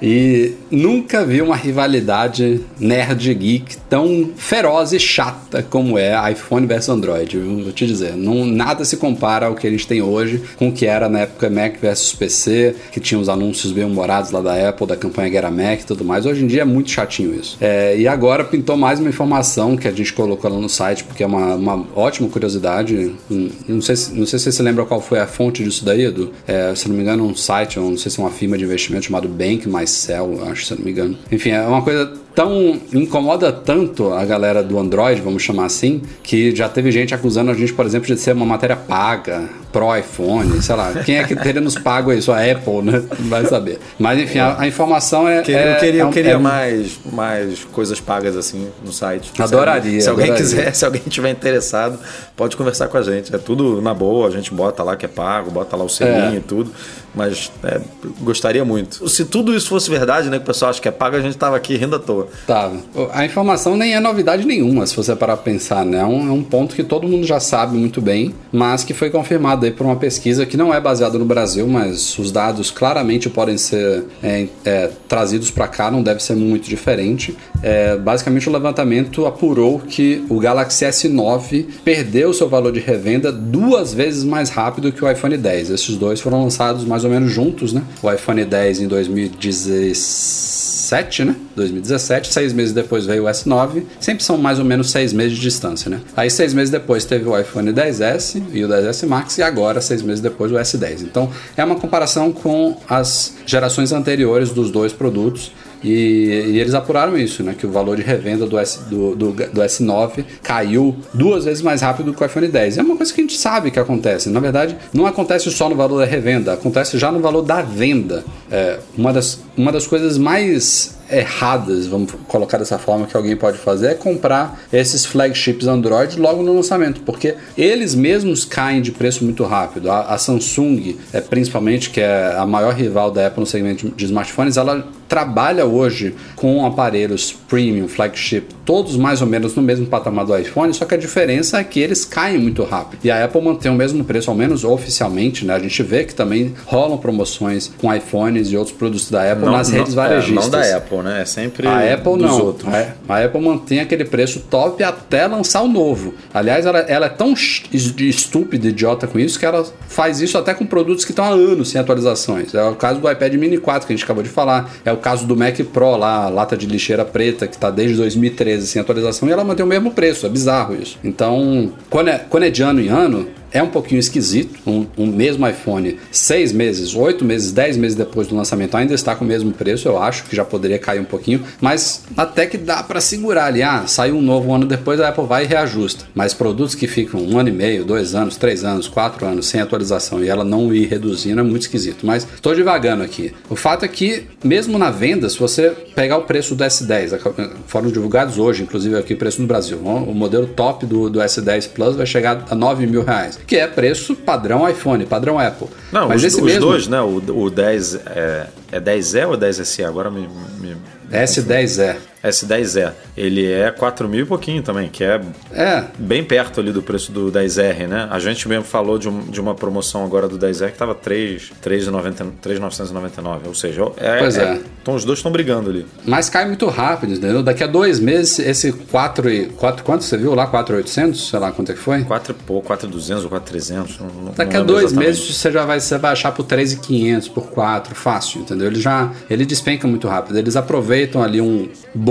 E 0.01 0.53
nunca 0.71 1.25
vi 1.25 1.41
uma 1.41 1.57
rivalidade 1.57 2.61
nerd 2.79 3.33
geek 3.33 3.77
tão 3.89 4.31
feroz 4.37 4.93
e 4.93 4.99
chata 4.99 5.61
como 5.61 5.99
é 5.99 6.31
iPhone 6.31 6.65
versus 6.65 6.89
Android. 6.89 7.37
viu? 7.37 7.63
Vou 7.63 7.73
te 7.73 7.85
dizer, 7.85 8.15
não, 8.15 8.45
nada 8.45 8.85
se 8.85 8.95
compara 8.95 9.47
ao 9.47 9.55
que 9.55 9.67
a 9.67 9.69
gente 9.69 9.85
tem 9.85 10.01
hoje 10.01 10.41
com 10.55 10.69
o 10.69 10.71
que 10.71 10.85
era 10.85 11.09
na 11.09 11.19
época 11.19 11.49
Mac 11.49 11.75
versus 11.81 12.13
PC, 12.13 12.75
que 12.93 12.99
tinha 13.01 13.19
os 13.19 13.27
anúncios 13.27 13.73
bem 13.73 13.83
humorados 13.83 14.31
lá 14.31 14.41
da 14.41 14.69
Apple, 14.69 14.87
da 14.87 14.95
campanha 14.95 15.29
Get 15.29 15.43
a 15.43 15.51
Mac 15.51 15.81
e 15.81 15.85
tudo 15.85 16.05
mais. 16.05 16.25
Hoje 16.25 16.43
em 16.43 16.47
dia 16.47 16.61
é 16.61 16.65
muito 16.65 16.89
chatinho 16.89 17.35
isso. 17.35 17.56
É, 17.59 17.97
e 17.97 18.07
agora 18.07 18.43
pintou 18.43 18.77
mais 18.77 18.99
uma 18.99 19.09
informação 19.09 19.75
que 19.75 19.87
a 19.87 19.91
gente 19.91 20.13
colocou 20.13 20.49
lá 20.51 20.59
no 20.59 20.69
site, 20.69 21.03
porque 21.03 21.23
é 21.23 21.25
uma, 21.27 21.55
uma 21.55 21.85
ótima 21.95 22.27
curiosidade. 22.29 23.13
Hum, 23.29 23.49
Não 23.67 23.81
sei, 23.81 23.95
se, 23.95 24.13
não 24.13 24.25
sei 24.25 24.39
se 24.39 24.51
você 24.51 24.63
lembra 24.63 24.85
qual 24.85 25.01
foi 25.01 25.19
a 25.19 25.27
fonte 25.27 25.63
disso 25.63 25.83
daí, 25.83 26.05
Edu. 26.05 26.31
É, 26.47 26.73
se 26.75 26.87
não 26.87 26.95
me 26.95 27.01
engano, 27.01 27.25
um 27.25 27.35
site, 27.35 27.79
não 27.79 27.97
sei 27.97 28.11
se 28.11 28.19
é 28.19 28.23
uma 28.23 28.31
firma 28.31 28.57
de 28.57 28.63
investimento 28.63 29.05
chamado 29.05 29.27
Bank 29.27 29.67
Mycel, 29.67 30.39
acho, 30.49 30.65
se 30.65 30.75
não 30.75 30.83
me 30.83 30.91
engano. 30.91 31.17
Enfim, 31.31 31.49
é 31.51 31.61
uma 31.61 31.81
coisa 31.81 32.11
tão 32.37 32.79
incomoda 32.93 33.51
tanto 33.51 34.13
a 34.13 34.23
galera 34.23 34.61
do 34.61 34.77
Android, 34.77 35.19
vamos 35.21 35.41
chamar 35.41 35.65
assim, 35.65 36.03
que 36.21 36.55
já 36.55 36.69
teve 36.69 36.91
gente 36.91 37.11
acusando 37.15 37.49
a 37.49 37.53
gente, 37.55 37.73
por 37.73 37.83
exemplo, 37.83 38.05
de 38.13 38.15
ser 38.21 38.33
uma 38.33 38.45
matéria 38.45 38.75
paga 38.75 39.49
pro 39.73 39.95
iPhone, 39.97 40.61
sei 40.61 40.75
lá. 40.75 40.93
Quem 41.03 41.17
é 41.17 41.23
que 41.23 41.35
teria 41.35 41.59
nos 41.59 41.73
pago 41.73 42.13
isso? 42.13 42.31
A 42.31 42.37
Apple, 42.39 42.83
né? 42.83 43.01
Vai 43.21 43.43
saber. 43.47 43.79
Mas 43.97 44.19
enfim, 44.19 44.37
a, 44.37 44.55
a 44.61 44.67
informação 44.67 45.27
é. 45.27 45.41
Que- 45.41 45.51
é- 45.51 45.73
eu 45.73 45.79
queria, 45.79 45.99
é 46.01 46.03
eu 46.03 46.07
um- 46.07 46.11
queria 46.11 46.31
é 46.33 46.37
um- 46.37 46.41
mais, 46.41 46.99
mais 47.11 47.63
coisas 47.65 47.99
pagas 47.99 48.37
assim 48.37 48.67
no 48.85 48.93
site. 48.93 49.31
Adoraria, 49.41 49.99
Se 49.99 50.07
alguém 50.07 50.25
adoraria. 50.25 50.45
quiser, 50.47 50.73
se 50.77 50.85
alguém 50.85 51.01
tiver 51.09 51.31
interessado, 51.31 51.97
pode 52.35 52.55
conversar 52.55 52.87
com 52.87 52.97
a 52.97 53.01
gente. 53.01 53.33
É 53.33 53.39
tudo 53.39 53.81
na 53.81 53.95
boa, 53.95 54.27
a 54.27 54.31
gente 54.31 54.53
bota 54.53 54.83
lá 54.83 54.95
que 54.95 55.05
é 55.05 55.09
pago, 55.09 55.49
bota 55.49 55.75
lá 55.75 55.83
o 55.83 55.89
selinho 55.89 56.35
É. 56.35 56.37
e 56.37 56.39
tudo. 56.39 56.71
Mas 57.15 57.51
é, 57.63 57.81
gostaria 58.21 58.63
muito. 58.63 59.09
Se 59.09 59.25
tudo 59.25 59.55
isso 59.55 59.69
fosse 59.69 59.89
verdade, 59.89 60.29
né, 60.29 60.37
que 60.37 60.43
o 60.43 60.45
pessoal 60.45 60.69
acha 60.69 60.79
que 60.79 60.87
é 60.87 60.91
pago, 60.91 61.15
a 61.15 61.19
gente 61.21 61.35
tava 61.35 61.55
aqui 61.57 61.75
rindo 61.75 61.95
à 61.95 61.99
toa. 61.99 62.26
Tá. 62.45 62.71
A 63.11 63.25
informação 63.25 63.75
nem 63.75 63.95
é 63.95 63.99
novidade 63.99 64.45
nenhuma, 64.45 64.85
se 64.85 64.95
você 64.95 65.15
parar 65.15 65.37
pra 65.37 65.43
pensar, 65.43 65.85
né? 65.85 65.99
É 65.99 66.05
um, 66.05 66.27
é 66.27 66.31
um 66.31 66.43
ponto 66.43 66.75
que 66.75 66.83
todo 66.83 67.07
mundo 67.07 67.25
já 67.25 67.39
sabe 67.39 67.77
muito 67.77 68.01
bem, 68.01 68.33
mas 68.51 68.83
que 68.83 68.93
foi 68.93 69.09
confirmado 69.09 69.65
aí 69.65 69.71
por 69.71 69.85
uma 69.85 69.95
pesquisa 69.95 70.45
que 70.45 70.57
não 70.57 70.73
é 70.73 70.79
baseada 70.79 71.17
no 71.17 71.25
Brasil, 71.25 71.67
mas 71.67 72.17
os 72.17 72.31
dados 72.31 72.71
claramente 72.71 73.29
podem 73.29 73.57
ser 73.57 74.05
é, 74.23 74.47
é, 74.65 74.89
trazidos 75.07 75.51
para 75.51 75.67
cá, 75.67 75.91
não 75.91 76.03
deve 76.03 76.23
ser 76.23 76.35
muito 76.35 76.69
diferente. 76.69 77.35
É, 77.61 77.97
basicamente, 77.97 78.49
o 78.49 78.51
levantamento 78.51 79.25
apurou 79.25 79.79
que 79.79 80.23
o 80.29 80.39
Galaxy 80.39 80.85
S9 80.85 81.65
perdeu 81.83 82.31
seu 82.33 82.47
valor 82.47 82.71
de 82.71 82.79
revenda 82.79 83.31
duas 83.31 83.93
vezes 83.93 84.23
mais 84.23 84.49
rápido 84.49 84.91
que 84.91 85.03
o 85.03 85.11
iPhone 85.11 85.35
10. 85.37 85.71
Esses 85.71 85.97
dois 85.97 86.21
foram 86.21 86.43
lançados 86.43 86.85
mais 86.85 87.03
ou 87.03 87.09
menos 87.09 87.31
juntos, 87.31 87.73
né? 87.73 87.81
O 88.01 88.11
iPhone 88.11 88.45
10 88.45 88.81
em 88.81 88.87
2017, 88.87 91.25
né? 91.25 91.35
2017, 91.55 92.16
seis 92.25 92.53
meses 92.53 92.73
depois 92.73 93.05
veio 93.05 93.25
o 93.25 93.27
S9, 93.27 93.83
sempre 93.99 94.23
são 94.23 94.37
mais 94.37 94.57
ou 94.57 94.65
menos 94.65 94.89
seis 94.89 95.13
meses 95.13 95.37
de 95.37 95.41
distância, 95.41 95.89
né? 95.89 96.01
Aí 96.15 96.29
seis 96.29 96.53
meses 96.53 96.71
depois 96.71 97.05
teve 97.05 97.27
o 97.27 97.39
iPhone 97.39 97.71
10S 97.71 98.41
e 98.51 98.63
o 98.63 98.67
10S 98.67 99.07
Max 99.07 99.37
e 99.37 99.43
agora 99.43 99.81
seis 99.81 100.01
meses 100.01 100.21
depois 100.21 100.51
o 100.51 100.55
S10. 100.55 101.01
Então 101.01 101.29
é 101.55 101.63
uma 101.63 101.75
comparação 101.75 102.31
com 102.31 102.77
as 102.89 103.35
gerações 103.45 103.91
anteriores 103.91 104.51
dos 104.51 104.71
dois 104.71 104.91
produtos. 104.91 105.51
E, 105.83 105.89
e 105.89 106.59
eles 106.59 106.73
apuraram 106.73 107.17
isso, 107.17 107.43
né? 107.43 107.55
Que 107.57 107.65
o 107.65 107.71
valor 107.71 107.95
de 107.95 108.01
revenda 108.01 108.45
do, 108.47 108.57
S, 108.57 108.79
do, 108.89 109.15
do, 109.15 109.31
do 109.31 109.61
S9 109.61 110.25
caiu 110.41 110.95
duas 111.13 111.45
vezes 111.45 111.61
mais 111.61 111.81
rápido 111.81 112.13
que 112.13 112.21
o 112.21 112.25
iPhone 112.25 112.47
10. 112.47 112.79
É 112.79 112.81
uma 112.81 112.97
coisa 112.97 113.13
que 113.13 113.21
a 113.21 113.23
gente 113.23 113.37
sabe 113.37 113.69
que 113.69 113.79
acontece. 113.79 114.29
Na 114.29 114.39
verdade, 114.39 114.75
não 114.91 115.05
acontece 115.05 115.51
só 115.51 115.69
no 115.69 115.75
valor 115.75 115.99
da 115.99 116.05
revenda, 116.05 116.53
acontece 116.53 116.97
já 116.97 117.11
no 117.11 117.19
valor 117.19 117.43
da 117.43 117.61
venda. 117.61 118.23
É, 118.49 118.79
uma, 118.97 119.13
das, 119.13 119.39
uma 119.55 119.71
das 119.71 119.85
coisas 119.85 120.17
mais 120.17 120.96
erradas, 121.09 121.87
vamos 121.87 122.11
colocar 122.27 122.57
dessa 122.57 122.77
forma 122.77 123.05
que 123.05 123.15
alguém 123.15 123.35
pode 123.35 123.57
fazer, 123.57 123.87
é 123.87 123.93
comprar 123.93 124.59
esses 124.71 125.05
flagships 125.05 125.67
Android 125.67 126.19
logo 126.19 126.43
no 126.43 126.53
lançamento, 126.53 127.01
porque 127.01 127.35
eles 127.57 127.95
mesmos 127.95 128.45
caem 128.45 128.81
de 128.81 128.91
preço 128.91 129.23
muito 129.23 129.43
rápido. 129.43 129.91
A, 129.91 130.13
a 130.13 130.17
Samsung, 130.17 130.97
é, 131.13 131.21
principalmente, 131.21 131.89
que 131.89 132.01
é 132.01 132.35
a 132.37 132.45
maior 132.45 132.73
rival 132.73 133.11
da 133.11 133.27
Apple 133.27 133.41
no 133.41 133.45
segmento 133.45 133.89
de 133.89 134.05
smartphones, 134.05 134.57
ela 134.57 134.87
trabalha 135.07 135.65
hoje 135.65 136.15
com 136.35 136.65
aparelhos 136.65 137.31
premium, 137.47 137.87
flagship, 137.87 138.43
todos 138.65 138.95
mais 138.97 139.21
ou 139.21 139.27
menos 139.27 139.55
no 139.55 139.61
mesmo 139.61 139.85
patamar 139.87 140.25
do 140.25 140.37
iPhone, 140.37 140.73
só 140.73 140.85
que 140.85 140.93
a 140.93 140.97
diferença 140.97 141.59
é 141.59 141.63
que 141.63 141.79
eles 141.79 142.03
caem 142.05 142.37
muito 142.37 142.63
rápido. 142.63 142.99
E 143.05 143.09
a 143.11 143.23
Apple 143.23 143.41
mantém 143.41 143.71
o 143.71 143.75
mesmo 143.75 144.03
preço, 144.03 144.29
ao 144.29 144.35
menos 144.35 144.63
oficialmente, 144.63 145.45
né? 145.45 145.55
A 145.55 145.59
gente 145.59 145.81
vê 145.83 146.03
que 146.03 146.13
também 146.13 146.53
rolam 146.65 146.97
promoções 146.97 147.71
com 147.77 147.93
iPhones 147.93 148.51
e 148.51 148.57
outros 148.57 148.75
produtos 148.75 149.09
da 149.09 149.31
Apple 149.31 149.45
nas 149.45 149.69
redes 149.69 149.93
é, 149.93 149.95
varejistas. 149.95 150.43
não 150.45 150.51
da 150.51 150.77
Apple, 150.77 150.97
né? 150.99 151.21
É 151.21 151.25
sempre 151.25 151.67
A 151.67 151.93
Apple 151.93 152.13
dos 152.17 152.21
não. 152.31 152.41
outros. 152.45 152.73
A, 152.73 153.15
a 153.15 153.23
Apple 153.25 153.41
mantém 153.41 153.79
aquele 153.79 154.03
preço 154.05 154.41
top 154.49 154.83
até 154.83 155.25
lançar 155.27 155.61
o 155.61 155.67
novo. 155.67 156.13
Aliás, 156.33 156.65
ela, 156.65 156.79
ela 156.79 157.05
é 157.05 157.09
tão 157.09 157.33
es- 157.33 157.63
estúpida, 157.97 158.67
idiota 158.67 159.07
com 159.07 159.19
isso, 159.19 159.39
que 159.39 159.45
ela 159.45 159.65
faz 159.87 160.21
isso 160.21 160.37
até 160.37 160.53
com 160.53 160.65
produtos 160.65 161.05
que 161.05 161.11
estão 161.11 161.25
há 161.25 161.29
anos 161.29 161.69
sem 161.69 161.79
atualizações. 161.79 162.53
É 162.53 162.63
o 162.63 162.75
caso 162.75 162.99
do 162.99 163.09
iPad 163.09 163.33
Mini 163.35 163.57
4 163.57 163.87
que 163.87 163.93
a 163.93 163.95
gente 163.95 164.03
acabou 164.03 164.23
de 164.23 164.29
falar. 164.29 164.69
É 164.85 164.91
o 164.97 164.99
caso 164.99 165.25
do 165.25 165.35
Mac 165.35 165.57
Pro 165.71 165.95
lá, 165.95 166.25
a 166.25 166.29
lata 166.29 166.57
de 166.57 166.65
lixeira 166.65 167.05
preta, 167.05 167.47
que 167.47 167.55
está 167.55 167.69
desde 167.69 167.95
2013 167.97 168.67
sem 168.67 168.81
atualização, 168.81 169.29
e 169.29 169.31
ela 169.31 169.43
mantém 169.43 169.65
o 169.65 169.69
mesmo 169.69 169.91
preço. 169.91 170.25
É 170.25 170.29
bizarro 170.29 170.75
isso. 170.75 170.97
Então, 171.03 171.71
quando 171.89 172.09
é, 172.09 172.19
quando 172.29 172.43
é 172.43 172.49
de 172.49 172.61
ano 172.61 172.81
em 172.81 172.89
ano, 172.89 173.27
é 173.51 173.61
um 173.61 173.69
pouquinho 173.69 173.99
esquisito. 173.99 174.57
Um, 174.65 174.85
um 174.97 175.07
mesmo 175.07 175.47
iPhone, 175.47 175.97
seis 176.11 176.51
meses, 176.51 176.95
oito 176.95 177.23
meses, 177.23 177.51
dez 177.51 177.77
meses 177.77 177.95
depois 177.95 178.27
do 178.27 178.35
lançamento, 178.35 178.75
ainda 178.75 178.93
está 178.93 179.15
com 179.15 179.23
o 179.23 179.27
mesmo 179.27 179.51
preço. 179.51 179.87
Eu 179.87 180.01
acho 180.01 180.23
que 180.25 180.35
já 180.35 180.45
poderia 180.45 180.79
cair 180.79 180.99
um 180.99 181.05
pouquinho, 181.05 181.43
mas 181.61 182.03
até 182.15 182.45
que 182.45 182.57
dá 182.57 182.83
para 182.83 183.01
segurar 183.01 183.45
ali. 183.45 183.61
Ah, 183.61 183.85
saiu 183.87 184.15
um 184.15 184.21
novo 184.21 184.49
um 184.49 184.55
ano 184.55 184.65
depois, 184.65 184.99
a 184.99 185.09
Apple 185.09 185.25
vai 185.25 185.43
e 185.43 185.47
reajusta. 185.47 186.05
Mas 186.13 186.33
produtos 186.33 186.75
que 186.75 186.87
ficam 186.87 187.21
um 187.21 187.37
ano 187.37 187.49
e 187.49 187.51
meio, 187.51 187.83
dois 187.83 188.15
anos, 188.15 188.37
três 188.37 188.63
anos, 188.63 188.87
quatro 188.87 189.25
anos 189.25 189.47
sem 189.47 189.61
atualização 189.61 190.23
e 190.23 190.29
ela 190.29 190.43
não 190.43 190.73
ir 190.73 190.87
reduzindo 190.87 191.39
é 191.39 191.43
muito 191.43 191.63
esquisito. 191.63 192.05
Mas 192.05 192.27
estou 192.35 192.55
devagando 192.55 193.03
aqui. 193.03 193.33
O 193.49 193.55
fato 193.55 193.85
é 193.85 193.87
que, 193.87 194.25
mesmo 194.43 194.77
na 194.77 194.89
venda, 194.89 195.29
se 195.29 195.39
você 195.39 195.71
pegar 195.95 196.17
o 196.17 196.23
preço 196.23 196.55
do 196.55 196.63
S10, 196.63 197.19
foram 197.67 197.89
divulgados 197.89 198.37
hoje, 198.37 198.63
inclusive 198.63 198.97
aqui 198.97 199.13
o 199.13 199.17
preço 199.17 199.41
no 199.41 199.47
Brasil, 199.47 199.77
o 199.77 200.13
modelo 200.13 200.47
top 200.47 200.85
do, 200.85 201.09
do 201.09 201.19
S10 201.19 201.69
Plus 201.69 201.95
vai 201.95 202.05
chegar 202.05 202.45
a 202.49 202.55
9 202.55 202.87
mil 202.87 203.03
reais, 203.03 203.36
que 203.45 203.55
é 203.57 203.67
preço 203.67 204.15
padrão 204.15 204.67
iPhone, 204.67 205.05
padrão 205.05 205.37
Apple. 205.39 205.67
Não, 205.91 206.07
Mas 206.07 206.17
os, 206.17 206.23
esse 206.25 206.37
os 206.37 206.45
mesmo 206.45 206.61
dois, 206.61 206.87
né? 206.87 207.01
O, 207.01 207.17
o 207.43 207.49
10 207.49 207.95
é, 208.05 208.47
é 208.71 208.79
10E 208.79 209.27
ou 209.27 209.37
10SE? 209.37 209.83
Agora 209.85 210.09
me. 210.09 210.27
me- 210.59 210.77
S10 211.11 211.79
é. 211.81 211.97
S10E. 212.29 212.91
Ele 213.15 213.51
é 213.51 213.71
4 213.71 214.07
mil 214.07 214.21
e 214.23 214.25
pouquinho 214.25 214.61
também, 214.61 214.89
que 214.89 215.03
é 215.03 215.21
É, 215.53 215.83
bem 215.97 216.23
perto 216.23 216.59
ali 216.59 216.71
do 216.71 216.81
preço 216.81 217.11
do 217.11 217.31
10R, 217.31 217.87
né? 217.87 218.07
A 218.11 218.19
gente 218.19 218.47
mesmo 218.47 218.63
falou 218.63 218.97
de, 218.97 219.09
um- 219.09 219.21
de 219.25 219.39
uma 219.41 219.55
promoção 219.55 220.03
agora 220.03 220.27
do 220.27 220.37
10R 220.37 220.71
que 220.71 220.77
tava 220.77 220.93
3, 220.95 221.51
3,999. 221.61 223.47
Ou 223.47 223.55
seja, 223.55 223.81
é, 223.97 224.17
Pois 224.19 224.37
é. 224.37 224.59
Então 224.81 224.95
os 224.95 225.03
dois 225.03 225.19
estão 225.19 225.31
brigando 225.31 225.69
ali. 225.69 225.85
mas 226.05 226.29
cai 226.29 226.45
muito 226.45 226.65
rápido, 226.67 227.13
entendeu? 227.13 227.43
Daqui 227.43 227.63
a 227.63 227.67
dois 227.67 227.99
meses, 227.99 228.39
esse 228.39 228.71
4 228.71 229.29
e. 229.29 229.45
4, 229.47 229.83
quanto 229.83 230.03
você 230.03 230.17
viu 230.17 230.33
lá? 230.33 230.47
4,800? 230.47 231.29
Sei 231.29 231.39
lá 231.39 231.51
quanto 231.51 231.71
é 231.71 231.75
que 231.75 231.81
foi? 231.81 232.03
4 232.03 232.31
e 232.31 232.35
pouco, 232.45 232.67
4,200 232.67 233.23
ou 233.25 233.29
4,300. 233.29 233.99
Não, 233.99 234.07
não 234.07 234.31
Daqui 234.33 234.55
a 234.55 234.61
dois 234.63 234.85
exatamente. 234.85 235.07
meses 235.09 235.35
você 235.37 235.51
já 235.51 235.65
vai, 235.65 235.79
você 235.79 235.97
vai 235.97 236.11
achar 236.13 236.31
por 236.31 236.43
3,500, 236.45 237.27
por 237.27 237.47
4, 237.49 237.93
fácil, 237.95 238.41
entendeu? 238.41 238.67
Ele 238.67 238.79
já 238.79 239.11
ele 239.29 239.45
despenca 239.45 239.87
muito 239.87 240.07
rápido. 240.07 240.37
Eles 240.37 240.55
aproveitam 240.55 241.21
ali 241.21 241.41
um 241.41 241.67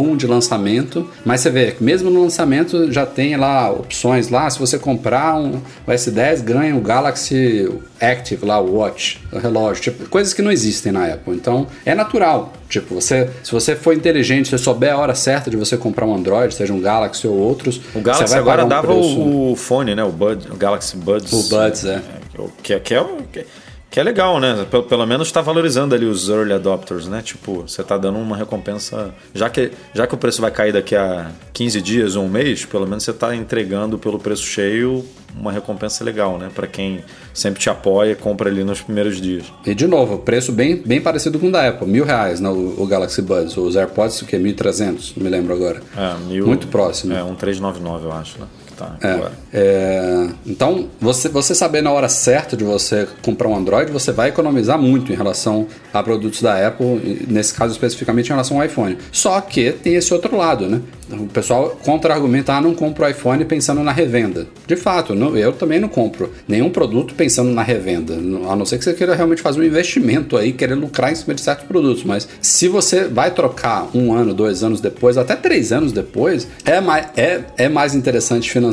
boom 0.07 0.17
de 0.17 0.27
lançamento, 0.27 1.09
mas 1.25 1.41
você 1.41 1.51
vê 1.51 1.73
que 1.73 1.83
mesmo 1.83 2.11
no 2.11 2.23
lançamento 2.23 2.91
já 2.93 3.05
tem 3.05 3.37
lá 3.37 3.71
opções 3.71 4.29
lá. 4.29 4.49
Se 4.49 4.59
você 4.59 4.79
comprar 4.79 5.35
um 5.37 5.61
o 5.87 5.91
S10, 5.91 6.43
ganha 6.43 6.77
o 6.77 6.81
Galaxy 6.81 7.69
Active 8.01 8.45
lá, 8.45 8.61
o 8.61 8.77
Watch, 8.77 9.21
o 9.33 9.39
relógio, 9.39 9.83
tipo, 9.83 10.09
coisas 10.09 10.33
que 10.35 10.43
não 10.43 10.51
existem 10.53 10.93
na 10.93 11.07
Apple. 11.07 11.35
Então 11.35 11.67
é 11.85 11.95
natural. 11.95 12.53
Tipo, 12.69 12.95
você, 12.97 13.31
se 13.45 13.53
você 13.53 13.75
for 13.77 13.95
inteligente, 13.95 14.47
se 14.47 14.51
você 14.53 14.59
souber 14.65 14.93
a 14.93 14.99
hora 14.99 15.15
certa 15.15 15.51
de 15.51 15.57
você 15.57 15.77
comprar 15.77 16.05
um 16.07 16.15
Android, 16.15 16.53
seja 16.55 16.73
um 16.73 16.81
Galaxy 16.81 17.27
ou 17.27 17.35
outros, 17.37 17.81
O 17.95 18.01
Galaxy 18.01 18.35
agora 18.35 18.65
um 18.65 18.69
dava 18.69 18.89
preço- 18.93 19.19
o, 19.21 19.53
o 19.53 19.57
fone, 19.57 19.95
né? 19.95 20.03
O 20.05 20.11
Bud, 20.11 20.49
o 20.51 20.57
Galaxy 20.57 20.97
Buds. 20.97 21.33
O 21.33 21.43
Buds, 21.49 21.85
é. 21.85 22.03
O 22.39 22.49
Que, 22.63 22.75
é- 22.75 22.81
que, 22.81 22.95
é, 22.95 23.01
o- 23.01 23.19
que, 23.91 24.01
é 24.01 24.03
legal, 24.03 24.39
né? 24.41 24.67
Pelo, 24.71 24.83
pelo 24.85 25.07
menos 25.07 25.29
está 25.29 25.41
valorizando 25.41 25.95
ali 25.95 26.07
os 26.07 26.29
early 26.29 26.53
adopters, 26.53 27.09
né? 27.09 27.23
Tipo, 27.23 27.63
você 27.63 27.83
tá 27.83 27.97
dando 27.97 28.19
uma 28.19 28.37
recompensa. 28.37 29.15
Já 29.35 29.49
que, 29.49 29.71
já 29.95 30.07
que 30.07 30.15
o 30.15 30.19
preço 30.19 30.41
vai 30.41 30.51
cair 30.51 30.73
daqui 30.73 30.95
a 30.95 31.31
15 31.53 31.81
dias 31.81 32.17
ou 32.17 32.25
um 32.25 32.29
mês, 32.29 32.65
pelo 32.65 32.87
menos 32.87 33.05
você 33.05 33.13
tá 33.13 33.35
entregando 33.35 33.99
pelo 33.99 34.19
preço 34.19 34.45
cheio 34.45 35.05
uma 35.39 35.53
recompensa 35.53 36.03
legal, 36.03 36.39
né? 36.39 36.51
Para 36.55 36.67
quem 36.67 37.05
sempre 37.33 37.61
te 37.61 37.69
apoia 37.69 38.13
e 38.13 38.15
compra 38.15 38.49
ali 38.49 38.65
nos 38.65 38.81
primeiros 38.81 39.21
dias. 39.21 39.53
E 39.65 39.75
de 39.75 39.87
novo, 39.87 40.19
preço 40.19 40.51
bem, 40.51 40.77
bem 40.77 41.01
parecido 41.01 41.39
com 41.39 41.49
o 41.49 41.53
da 41.53 41.69
Apple, 41.69 41.87
mil 41.87 42.05
reais 42.05 42.41
né, 42.41 42.49
o, 42.49 42.75
o 42.79 42.87
Galaxy 42.87 43.21
Buds, 43.21 43.57
os 43.57 43.77
AirPods 43.77 44.23
o 44.23 44.27
que 44.27 44.37
1.300, 44.37 45.13
não 45.17 45.25
me 45.25 45.31
lembro 45.31 45.53
agora. 45.53 45.83
É, 45.97 46.15
mil, 46.27 46.47
Muito 46.47 46.67
próximo. 46.69 47.13
É, 47.13 47.23
um 47.23 47.35
399, 47.35 48.07
eu 48.07 48.13
acho, 48.13 48.39
né? 48.39 48.47
Tá 48.77 48.97
É, 49.03 49.21
é, 49.55 50.29
então, 50.47 50.89
você, 51.01 51.29
você 51.29 51.55
saber 51.55 51.83
na 51.83 51.91
hora 51.91 52.09
certa 52.09 52.57
de 52.57 52.65
você 52.65 53.09
comprar 53.23 53.49
um 53.49 53.57
Android, 53.57 53.91
você 53.91 54.13
vai 54.13 54.29
economizar 54.29 54.79
muito 54.79 55.13
em 55.13 55.17
relação 55.17 55.67
a 55.93 56.03
produtos 56.03 56.43
da 56.43 56.67
Apple, 56.67 57.27
nesse 57.29 57.55
caso 57.55 57.73
especificamente 57.73 58.27
em 58.27 58.31
relação 58.31 58.61
ao 58.61 58.67
iPhone. 58.67 58.99
Só 59.11 59.41
que 59.41 59.73
tem 59.73 59.95
esse 59.95 60.13
outro 60.13 60.37
lado, 60.37 60.69
né? 60.69 60.81
O 61.11 61.27
pessoal 61.27 61.79
contra-argumenta, 61.85 62.53
ah, 62.53 62.61
não 62.61 62.75
compro 62.75 63.05
o 63.05 63.09
iPhone 63.09 63.45
pensando 63.45 63.83
na 63.83 63.93
revenda. 63.93 64.47
De 64.67 64.77
fato, 64.77 65.15
não- 65.15 65.37
eu 65.37 65.53
também 65.53 65.79
não 65.81 65.89
compro 65.89 66.33
nenhum 66.47 66.69
produto 66.69 67.15
pensando 67.15 67.51
na 67.51 67.63
revenda, 67.63 68.15
a 68.15 68.57
não 68.57 68.67
ser 68.67 68.77
que 68.79 68.85
você 68.85 68.93
queira 68.93 69.15
realmente 69.15 69.41
fazer 69.41 69.61
um 69.61 69.65
investimento 69.65 70.37
aí, 70.37 70.53
querer 70.53 70.75
lucrar 70.75 71.13
em 71.13 71.15
cima 71.15 71.33
de 71.35 71.41
certos 71.41 71.65
produtos. 71.67 72.05
Mas 72.05 72.29
se 72.43 72.69
você 72.69 73.05
vai 73.05 73.31
trocar 73.31 73.89
um 73.95 74.13
ano, 74.13 74.35
dois 74.35 74.63
anos 74.63 74.81
depois, 74.81 75.17
até 75.17 75.35
três 75.37 75.73
anos 75.73 75.93
depois, 75.93 76.47
é 76.65 76.81
mais, 76.81 77.07
é, 77.17 77.41
é 77.57 77.69
mais 77.69 77.95
interessante 77.95 78.51
financeiramente 78.51 78.66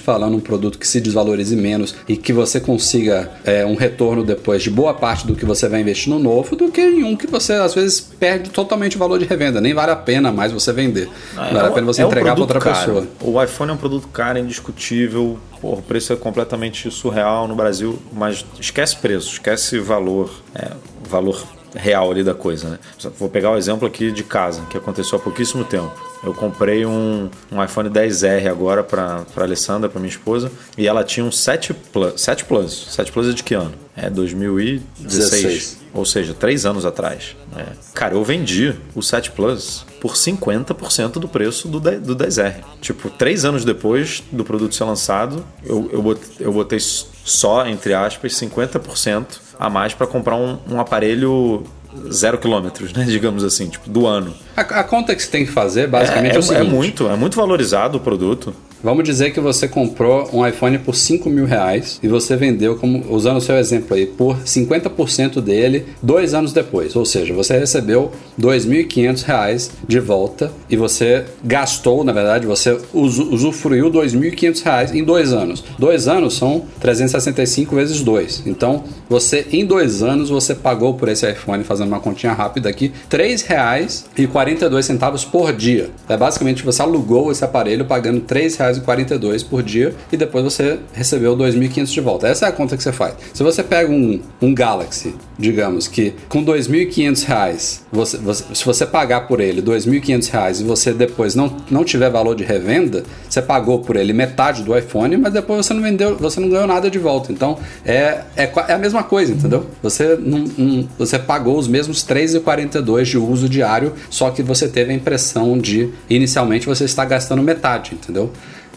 falando 0.00 0.36
um 0.36 0.40
produto 0.40 0.78
que 0.78 0.86
se 0.86 1.00
desvalorize 1.00 1.54
menos 1.56 1.94
e 2.08 2.16
que 2.16 2.32
você 2.32 2.60
consiga 2.60 3.30
é, 3.44 3.64
um 3.64 3.74
retorno 3.74 4.24
depois 4.24 4.62
de 4.62 4.70
boa 4.70 4.94
parte 4.94 5.26
do 5.26 5.34
que 5.34 5.44
você 5.44 5.68
vai 5.68 5.80
investir 5.80 6.12
no 6.12 6.18
novo 6.18 6.56
do 6.56 6.70
que 6.70 6.80
em 6.80 7.04
um 7.04 7.16
que 7.16 7.26
você 7.26 7.54
às 7.54 7.74
vezes 7.74 8.00
perde 8.00 8.50
totalmente 8.50 8.96
o 8.96 8.98
valor 8.98 9.18
de 9.18 9.24
revenda. 9.24 9.60
Nem 9.60 9.74
vale 9.74 9.92
a 9.92 9.96
pena 9.96 10.32
mais 10.32 10.52
você 10.52 10.72
vender. 10.72 11.08
vale 11.34 11.58
a 11.58 11.70
pena 11.70 11.86
você 11.86 12.02
é 12.02 12.04
um 12.04 12.08
entregar 12.08 12.32
para 12.32 12.40
outra 12.40 12.60
caro. 12.60 12.78
pessoa. 12.78 13.06
O 13.22 13.42
iPhone 13.42 13.70
é 13.70 13.74
um 13.74 13.78
produto 13.78 14.08
caro, 14.08 14.38
indiscutível. 14.38 15.38
Pô, 15.60 15.74
o 15.74 15.82
preço 15.82 16.12
é 16.12 16.16
completamente 16.16 16.90
surreal 16.90 17.48
no 17.48 17.54
Brasil, 17.54 17.98
mas 18.12 18.44
esquece 18.60 18.96
preço, 18.96 19.32
esquece 19.32 19.78
valor, 19.78 20.30
é, 20.54 20.70
valor 21.08 21.44
real 21.74 22.10
ali 22.10 22.22
da 22.22 22.34
coisa, 22.34 22.68
né? 22.70 22.78
Vou 23.18 23.28
pegar 23.28 23.50
o 23.50 23.56
exemplo 23.56 23.86
aqui 23.86 24.10
de 24.10 24.22
casa, 24.22 24.62
que 24.70 24.76
aconteceu 24.76 25.18
há 25.18 25.20
pouquíssimo 25.20 25.64
tempo. 25.64 26.07
Eu 26.22 26.34
comprei 26.34 26.84
um, 26.84 27.30
um 27.50 27.62
iPhone 27.62 27.88
10R 27.88 28.48
agora 28.50 28.82
para 28.82 29.24
Alessandra, 29.36 29.88
para 29.88 30.00
minha 30.00 30.10
esposa, 30.10 30.50
e 30.76 30.86
ela 30.86 31.04
tinha 31.04 31.24
um 31.24 31.30
7 31.30 31.72
Plus. 31.74 32.20
7 32.20 32.44
Plus. 32.44 32.88
7 32.90 33.12
Plus 33.12 33.28
é 33.28 33.32
de 33.32 33.42
que 33.42 33.54
ano? 33.54 33.74
É 33.96 34.10
2016. 34.10 35.42
16. 35.42 35.78
Ou 35.94 36.04
seja, 36.04 36.34
três 36.34 36.66
anos 36.66 36.84
atrás. 36.84 37.36
É. 37.56 37.64
Cara, 37.94 38.14
eu 38.14 38.22
vendi 38.22 38.74
o 38.94 39.02
7 39.02 39.32
Plus 39.32 39.84
por 40.00 40.12
50% 40.12 41.12
do 41.12 41.28
preço 41.28 41.68
do, 41.68 41.80
10 41.80 42.02
do 42.02 42.16
10R. 42.16 42.56
Tipo, 42.80 43.10
três 43.10 43.44
anos 43.44 43.64
depois 43.64 44.22
do 44.30 44.44
produto 44.44 44.74
ser 44.74 44.84
lançado, 44.84 45.44
eu, 45.64 45.88
eu, 45.92 46.02
botei, 46.02 46.30
eu 46.40 46.52
botei 46.52 46.78
só, 46.80 47.66
entre 47.66 47.94
aspas, 47.94 48.32
50% 48.34 49.26
a 49.58 49.68
mais 49.68 49.92
para 49.94 50.06
comprar 50.06 50.36
um, 50.36 50.58
um 50.70 50.80
aparelho 50.80 51.64
zero 52.10 52.38
quilômetros, 52.38 52.92
né? 52.92 53.04
Digamos 53.08 53.44
assim, 53.44 53.68
tipo, 53.68 53.88
do 53.88 54.06
ano. 54.06 54.34
A, 54.56 54.60
a 54.60 54.84
conta 54.84 55.14
que 55.14 55.22
você 55.22 55.30
tem 55.30 55.44
que 55.44 55.52
fazer 55.52 55.86
basicamente 55.86 56.32
é, 56.32 56.36
é, 56.36 56.38
o 56.38 56.42
seguinte. 56.42 56.66
é 56.66 56.70
muito, 56.70 57.08
é 57.08 57.16
muito 57.16 57.36
valorizado 57.36 57.98
o 57.98 58.00
produto. 58.00 58.54
Vamos 58.82 59.04
dizer 59.04 59.32
que 59.32 59.40
você 59.40 59.66
comprou 59.66 60.28
um 60.32 60.46
iPhone 60.46 60.78
por 60.78 60.94
5 60.94 61.28
mil 61.28 61.44
reais 61.46 61.98
e 62.02 62.08
você 62.08 62.36
vendeu, 62.36 62.76
como 62.76 63.04
usando 63.10 63.38
o 63.38 63.40
seu 63.40 63.56
exemplo 63.56 63.96
aí, 63.96 64.06
por 64.06 64.36
50% 64.38 65.40
dele 65.40 65.86
dois 66.02 66.34
anos 66.34 66.52
depois. 66.52 66.94
Ou 66.94 67.04
seja, 67.04 67.34
você 67.34 67.58
recebeu 67.58 68.12
2.500 68.40 69.22
reais 69.24 69.70
de 69.86 69.98
volta 69.98 70.52
e 70.70 70.76
você 70.76 71.24
gastou, 71.44 72.04
na 72.04 72.12
verdade, 72.12 72.46
você 72.46 72.78
usu- 72.94 73.28
usufruiu 73.32 73.90
2.500 73.90 74.62
reais 74.62 74.94
em 74.94 75.02
dois 75.02 75.32
anos. 75.32 75.64
Dois 75.78 76.06
anos 76.06 76.34
são 76.34 76.62
365 76.80 77.74
vezes 77.74 78.00
2. 78.02 78.44
Então, 78.46 78.84
você 79.08 79.46
em 79.52 79.64
dois 79.66 80.02
anos 80.02 80.28
você 80.30 80.54
pagou 80.54 80.94
por 80.94 81.08
esse 81.08 81.28
iPhone, 81.30 81.64
fazendo 81.64 81.88
uma 81.88 82.00
continha 82.00 82.32
rápida 82.32 82.68
aqui, 82.68 82.92
R$ 83.10 83.18
3,42 83.18 85.24
por 85.30 85.52
dia. 85.52 85.90
É 86.08 86.16
basicamente 86.16 86.64
você 86.64 86.82
alugou 86.82 87.30
esse 87.32 87.44
aparelho 87.44 87.84
pagando 87.84 88.18
R$ 88.18 88.24
3,42 88.26 88.67
R$2.542 88.72 89.44
por 89.48 89.62
dia 89.62 89.94
e 90.12 90.16
depois 90.16 90.44
você 90.44 90.78
recebeu 90.92 91.36
2.500 91.36 91.86
de 91.86 92.00
volta. 92.00 92.28
Essa 92.28 92.46
é 92.46 92.48
a 92.48 92.52
conta 92.52 92.76
que 92.76 92.82
você 92.82 92.92
faz. 92.92 93.14
Se 93.32 93.42
você 93.42 93.62
pega 93.62 93.90
um, 93.90 94.20
um 94.40 94.54
Galaxy, 94.54 95.14
digamos 95.38 95.88
que 95.88 96.14
com 96.28 96.44
2.500 96.44 97.24
reais, 97.24 97.84
você, 97.92 98.16
você- 98.18 98.44
se 98.54 98.64
você 98.64 98.86
pagar 98.86 99.22
por 99.28 99.40
ele 99.40 99.60
2.500 99.62 100.28
reais 100.30 100.60
e 100.60 100.64
você 100.64 100.92
depois 100.92 101.34
não, 101.34 101.56
não 101.70 101.84
tiver 101.84 102.10
valor 102.10 102.34
de 102.34 102.44
revenda, 102.44 103.04
você 103.28 103.40
pagou 103.42 103.80
por 103.80 103.96
ele 103.96 104.12
metade 104.12 104.62
do 104.62 104.76
iPhone, 104.76 105.16
mas 105.16 105.32
depois 105.32 105.64
você 105.66 105.74
não 105.74 105.82
vendeu, 105.82 106.16
você 106.16 106.40
não 106.40 106.48
ganhou 106.48 106.66
nada 106.66 106.90
de 106.90 106.98
volta. 106.98 107.32
Então 107.32 107.58
é, 107.84 108.20
é, 108.36 108.50
é 108.68 108.72
a 108.72 108.78
mesma 108.78 109.02
coisa, 109.02 109.32
entendeu? 109.32 109.66
Você, 109.82 110.16
não- 110.20 110.88
você 110.98 111.18
pagou 111.18 111.56
os 111.58 111.68
mesmos 111.68 112.02
3,42 112.04 113.06
de 113.08 113.18
uso 113.18 113.48
diário, 113.48 113.92
só 114.10 114.30
que 114.30 114.42
você 114.42 114.68
teve 114.68 114.92
a 114.92 114.94
impressão 114.94 115.58
de 115.58 115.90
inicialmente 116.08 116.66
você 116.66 116.84
está 116.84 117.04
gastando 117.04 117.42
metade, 117.42 117.94
entendeu? 117.94 118.30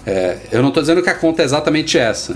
É, 0.05 0.37
eu 0.51 0.61
não 0.61 0.69
estou 0.69 0.81
dizendo 0.81 1.01
que 1.03 1.09
a 1.09 1.13
conta 1.13 1.41
é 1.41 1.45
exatamente 1.45 1.97
essa. 1.97 2.33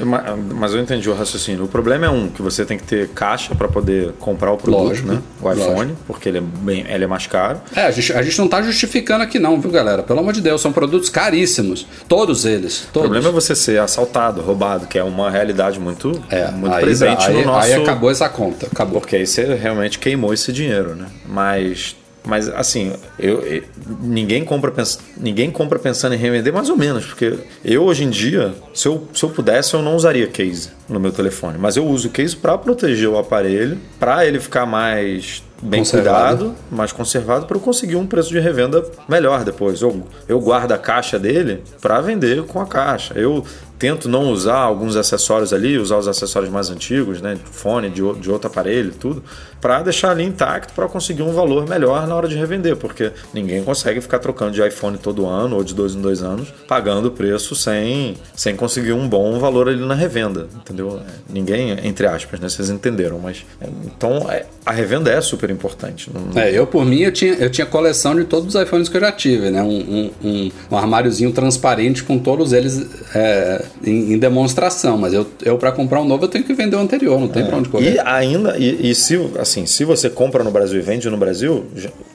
É, 0.00 0.04
ma- 0.04 0.24
mas 0.54 0.72
eu 0.74 0.80
entendi 0.80 1.08
o 1.10 1.14
raciocínio. 1.14 1.64
O 1.64 1.68
problema 1.68 2.06
é 2.06 2.10
um, 2.10 2.28
que 2.28 2.40
você 2.40 2.64
tem 2.64 2.76
que 2.78 2.84
ter 2.84 3.08
caixa 3.08 3.54
para 3.54 3.66
poder 3.68 4.12
comprar 4.20 4.52
o 4.52 4.56
produto, 4.56 4.84
Lógico, 4.84 5.08
né? 5.08 5.20
O 5.42 5.52
iPhone, 5.52 5.74
lógico. 5.74 5.96
porque 6.06 6.28
ele 6.28 6.38
é, 6.38 6.40
bem, 6.40 6.84
ele 6.88 7.04
é 7.04 7.06
mais 7.06 7.26
caro. 7.26 7.60
É, 7.74 7.82
a 7.86 7.90
gente, 7.90 8.12
a 8.12 8.22
gente 8.22 8.38
não 8.38 8.46
tá 8.48 8.62
justificando 8.62 9.24
aqui 9.24 9.38
não, 9.38 9.60
viu, 9.60 9.70
galera? 9.70 10.02
Pelo 10.02 10.20
amor 10.20 10.32
de 10.32 10.40
Deus, 10.40 10.60
são 10.60 10.72
produtos 10.72 11.08
caríssimos. 11.08 11.86
Todos 12.06 12.44
eles. 12.44 12.84
O 12.84 12.92
Todos. 12.92 13.08
problema 13.08 13.28
é 13.28 13.32
você 13.32 13.54
ser 13.56 13.80
assaltado, 13.80 14.40
roubado, 14.40 14.86
que 14.86 14.98
é 14.98 15.02
uma 15.02 15.30
realidade 15.30 15.80
muito, 15.80 16.12
É, 16.30 16.50
muito 16.52 16.74
aí, 16.74 16.82
presente 16.84 17.26
aí, 17.26 17.34
no 17.34 17.46
nosso... 17.46 17.66
aí 17.66 17.74
acabou 17.74 18.10
essa 18.10 18.28
conta. 18.28 18.66
Acabou. 18.66 19.00
Porque 19.00 19.16
aí 19.16 19.26
você 19.26 19.54
realmente 19.54 19.98
queimou 19.98 20.32
esse 20.32 20.52
dinheiro, 20.52 20.94
né? 20.94 21.06
Mas, 21.26 21.96
mas 22.28 22.48
assim, 22.48 22.92
eu, 23.18 23.40
eu- 23.40 23.62
ninguém, 24.00 24.44
compra 24.44 24.70
pens, 24.70 25.00
ninguém 25.16 25.50
compra 25.50 25.78
pensando 25.78 26.14
em 26.14 26.18
revender 26.18 26.52
mais 26.52 26.68
ou 26.68 26.76
menos. 26.76 27.06
Porque 27.06 27.38
eu, 27.64 27.82
hoje 27.84 28.04
em 28.04 28.10
dia, 28.10 28.54
se 28.74 28.86
eu, 28.86 29.08
se 29.14 29.24
eu 29.24 29.30
pudesse, 29.30 29.72
eu 29.74 29.82
não 29.82 29.96
usaria 29.96 30.26
case 30.26 30.68
no 30.88 31.00
meu 31.00 31.10
telefone. 31.10 31.56
Mas 31.58 31.76
eu 31.76 31.86
uso 31.86 32.10
case 32.10 32.36
para 32.36 32.56
proteger 32.58 33.08
o 33.08 33.18
aparelho, 33.18 33.78
para 33.98 34.26
ele 34.26 34.38
ficar 34.38 34.66
mais 34.66 35.42
bem 35.60 35.80
Conservado. 35.80 36.36
cuidado, 36.44 36.56
mais 36.70 36.92
conservado, 36.92 37.46
para 37.46 37.56
eu 37.56 37.60
conseguir 37.60 37.96
um 37.96 38.06
preço 38.06 38.28
de 38.28 38.38
revenda 38.38 38.84
melhor 39.08 39.42
depois. 39.42 39.80
Eu, 39.82 40.04
eu 40.28 40.38
guardo 40.38 40.70
a 40.70 40.78
caixa 40.78 41.18
dele 41.18 41.64
para 41.80 42.00
vender 42.00 42.44
com 42.44 42.60
a 42.60 42.66
caixa. 42.66 43.14
Eu 43.16 43.44
tento 43.78 44.08
não 44.08 44.30
usar 44.32 44.56
alguns 44.56 44.96
acessórios 44.96 45.52
ali, 45.52 45.78
usar 45.78 45.98
os 45.98 46.08
acessórios 46.08 46.50
mais 46.50 46.68
antigos, 46.70 47.20
né, 47.20 47.38
fone, 47.52 47.88
de, 47.88 48.02
de 48.20 48.30
outro 48.30 48.48
aparelho, 48.48 48.92
tudo, 48.98 49.22
para 49.60 49.82
deixar 49.82 50.10
ali 50.10 50.24
intacto 50.24 50.72
para 50.72 50.88
conseguir 50.88 51.22
um 51.22 51.32
valor 51.32 51.68
melhor 51.68 52.06
na 52.06 52.14
hora 52.14 52.28
de 52.28 52.36
revender, 52.36 52.76
porque 52.76 53.12
ninguém 53.32 53.62
consegue 53.62 54.00
ficar 54.00 54.18
trocando 54.18 54.52
de 54.52 54.66
iPhone 54.66 54.98
todo 54.98 55.26
ano 55.26 55.56
ou 55.56 55.64
de 55.64 55.74
dois 55.74 55.94
em 55.94 56.00
dois 56.00 56.22
anos, 56.22 56.48
pagando 56.66 57.08
o 57.08 57.10
preço 57.10 57.54
sem, 57.54 58.16
sem 58.34 58.54
conseguir 58.56 58.92
um 58.92 59.08
bom 59.08 59.38
valor 59.38 59.68
ali 59.68 59.84
na 59.84 59.94
revenda, 59.94 60.46
entendeu? 60.56 61.00
Ninguém, 61.28 61.70
entre 61.86 62.06
aspas, 62.06 62.38
né, 62.40 62.48
vocês 62.48 62.70
entenderam, 62.70 63.18
mas 63.18 63.44
então 63.84 64.30
é, 64.30 64.46
a 64.64 64.72
revenda 64.72 65.10
é 65.10 65.20
super 65.20 65.50
importante. 65.50 66.10
Não- 66.12 66.40
É, 66.40 66.50
eu 66.56 66.66
por 66.66 66.84
mim, 66.84 67.00
eu 67.00 67.12
tinha, 67.12 67.34
eu 67.34 67.50
tinha 67.50 67.66
coleção 67.66 68.14
de 68.14 68.24
todos 68.24 68.54
os 68.54 68.60
iPhones 68.62 68.88
que 68.88 68.96
eu 68.96 69.00
já 69.00 69.12
tive, 69.12 69.50
né? 69.50 69.62
Um, 69.62 69.68
um, 69.68 70.10
um, 70.28 70.50
um 70.70 70.76
armáriozinho 70.76 71.32
transparente 71.32 72.02
com 72.02 72.18
todos 72.18 72.52
eles 72.52 72.86
é, 73.14 73.64
em, 73.84 74.14
em 74.14 74.18
demonstração. 74.18 74.96
Mas 74.98 75.12
eu, 75.12 75.26
eu 75.44 75.58
para 75.58 75.72
comprar 75.72 76.00
um 76.00 76.04
novo, 76.04 76.24
eu 76.24 76.28
tenho 76.28 76.44
que 76.44 76.54
vender 76.54 76.76
o 76.76 76.80
anterior, 76.80 77.18
não 77.18 77.28
tem 77.28 77.44
pra 77.44 77.56
onde 77.56 77.68
correr. 77.68 77.94
E 77.94 77.98
ainda, 78.00 78.56
e, 78.58 78.90
e 78.90 78.94
se, 78.94 79.18
assim, 79.38 79.66
se 79.66 79.84
você 79.84 80.08
compra 80.10 80.42
no 80.44 80.50
Brasil 80.50 80.78
e 80.78 80.82
vende 80.82 81.08
no 81.08 81.16
Brasil, 81.16 81.66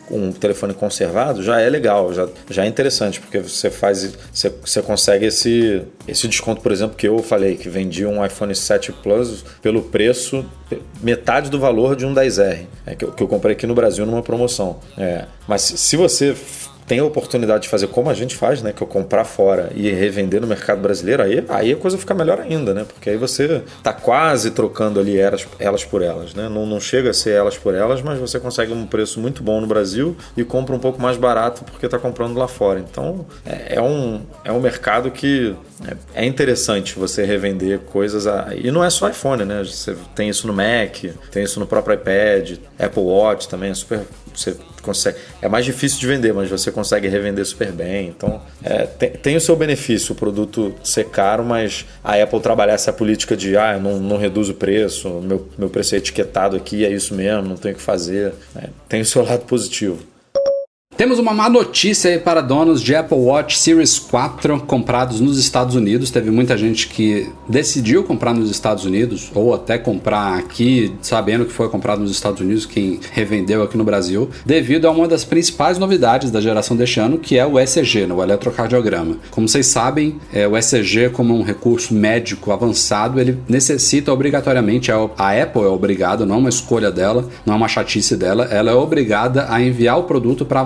um 0.10 0.32
telefone 0.32 0.74
conservado, 0.74 1.42
já 1.42 1.60
é 1.60 1.70
legal, 1.70 2.14
já, 2.14 2.28
já 2.50 2.66
é 2.66 2.68
interessante, 2.68 3.20
porque 3.20 3.40
você 3.40 3.70
faz, 3.70 4.16
você, 4.32 4.54
você 4.64 4.82
consegue 4.82 5.26
esse, 5.26 5.82
esse 6.08 6.28
desconto, 6.28 6.62
por 6.62 6.72
exemplo, 6.72 6.96
que 6.96 7.08
eu 7.08 7.20
falei, 7.20 7.56
que 7.56 7.70
vendi 7.70 8.06
um 8.06 8.24
iPhone 8.24 8.54
7 8.54 8.92
Plus 8.92 9.44
pelo 9.62 9.82
preço, 9.82 10.46
metade 11.02 11.50
do 11.50 11.60
valor 11.60 11.96
de 11.96 12.06
um 12.06 12.14
10R, 12.14 12.66
é, 12.86 12.96
que, 12.96 13.06
eu, 13.06 13.12
que 13.12 13.24
eu 13.24 13.28
comprei 13.28 13.54
aqui 13.54 13.66
no 13.66 13.74
Brasil 13.74 14.06
numa 14.06 14.22
promoção. 14.22 14.80
É, 14.98 15.26
mas 15.48 15.62
se 15.62 15.96
você 15.96 16.36
tem 16.88 17.00
a 17.00 17.06
oportunidade 17.06 17.64
de 17.64 17.70
fazer 17.70 17.88
como 17.88 18.10
a 18.10 18.14
gente 18.14 18.36
faz, 18.36 18.62
né? 18.62 18.72
Que 18.74 18.84
é 18.84 18.88
comprar 18.88 19.26
fora 19.26 19.72
e 19.76 19.90
revender 19.90 20.42
no 20.42 20.48
mercado 20.48 20.82
brasileiro, 20.82 21.24
aí, 21.24 21.44
aí 21.50 21.72
a 21.72 21.76
coisa 21.76 21.98
fica 21.98 22.14
melhor 22.14 22.40
ainda, 22.40 22.74
né? 22.74 22.86
Porque 22.88 23.10
aí 23.10 23.18
você 23.18 23.64
tá 23.82 23.94
quase 23.94 24.52
trocando 24.52 25.00
ali 25.00 25.18
elas, 25.18 25.48
elas 25.60 25.84
por 25.84 26.02
elas, 26.02 26.34
né? 26.34 26.50
Não, 26.50 26.66
não 26.66 26.80
chega 26.80 27.10
a 27.10 27.14
ser 27.14 27.32
elas 27.32 27.58
por 27.58 27.74
elas, 27.74 28.02
mas 28.02 28.20
você 28.20 28.40
consegue 28.40 28.72
um 28.74 28.86
preço 28.86 29.20
muito 29.20 29.44
bom 29.44 29.62
no 29.62 29.68
Brasil 29.68 30.16
e 30.36 30.44
compra 30.44 30.76
um 30.76 30.80
pouco 30.80 31.02
mais 31.02 31.18
barato 31.18 31.64
porque 31.64 31.88
tá 31.88 31.98
comprando 31.98 32.38
lá 32.38 32.48
fora. 32.48 32.80
Então 32.80 33.26
é, 33.46 33.76
é 33.76 33.82
um, 33.82 34.22
é 34.44 34.52
um 34.52 34.60
mercado 34.60 35.12
que 35.12 35.56
é, 36.16 36.24
é 36.24 36.26
interessante 36.26 36.98
você 36.98 37.26
revender 37.26 37.80
coisas. 37.80 38.28
A, 38.28 38.50
e 38.56 38.72
não 38.72 38.84
é 38.84 38.90
só 38.90 39.10
iPhone, 39.10 39.46
né? 39.46 39.64
Você 39.64 39.96
tem 40.16 40.30
isso 40.30 40.48
no 40.48 40.54
Mac, 40.54 41.04
tem 41.32 41.44
isso 41.44 41.60
no 41.60 41.68
próprio 41.68 41.96
iPad, 41.96 42.58
Apple 42.80 43.04
Watch 43.04 43.48
também 43.48 43.72
é 43.72 43.74
super. 43.74 44.02
Você 44.34 44.56
consegue. 44.82 45.18
É 45.42 45.48
mais 45.48 45.66
difícil 45.66 46.00
de 46.00 46.08
vender, 46.08 46.34
mas 46.34 46.50
você 46.50 46.72
consegue 46.72 47.08
revender 47.08 47.46
super 47.46 47.72
bem. 47.72 48.08
Então, 48.08 48.42
é, 48.64 48.86
tem, 48.86 49.10
tem 49.12 49.36
o 49.36 49.42
seu 49.42 49.56
benefício 49.56 50.14
o 50.14 50.16
produto 50.16 50.74
ser 50.84 51.06
caro, 51.06 51.44
mas 51.44 51.86
a 52.04 52.22
Apple 52.22 52.40
trabalhar 52.40 52.74
essa 52.74 52.94
política 52.94 53.36
de 53.36 53.58
ah, 53.58 53.74
eu 53.74 53.82
não, 53.82 54.00
não 54.00 54.18
reduz 54.18 54.50
o 54.50 54.54
preço, 54.54 55.10
meu, 55.22 55.48
meu 55.58 55.70
preço 55.70 55.96
é 55.96 55.98
etiquetado 55.98 56.56
aqui, 56.56 56.86
é 56.86 56.90
isso 56.90 57.14
mesmo, 57.14 57.50
não 57.50 57.58
tenho 57.58 57.76
o 57.76 57.78
que 57.78 57.84
fazer. 57.84 58.34
É, 58.56 58.70
tem 58.88 59.02
o 59.02 59.06
seu 59.06 59.24
lado 59.26 59.46
positivo. 59.46 60.13
Temos 61.04 61.20
uma 61.20 61.34
má 61.34 61.50
notícia 61.50 62.10
aí 62.10 62.18
para 62.18 62.40
donos 62.40 62.82
de 62.82 62.96
Apple 62.96 63.18
Watch 63.18 63.58
Series 63.58 64.00
4 64.00 64.62
comprados 64.62 65.20
nos 65.20 65.38
Estados 65.38 65.76
Unidos. 65.76 66.10
Teve 66.10 66.32
muita 66.32 66.58
gente 66.58 66.88
que 66.88 67.30
decidiu 67.46 68.06
comprar 68.06 68.34
nos 68.34 68.50
Estados 68.50 68.86
Unidos, 68.86 69.30
ou 69.36 69.54
até 69.54 69.78
comprar 69.78 70.38
aqui, 70.40 70.96
sabendo 71.02 71.44
que 71.44 71.52
foi 71.52 71.68
comprado 71.68 72.00
nos 72.00 72.10
Estados 72.10 72.40
Unidos, 72.40 72.66
quem 72.66 73.02
revendeu 73.12 73.62
aqui 73.64 73.78
no 73.78 73.84
Brasil, 73.84 74.30
devido 74.46 74.86
a 74.86 74.92
uma 74.92 75.06
das 75.06 75.26
principais 75.26 75.78
novidades 75.78 76.32
da 76.32 76.40
geração 76.40 76.78
deste 76.78 77.02
ano, 77.02 77.18
que 77.18 77.38
é 77.38 77.46
o 77.46 77.60
ECG, 77.60 78.08
né, 78.08 78.14
o 78.14 78.24
eletrocardiograma. 78.24 79.18
Como 79.30 79.46
vocês 79.46 79.68
sabem, 79.68 80.22
é, 80.32 80.48
o 80.48 80.56
ECG, 80.56 81.10
como 81.10 81.38
um 81.38 81.44
recurso 81.44 81.94
médico 81.94 82.50
avançado, 82.50 83.20
ele 83.20 83.38
necessita 83.50 84.14
obrigatoriamente, 84.14 84.90
a 84.90 85.10
a 85.18 85.44
Apple 85.44 85.64
é 85.64 85.68
obrigada, 85.68 86.26
não 86.26 86.36
é 86.36 86.40
uma 86.40 86.50
escolha 86.50 86.90
dela, 86.90 87.28
não 87.46 87.56
é 87.56 87.58
uma 87.58 87.68
chatice 87.68 88.16
dela, 88.16 88.46
ela 88.46 88.72
é 88.72 88.74
obrigada 88.74 89.48
a 89.50 89.62
enviar 89.62 90.00
o 90.00 90.04
produto 90.04 90.46
para 90.46 90.64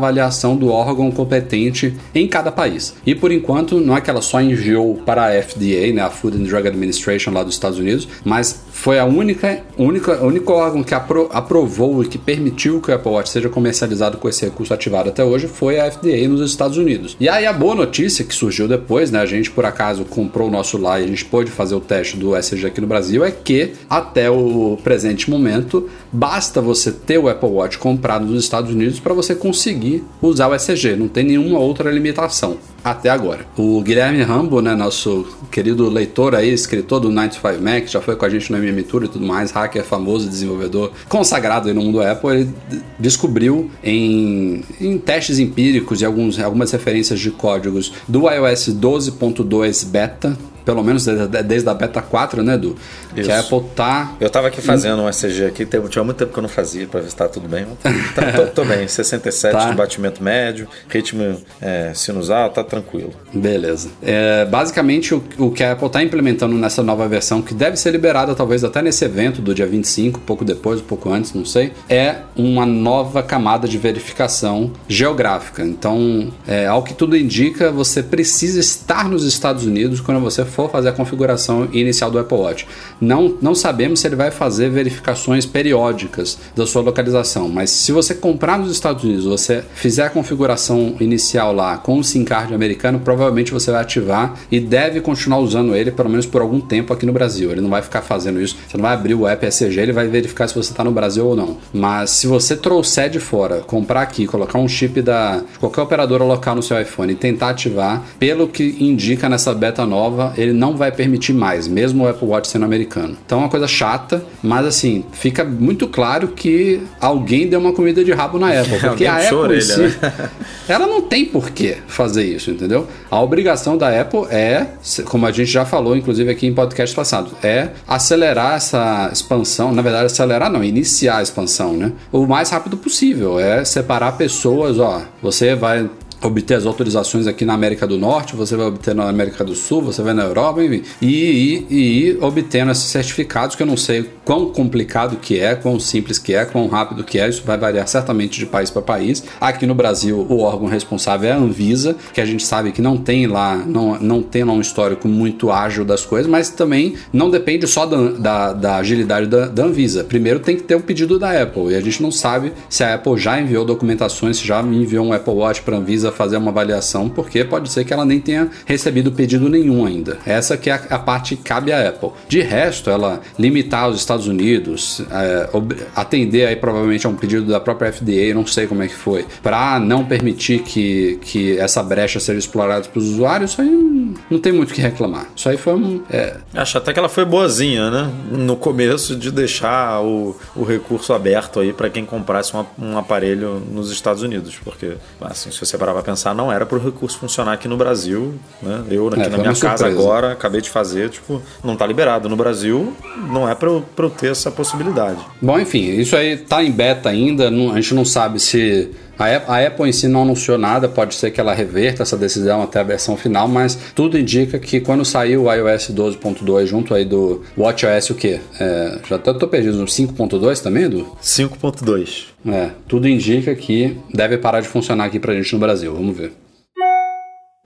do 0.56 0.70
órgão 0.70 1.12
competente 1.12 1.94
em 2.14 2.28
cada 2.28 2.52
país. 2.52 2.94
E 3.06 3.14
por 3.16 3.32
enquanto, 3.32 3.80
não 3.80 3.96
é 3.96 4.02
que 4.02 4.10
ela 4.10 4.22
só 4.22 4.42
enviou 4.42 4.96
para 5.06 5.26
a 5.28 5.42
FDA, 5.42 5.94
né, 5.94 6.02
a 6.02 6.10
Food 6.10 6.38
and 6.38 6.44
Drug 6.44 6.68
Administration 6.68 7.32
lá 7.32 7.44
dos 7.44 7.54
Estados 7.54 7.80
Unidos, 7.80 8.08
mas 8.24 8.60
foi 8.72 9.00
a 9.00 9.06
única, 9.06 9.62
única, 9.78 10.24
único 10.24 10.52
órgão 10.54 10.84
que 10.84 10.94
apro- 10.94 11.30
aprovou 11.32 12.04
e 12.04 12.08
que 12.08 12.18
permitiu 12.18 12.80
que 12.82 12.92
o 12.92 12.94
Apple 12.96 13.12
Watch 13.12 13.30
seja 13.30 13.50
comercializado 13.50 14.18
com 14.18 14.30
esse 14.30 14.46
recurso 14.46 14.74
ativado 14.74 15.10
até 15.10 15.24
hoje 15.24 15.48
foi 15.48 15.80
a 15.80 15.90
FDA 15.92 16.28
nos 16.28 16.42
Estados 16.50 16.78
Unidos. 16.78 17.16
E 17.20 17.28
aí 17.28 17.46
a 17.46 17.54
boa 17.54 17.74
notícia 17.74 18.24
que 18.24 18.34
surgiu 18.36 18.68
depois, 18.68 19.10
né, 19.12 19.20
a 19.20 19.26
gente 19.26 19.50
por 19.52 19.66
acaso 19.66 20.06
comprou 20.06 20.48
o 20.48 20.52
nosso 20.52 20.78
lá 20.78 21.00
e 21.00 21.04
a 21.06 21.08
gente 21.08 21.26
pôde 21.26 21.50
fazer 21.50 21.76
o 21.76 21.80
teste 21.80 22.18
do 22.18 22.36
SG 22.36 22.66
aqui 22.68 22.80
no 22.82 22.88
Brasil, 22.88 23.24
é 23.26 23.32
que 23.32 23.72
até 23.90 24.30
o 24.30 24.78
presente 24.84 25.30
momento 25.30 25.90
basta 26.12 26.62
você 26.62 26.92
ter 26.92 27.18
o 27.18 27.28
Apple 27.28 27.50
Watch 27.50 27.78
comprado 27.78 28.26
nos 28.26 28.44
Estados 28.44 28.72
Unidos 28.72 29.00
para 29.00 29.14
você 29.14 29.34
conseguir 29.34 30.04
usar 30.22 30.48
o 30.48 30.56
ECG, 30.56 30.96
não 30.96 31.08
tem 31.08 31.24
nenhuma 31.24 31.60
outra 31.60 31.92
limitação 31.92 32.58
até 32.84 33.10
agora. 33.10 33.46
O 33.58 33.82
Guilherme 33.82 34.22
Rambo, 34.24 34.62
né, 34.62 34.74
nosso 34.76 35.26
querido 35.52 35.90
leitor 35.90 36.36
aí, 36.36 36.52
escritor 36.52 37.00
do 37.00 37.10
95 37.10 37.62
Mac, 37.62 37.88
já 37.88 38.02
foi 38.02 38.16
com 38.16 38.26
a 38.26 38.30
gente 38.30 38.52
no 38.52 38.58
MM 38.58 38.84
Tour 38.84 39.04
e 39.04 39.08
tudo 39.08 39.26
mais, 39.26 39.52
hacker 39.52 39.84
famoso, 39.84 40.30
desenvolvedor 40.30 40.92
consagrado 41.10 41.68
aí 41.68 41.74
no 41.74 41.82
mundo 41.82 42.02
Apple, 42.02 42.30
ele 42.30 42.50
descobriu 42.98 43.70
em, 43.84 44.64
em 44.80 44.98
testes 44.98 45.40
empíricos 45.40 46.02
e 46.02 46.06
alguns, 46.06 46.40
algumas 46.40 46.72
referências 46.72 47.20
de 47.20 47.32
códigos 47.32 47.94
do 48.08 48.30
iOS 48.30 48.70
12.2 48.70 49.86
beta, 49.86 50.38
pelo 50.68 50.84
menos 50.84 51.06
desde, 51.06 51.44
desde 51.44 51.70
a 51.70 51.74
beta 51.74 52.02
4, 52.02 52.44
né, 52.44 52.56
Edu? 52.56 52.76
Que 53.16 53.22
Isso. 53.22 53.32
a 53.32 53.40
Apple 53.40 53.62
tá 53.74 54.12
Eu 54.20 54.30
tava 54.30 54.48
aqui 54.50 54.62
fazendo 54.62 55.02
um 55.02 55.08
ECG 55.08 55.46
aqui, 55.46 55.66
tinha 55.66 56.04
muito 56.04 56.18
tempo 56.18 56.34
que 56.34 56.38
eu 56.38 56.42
não 56.42 56.50
fazia 56.50 56.86
pra 56.86 57.00
ver 57.00 57.10
se 57.10 57.16
tá 57.16 57.26
tudo 57.30 57.48
bem. 57.48 57.66
Tá, 58.14 58.32
tô, 58.32 58.48
tô 58.48 58.66
bem, 58.66 58.88
67 58.88 59.54
Tá. 59.54 59.70
de 59.70 59.76
batimento 59.76 60.22
médio, 60.24 60.68
ritmo 60.90 61.38
é, 61.62 61.92
sinusal, 61.94 62.50
tá 62.50 62.64
tranquilo. 62.64 63.14
Beleza. 63.34 63.90
É, 64.02 64.44
basicamente, 64.46 65.14
o, 65.14 65.24
o 65.38 65.52
que 65.52 65.64
a 65.64 65.74
Apple 65.74 65.88
está 65.88 66.04
implementando 66.04 66.56
nessa 66.56 66.82
nova 66.84 67.08
versão, 67.08 67.42
que 67.42 67.54
deve 67.54 67.78
ser 67.78 67.92
liberada 67.92 68.34
talvez 68.36 68.64
até 68.64 68.82
nesse 68.82 69.06
evento 69.06 69.42
do 69.42 69.54
dia 69.54 69.68
25, 69.68 70.20
pouco 70.22 70.44
depois, 70.44 70.82
um 70.82 70.84
pouco 70.84 71.12
antes, 71.12 71.34
não 71.34 71.46
sei, 71.46 71.72
é 71.88 72.18
uma 72.36 72.66
nova 72.66 73.22
camada 73.22 73.68
de 73.68 73.78
verificação 73.78 74.72
geográfica. 74.88 75.64
Então, 75.64 76.34
é, 76.48 76.66
ao 76.66 76.84
que 76.84 76.94
tudo 76.94 77.16
indica, 77.16 77.72
você 77.72 78.02
precisa 78.02 78.60
estar 78.60 79.08
nos 79.08 79.24
Estados 79.24 79.66
Unidos 79.66 80.02
quando 80.02 80.20
você 80.20 80.44
for 80.44 80.57
fazer 80.68 80.90
a 80.90 80.94
configuração 80.94 81.68
inicial 81.72 82.10
do 82.10 82.20
Apple 82.20 82.38
Watch. 82.38 82.68
Não, 83.00 83.38
não 83.42 83.54
sabemos 83.54 84.00
se 84.00 84.08
ele 84.08 84.16
vai 84.16 84.32
fazer 84.32 84.70
verificações 84.70 85.46
periódicas 85.46 86.38
da 86.56 86.66
sua 86.66 86.82
localização, 86.82 87.48
mas 87.50 87.70
se 87.70 87.92
você 87.92 88.16
comprar 88.16 88.58
nos 88.58 88.72
Estados 88.72 89.04
Unidos, 89.04 89.26
você 89.26 89.64
fizer 89.76 90.06
a 90.06 90.10
configuração 90.10 90.96
inicial 91.00 91.54
lá 91.54 91.78
com 91.78 92.00
o 92.00 92.04
SIM 92.04 92.24
card 92.24 92.54
americano, 92.54 93.00
provavelmente 93.00 93.52
você 93.52 93.72
vai 93.72 93.82
ativar 93.82 94.36
e 94.52 94.60
deve 94.60 95.02
continuar 95.02 95.40
usando 95.40 95.76
ele 95.76 95.92
pelo 95.92 96.10
menos 96.10 96.26
por 96.26 96.42
algum 96.42 96.60
tempo 96.60 96.94
aqui 96.94 97.06
no 97.06 97.14
Brasil. 97.14 97.52
Ele 97.52 97.62
não 97.62 97.70
vai 97.70 97.82
ficar 97.82 98.02
fazendo 98.02 98.42
isso. 98.42 98.58
Você 98.68 98.78
não 98.78 98.84
vai 98.84 98.94
abrir 98.94 99.14
o 99.14 99.28
app 99.28 99.46
ECG, 99.46 99.80
ele 99.80 99.94
vai 99.94 100.08
verificar 100.08 100.48
se 100.48 100.56
você 100.56 100.72
está 100.72 100.84
no 100.84 100.92
Brasil 100.92 101.26
ou 101.26 101.36
não. 101.36 101.58
Mas 101.74 102.12
se 102.12 102.28
você 102.28 102.56
trouxer 102.56 103.10
de 103.10 103.20
fora, 103.20 103.62
comprar 103.62 104.02
aqui, 104.02 104.26
colocar 104.26 104.58
um 104.60 104.68
chip 104.68 105.02
da 105.02 105.42
qualquer 105.60 105.82
operadora 105.82 106.24
local 106.24 106.56
no 106.56 106.64
seu 106.64 106.80
iPhone 106.82 107.14
e 107.14 107.16
tentar 107.16 107.50
ativar, 107.50 108.04
pelo 108.20 108.48
que 108.48 108.78
indica 108.80 109.28
nessa 109.30 109.54
beta 109.54 109.86
nova, 109.86 110.34
ele 110.38 110.47
não 110.54 110.76
vai 110.76 110.92
permitir 110.92 111.34
mais, 111.34 111.68
mesmo 111.68 112.04
o 112.04 112.08
Apple 112.08 112.28
Watch 112.28 112.48
sendo 112.48 112.66
americano. 112.66 113.18
Então 113.26 113.40
é 113.40 113.42
uma 113.42 113.50
coisa 113.50 113.68
chata, 113.68 114.24
mas 114.42 114.66
assim, 114.66 115.06
fica 115.12 115.44
muito 115.44 115.88
claro 115.88 116.30
que 116.30 116.82
alguém 117.00 117.48
deu 117.48 117.60
uma 117.60 117.74
comida 117.74 118.04
de 118.04 118.12
rabo 118.12 118.40
na 118.40 118.50
Apple, 118.60 118.80
porque 118.82 119.06
a 119.06 119.18
Apple 119.18 119.36
orelha, 119.36 119.62
si, 119.62 119.98
ela 120.68 120.88
não 120.88 121.02
tem 121.02 121.26
por 121.26 121.52
que 121.52 121.78
fazer 121.88 122.24
isso, 122.24 122.52
entendeu? 122.52 122.88
A 123.10 123.22
obrigação 123.22 123.78
da 123.78 124.00
Apple 124.00 124.26
é, 124.30 124.68
como 125.06 125.26
a 125.26 125.32
gente 125.32 125.52
já 125.52 125.66
falou, 125.66 125.96
inclusive 125.96 126.30
aqui 126.30 126.48
em 126.48 126.54
podcast 126.54 126.96
passado, 126.96 127.32
é 127.44 127.70
acelerar 127.88 128.56
essa 128.56 129.10
expansão, 129.12 129.72
na 129.72 129.82
verdade 129.82 130.06
acelerar 130.06 130.52
não, 130.52 130.64
iniciar 130.64 131.18
a 131.18 131.24
expansão, 131.24 131.74
né? 131.74 131.92
O 132.12 132.26
mais 132.26 132.50
rápido 132.50 132.78
possível, 132.78 133.40
é 133.40 133.64
separar 133.64 134.14
pessoas, 134.14 134.80
ó, 134.80 135.02
você 135.22 135.56
vai 135.56 135.90
obter 136.22 136.56
as 136.56 136.66
autorizações 136.66 137.28
aqui 137.28 137.46
na 137.46 137.54
América 137.54 137.86
do 137.86 137.98
Norte, 137.98 138.36
você 138.36 138.56
vai 138.56 138.68
obter 138.68 138.96
na 138.96 139.08
América 139.08 139.44
do 139.44 139.54
Sul, 139.54 139.82
você 139.82 140.02
vai 140.02 140.14
na 140.14 140.24
Europa, 140.24 140.64
enfim, 140.64 140.84
e, 141.02 141.66
e, 141.70 142.08
ir 142.08 142.24
obtendo 142.24 142.72
esses 142.72 142.86
certificados 142.86 143.56
que 143.56 143.64
eu 143.64 143.68
não 143.68 143.78
sei 143.78 144.10
quão 144.26 144.50
complicado 144.50 145.18
que 145.18 145.40
é, 145.40 145.56
quão 145.56 145.80
simples 145.80 146.18
que 146.18 146.34
é, 146.34 146.46
quão 146.46 146.68
rápido 146.68 147.04
que 147.04 147.20
é, 147.20 147.30
isso 147.30 147.44
vai 147.46 147.58
variar 147.58 147.88
certamente 147.88 148.40
de 148.40 148.46
país 148.46 148.70
para 148.70 148.82
país. 148.82 149.24
Aqui 149.40 149.66
no 149.66 149.76
Brasil, 149.76 150.26
o 150.30 150.40
órgão 150.40 150.68
responsável 150.68 151.30
é 151.30 151.34
a 151.34 151.38
Anvisa, 151.38 151.96
que 152.14 152.20
a 152.20 152.26
gente 152.26 152.44
sabe 152.44 152.72
que 152.72 152.82
não 152.82 152.98
tem 152.98 153.28
lá, 153.28 153.56
não, 153.56 154.00
não 154.00 154.22
tem 154.22 154.44
lá 154.44 154.54
um 154.54 154.62
histórico 154.62 155.08
muito 155.08 155.52
ágil 155.52 155.86
das 155.86 156.06
coisas, 156.06 156.30
mas 156.30 156.50
também 156.50 156.96
não 157.14 157.30
depende 157.30 157.68
só 157.68 157.86
da, 157.86 158.12
da, 158.12 158.54
da 158.54 158.76
agilidade 158.78 159.28
da, 159.28 159.48
da 159.48 159.64
Anvisa. 159.64 160.04
Primeiro 160.04 160.40
tem 160.40 160.56
que 160.56 160.64
ter 160.64 160.76
o 160.76 160.82
pedido 160.82 161.20
da 161.20 161.42
Apple, 161.42 161.72
e 161.72 161.76
a 161.76 161.82
gente 161.82 162.02
não 162.02 162.12
sabe 162.12 162.54
se 162.70 162.84
a 162.84 162.96
Apple 162.96 163.18
já 163.18 163.40
enviou 163.40 163.64
documentações, 163.64 164.38
se 164.38 164.48
já 164.48 164.62
enviou 164.62 165.06
um 165.06 165.14
Apple 165.14 165.34
Watch 165.34 165.62
para 165.62 165.76
a 165.76 165.80
Anvisa 165.80 166.07
fazer 166.12 166.38
uma 166.38 166.52
avaliação, 166.52 167.10
porque 167.10 167.44
pode 167.44 167.72
ser 167.72 167.86
que 167.86 167.94
ela 167.94 168.06
nem 168.06 168.20
tenha 168.20 168.50
recebido 168.66 169.12
pedido 169.12 169.50
nenhum 169.50 169.86
ainda. 169.86 170.18
Essa 170.26 170.58
que 170.58 170.70
é 170.70 170.74
a, 170.74 170.82
a 170.92 171.00
parte 171.00 171.36
que 171.36 171.44
cabe 171.44 171.72
à 171.72 171.90
Apple. 171.90 172.12
De 172.28 172.42
resto, 172.42 172.90
ela 172.90 173.22
limitar 173.38 173.90
os 173.90 173.98
Estados 173.98 174.28
Unidos, 174.28 175.02
é, 175.12 175.50
atender 175.96 176.48
aí 176.48 176.56
provavelmente 176.56 177.06
a 177.06 177.10
um 177.10 177.16
pedido 177.16 177.46
da 177.46 177.60
própria 177.60 177.92
FDA, 177.92 178.34
não 178.34 178.46
sei 178.46 178.68
como 178.68 178.84
é 178.84 178.88
que 178.88 178.96
foi, 178.96 179.26
para 179.42 179.80
não 179.80 180.06
permitir 180.06 180.60
que, 180.60 181.20
que 181.22 181.58
essa 181.58 181.82
brecha 181.84 182.20
seja 182.20 182.40
explorada 182.40 182.88
para 182.88 183.00
os 183.00 183.06
usuários, 183.10 183.52
isso 183.52 183.62
aí 183.62 183.70
não, 183.70 184.14
não 184.32 184.40
tem 184.40 184.52
muito 184.52 184.72
o 184.72 184.74
que 184.74 184.82
reclamar. 184.82 185.28
Isso 185.36 185.50
aí 185.50 185.58
foi 185.58 185.74
um. 185.74 186.02
é, 186.10 186.38
Acho 186.54 186.78
até 186.78 186.94
que 186.94 187.00
ela 187.00 187.10
foi 187.10 187.26
boazinha, 187.26 187.90
né? 187.90 188.12
No 188.32 188.56
começo 188.56 189.16
de 189.16 189.32
deixar 189.32 190.02
o, 190.02 190.36
o 190.56 190.64
recurso 190.64 191.14
aberto 191.14 191.60
aí 191.60 191.74
para 191.74 191.90
quem 191.90 192.06
comprasse 192.06 192.56
um, 192.56 192.66
um 192.80 192.98
aparelho 192.98 193.62
nos 193.72 193.92
Estados 193.92 194.22
Unidos, 194.22 194.58
porque 194.64 194.94
assim, 195.22 195.52
se 195.52 195.60
você 195.60 195.78
parar 195.78 195.94
pra 196.02 196.12
pensar, 196.12 196.34
não 196.36 196.52
era 196.52 196.66
pro 196.66 196.80
recurso 196.80 197.18
funcionar 197.18 197.54
aqui 197.54 197.68
no 197.68 197.76
Brasil, 197.76 198.36
né? 198.62 198.84
Eu 198.90 199.08
aqui 199.08 199.22
É, 199.22 199.30
na 199.30 199.38
minha 199.38 199.50
casa 199.56 199.78
surpresa. 199.78 199.88
agora 200.00 200.32
acabei 200.32 200.62
de 200.62 200.70
fazer, 200.70 201.10
tipo, 201.10 201.42
não 201.64 201.76
tá 201.76 201.86
liberado 201.88 202.30
no 202.30 202.36
Brasil, 202.36 202.94
não 203.32 203.50
é 203.50 203.56
pra 203.56 203.70
eu, 203.70 203.84
pra 203.96 204.06
eu 204.06 204.10
ter 204.10 204.32
essa 204.32 204.52
possibilidade. 204.52 205.18
Bom, 205.42 205.60
enfim, 205.60 205.80
isso 206.00 206.16
aí 206.16 206.38
tá 206.38 206.64
em 206.64 206.72
beta 206.72 207.10
ainda, 207.10 207.50
não- 207.50 207.72
a 207.72 207.76
gente 207.82 207.94
não 207.96 208.06
sabe 208.06 208.40
se. 208.40 208.92
A 209.18 209.66
Apple, 209.66 209.90
em 209.90 209.92
si 209.92 210.08
não 210.08 210.22
anunciou 210.24 210.58
nada, 210.58 210.88
pode 210.88 211.16
ser 211.16 211.32
que 211.32 211.40
ela 211.40 211.54
reverta 211.54 212.04
essa 212.04 212.18
decisão 212.18 212.62
até 212.62 212.80
a 212.80 212.84
versão 212.84 213.18
final, 213.18 213.48
mas 213.48 213.78
tudo 213.96 214.18
indica 214.18 214.60
que 214.60 214.80
quando 214.80 215.04
sair 215.04 215.38
o 215.38 215.52
iOS 215.52 215.92
12.2 215.92 216.66
junto 216.66 216.94
aí 216.94 217.06
do 217.06 217.42
WatchOS 217.58 218.12
o 218.12 218.16
quê? 218.16 218.40
É, 218.60 219.00
já 219.08 219.18
tô, 219.18 219.34
tô 219.34 219.48
perdido 219.48 219.78
no 219.78 219.86
5.2 219.86 220.62
também, 220.62 220.84
Edu? 220.84 221.08
5.2. 221.22 222.26
É, 222.48 222.70
tudo 222.88 223.08
indica 223.08 223.54
que 223.56 223.98
deve 224.14 224.38
parar 224.38 224.62
de 224.62 224.68
funcionar 224.68 225.06
aqui 225.06 225.20
pra 225.20 225.34
gente 225.34 225.52
no 225.54 225.60
Brasil, 225.60 225.94
vamos 225.94 226.16
ver. 226.16 226.32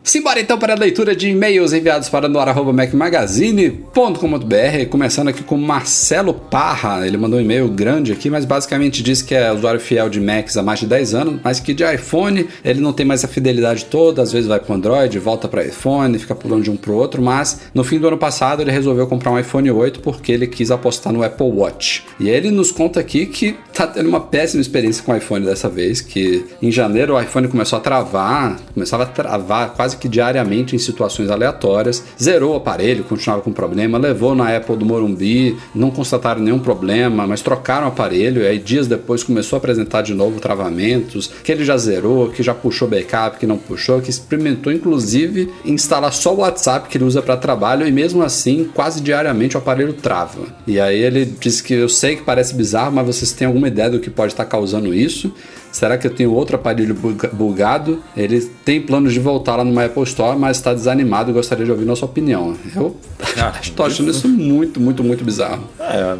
Simbora 0.03 0.39
então 0.39 0.57
para 0.57 0.73
a 0.73 0.75
leitura 0.75 1.15
de 1.15 1.29
e-mails 1.29 1.73
enviados 1.73 2.09
para 2.09 2.27
noar.mecmagazine.com.br, 2.27 4.89
começando 4.89 5.27
aqui 5.27 5.43
com 5.43 5.57
Marcelo 5.57 6.33
Parra. 6.33 7.05
Ele 7.05 7.17
mandou 7.17 7.37
um 7.37 7.41
e-mail 7.41 7.69
grande 7.69 8.11
aqui, 8.11 8.27
mas 8.27 8.43
basicamente 8.43 9.03
diz 9.03 9.21
que 9.21 9.35
é 9.35 9.51
usuário 9.51 9.79
fiel 9.79 10.09
de 10.09 10.19
Macs 10.19 10.57
há 10.57 10.63
mais 10.63 10.79
de 10.79 10.87
10 10.87 11.13
anos, 11.13 11.39
mas 11.43 11.59
que 11.59 11.71
de 11.71 11.83
iPhone 11.83 12.47
ele 12.65 12.81
não 12.81 12.93
tem 12.93 13.05
mais 13.05 13.23
a 13.23 13.27
fidelidade 13.27 13.85
toda, 13.85 14.23
às 14.23 14.31
vezes 14.31 14.47
vai 14.47 14.59
para 14.59 14.73
Android, 14.73 15.19
volta 15.19 15.47
para 15.47 15.63
iPhone, 15.63 16.17
fica 16.17 16.33
pulando 16.33 16.63
de 16.63 16.71
um 16.71 16.75
para 16.75 16.91
o 16.91 16.95
outro, 16.95 17.21
mas 17.21 17.61
no 17.71 17.83
fim 17.83 17.99
do 17.99 18.07
ano 18.07 18.17
passado 18.17 18.63
ele 18.63 18.71
resolveu 18.71 19.05
comprar 19.05 19.31
um 19.31 19.37
iPhone 19.37 19.69
8 19.69 19.99
porque 19.99 20.31
ele 20.31 20.47
quis 20.47 20.71
apostar 20.71 21.13
no 21.13 21.23
Apple 21.23 21.45
Watch. 21.45 22.03
E 22.19 22.27
ele 22.27 22.49
nos 22.49 22.71
conta 22.71 22.99
aqui 22.99 23.27
que 23.27 23.55
tá 23.71 23.85
tendo 23.85 24.09
uma 24.09 24.19
péssima 24.19 24.61
experiência 24.61 25.03
com 25.03 25.11
o 25.11 25.15
iPhone 25.15 25.45
dessa 25.45 25.69
vez, 25.69 26.01
que 26.01 26.43
em 26.59 26.71
janeiro 26.71 27.13
o 27.13 27.21
iPhone 27.21 27.47
começou 27.47 27.77
a 27.77 27.81
travar, 27.81 28.59
começava 28.73 29.03
a 29.03 29.05
travar 29.05 29.75
quase 29.75 29.90
que 29.97 30.09
diariamente 30.09 30.75
em 30.75 30.79
situações 30.79 31.29
aleatórias, 31.29 32.03
zerou 32.21 32.53
o 32.53 32.57
aparelho, 32.57 33.03
continuava 33.03 33.41
com 33.41 33.51
problema, 33.51 33.97
levou 33.97 34.35
na 34.35 34.55
Apple 34.55 34.77
do 34.77 34.85
Morumbi, 34.85 35.57
não 35.73 35.91
constataram 35.91 36.41
nenhum 36.41 36.59
problema, 36.59 37.25
mas 37.27 37.41
trocaram 37.41 37.87
o 37.87 37.89
aparelho, 37.89 38.41
e 38.41 38.47
aí 38.47 38.59
dias 38.59 38.87
depois 38.87 39.23
começou 39.23 39.57
a 39.57 39.59
apresentar 39.59 40.01
de 40.01 40.13
novo 40.13 40.39
travamentos, 40.39 41.29
que 41.43 41.51
ele 41.51 41.63
já 41.63 41.77
zerou, 41.77 42.29
que 42.29 42.43
já 42.43 42.53
puxou 42.53 42.87
backup, 42.87 43.37
que 43.37 43.47
não 43.47 43.57
puxou, 43.57 44.01
que 44.01 44.09
experimentou 44.09 44.71
inclusive 44.71 45.51
instalar 45.65 46.13
só 46.13 46.33
o 46.33 46.39
WhatsApp 46.39 46.89
que 46.89 46.97
ele 46.97 47.05
usa 47.05 47.21
para 47.21 47.37
trabalho 47.37 47.87
e 47.87 47.91
mesmo 47.91 48.23
assim, 48.23 48.69
quase 48.73 49.01
diariamente 49.01 49.55
o 49.55 49.59
aparelho 49.59 49.93
trava. 49.93 50.41
E 50.65 50.79
aí 50.79 50.99
ele 50.99 51.25
disse 51.25 51.63
que 51.63 51.73
eu 51.73 51.89
sei 51.89 52.15
que 52.15 52.23
parece 52.23 52.53
bizarro, 52.53 52.91
mas 52.91 53.05
vocês 53.05 53.31
têm 53.31 53.47
alguma 53.47 53.67
ideia 53.67 53.89
do 53.89 53.99
que 53.99 54.09
pode 54.09 54.33
estar 54.33 54.45
causando 54.45 54.93
isso? 54.93 55.33
Será 55.71 55.97
que 55.97 56.05
eu 56.05 56.13
tenho 56.13 56.33
outro 56.33 56.55
aparelho 56.57 56.93
buga- 56.93 57.29
bugado? 57.31 58.03
Ele 58.15 58.41
tem 58.65 58.81
planos 58.81 59.13
de 59.13 59.19
voltar 59.19 59.55
lá 59.55 59.63
numa 59.63 59.85
Apple 59.85 60.03
Store, 60.03 60.37
mas 60.37 60.57
está 60.57 60.73
desanimado 60.73 61.31
e 61.31 61.33
gostaria 61.33 61.63
de 61.65 61.71
ouvir 61.71 61.85
nossa 61.85 62.03
opinião. 62.05 62.55
Eu 62.75 62.95
Ah, 63.37 63.53
estou 63.61 63.85
achando 63.85 64.11
isso 64.11 64.27
muito, 64.27 64.79
muito, 64.81 65.03
muito 65.03 65.23
bizarro. 65.23 65.63
É, 65.79 66.17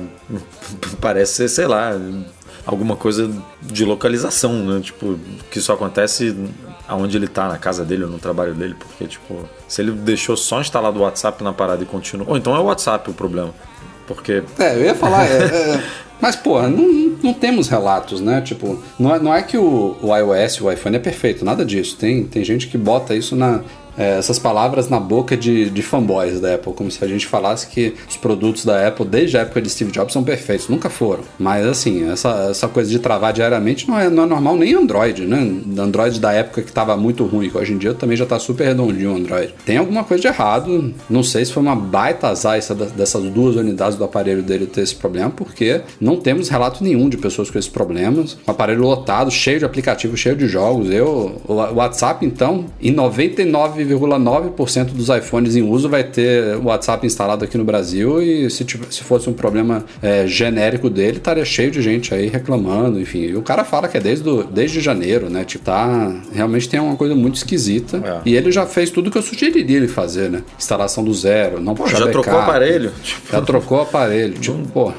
parece 0.99 1.33
ser, 1.33 1.49
sei 1.49 1.67
lá, 1.67 1.91
alguma 2.65 2.95
coisa 2.95 3.29
de 3.61 3.83
localização, 3.85 4.53
né? 4.65 4.79
Tipo, 4.81 5.19
que 5.49 5.59
só 5.59 5.73
acontece 5.73 6.35
aonde 6.87 7.17
ele 7.17 7.27
tá, 7.27 7.47
na 7.47 7.57
casa 7.57 7.83
dele 7.85 8.03
ou 8.03 8.09
no 8.09 8.19
trabalho 8.19 8.53
dele, 8.53 8.75
porque, 8.77 9.05
tipo, 9.07 9.47
se 9.67 9.81
ele 9.81 9.91
deixou 9.91 10.35
só 10.35 10.59
instalado 10.61 10.99
o 10.99 11.03
WhatsApp 11.03 11.43
na 11.43 11.53
parada 11.53 11.83
e 11.83 11.85
continua. 11.85 12.25
Ou 12.29 12.37
então 12.37 12.55
é 12.55 12.59
o 12.59 12.63
WhatsApp 12.63 13.09
o 13.09 13.13
problema. 13.13 13.53
Porque. 14.13 14.43
É, 14.59 14.75
eu 14.75 14.83
ia 14.83 14.95
falar. 14.95 15.25
é, 15.25 15.43
é, 15.43 15.83
mas, 16.21 16.35
porra, 16.35 16.67
não, 16.67 17.17
não 17.23 17.33
temos 17.33 17.67
relatos, 17.67 18.21
né? 18.21 18.41
Tipo, 18.41 18.81
não 18.99 19.15
é, 19.15 19.19
não 19.19 19.33
é 19.33 19.41
que 19.41 19.57
o, 19.57 19.97
o 20.01 20.15
iOS, 20.15 20.61
o 20.61 20.71
iPhone 20.71 20.95
é 20.95 20.99
perfeito, 20.99 21.43
nada 21.43 21.65
disso. 21.65 21.97
Tem, 21.97 22.23
tem 22.23 22.43
gente 22.43 22.67
que 22.67 22.77
bota 22.77 23.15
isso 23.15 23.35
na. 23.35 23.61
É, 23.97 24.17
essas 24.17 24.39
palavras 24.39 24.89
na 24.89 24.99
boca 24.99 25.35
de, 25.35 25.69
de 25.69 25.81
fanboys 25.81 26.39
da 26.39 26.55
Apple, 26.55 26.73
como 26.73 26.89
se 26.89 27.03
a 27.03 27.07
gente 27.07 27.27
falasse 27.27 27.67
que 27.67 27.93
os 28.07 28.17
produtos 28.17 28.65
da 28.65 28.87
Apple, 28.87 29.05
desde 29.05 29.37
a 29.37 29.41
época 29.41 29.61
de 29.61 29.69
Steve 29.69 29.91
Jobs, 29.91 30.13
são 30.13 30.23
perfeitos. 30.23 30.67
Nunca 30.69 30.89
foram. 30.89 31.23
Mas, 31.37 31.65
assim, 31.65 32.09
essa, 32.09 32.47
essa 32.49 32.67
coisa 32.67 32.89
de 32.89 32.99
travar 32.99 33.33
diariamente 33.33 33.87
não 33.87 33.99
é, 33.99 34.09
não 34.09 34.23
é 34.23 34.25
normal 34.25 34.55
nem 34.55 34.73
Android, 34.73 35.25
né? 35.25 35.37
Android 35.77 36.19
da 36.19 36.31
época 36.31 36.61
que 36.61 36.71
tava 36.71 36.95
muito 36.95 37.25
ruim, 37.25 37.49
que 37.49 37.57
hoje 37.57 37.73
em 37.73 37.77
dia 37.77 37.93
também 37.93 38.15
já 38.15 38.25
tá 38.25 38.39
super 38.39 38.65
redondinho 38.65 39.13
o 39.13 39.15
Android. 39.15 39.53
Tem 39.65 39.77
alguma 39.77 40.03
coisa 40.03 40.21
de 40.21 40.27
errado. 40.27 40.93
Não 41.09 41.23
sei 41.23 41.45
se 41.45 41.51
foi 41.51 41.61
uma 41.61 41.75
baita 41.75 42.27
azar 42.27 42.57
essa, 42.57 42.73
dessas 42.73 43.23
duas 43.23 43.55
unidades 43.55 43.97
do 43.97 44.03
aparelho 44.03 44.43
dele 44.43 44.65
ter 44.65 44.81
esse 44.81 44.95
problema, 44.95 45.29
porque 45.29 45.81
não 45.99 46.17
temos 46.17 46.49
relato 46.49 46.83
nenhum 46.83 47.09
de 47.09 47.17
pessoas 47.17 47.49
com 47.49 47.57
esses 47.57 47.69
problemas. 47.69 48.37
Um 48.47 48.51
aparelho 48.51 48.81
lotado, 48.81 49.31
cheio 49.31 49.59
de 49.59 49.65
aplicativos, 49.65 50.19
cheio 50.19 50.35
de 50.35 50.47
jogos. 50.47 50.89
Eu, 50.89 51.41
o 51.47 51.53
WhatsApp, 51.53 52.25
então, 52.25 52.65
em 52.81 52.91
99,9% 53.85 54.85
dos 54.91 55.09
iPhones 55.09 55.55
em 55.55 55.61
uso 55.61 55.89
vai 55.89 56.03
ter 56.03 56.55
o 56.57 56.65
WhatsApp 56.65 57.05
instalado 57.05 57.43
aqui 57.45 57.57
no 57.57 57.63
Brasil 57.63 58.21
e 58.21 58.49
se, 58.49 58.65
se 58.89 59.03
fosse 59.03 59.29
um 59.29 59.33
problema 59.33 59.85
é, 60.01 60.25
genérico 60.27 60.89
dele, 60.89 61.17
estaria 61.17 61.45
cheio 61.45 61.71
de 61.71 61.81
gente 61.81 62.13
aí 62.13 62.27
reclamando, 62.27 62.99
enfim. 62.99 63.19
E 63.19 63.35
o 63.35 63.41
cara 63.41 63.63
fala 63.63 63.87
que 63.87 63.97
é 63.97 63.99
desde, 63.99 64.23
do, 64.23 64.43
desde 64.43 64.79
janeiro, 64.79 65.29
né? 65.29 65.43
Tipo, 65.43 65.65
tá. 65.65 66.13
Realmente 66.33 66.67
tem 66.69 66.79
uma 66.79 66.95
coisa 66.95 67.15
muito 67.15 67.35
esquisita. 67.35 67.97
É. 67.97 68.29
E 68.29 68.35
ele 68.35 68.51
já 68.51 68.65
fez 68.65 68.89
tudo 68.89 69.11
que 69.11 69.17
eu 69.17 69.21
sugeriria 69.21 69.77
ele 69.77 69.87
fazer, 69.87 70.29
né? 70.29 70.43
Instalação 70.57 71.03
do 71.03 71.13
zero, 71.13 71.59
não 71.59 71.75
Pô, 71.75 71.83
puxar 71.83 71.99
já 71.99 72.07
trocou 72.07 72.33
o 72.33 72.37
backup. 72.37 72.49
aparelho? 72.49 72.91
Tipo, 73.03 73.31
Já 73.31 73.41
trocou 73.41 73.77
o 73.77 73.81
aparelho. 73.81 74.33
Tipo, 74.39 74.67
pô. 74.69 74.91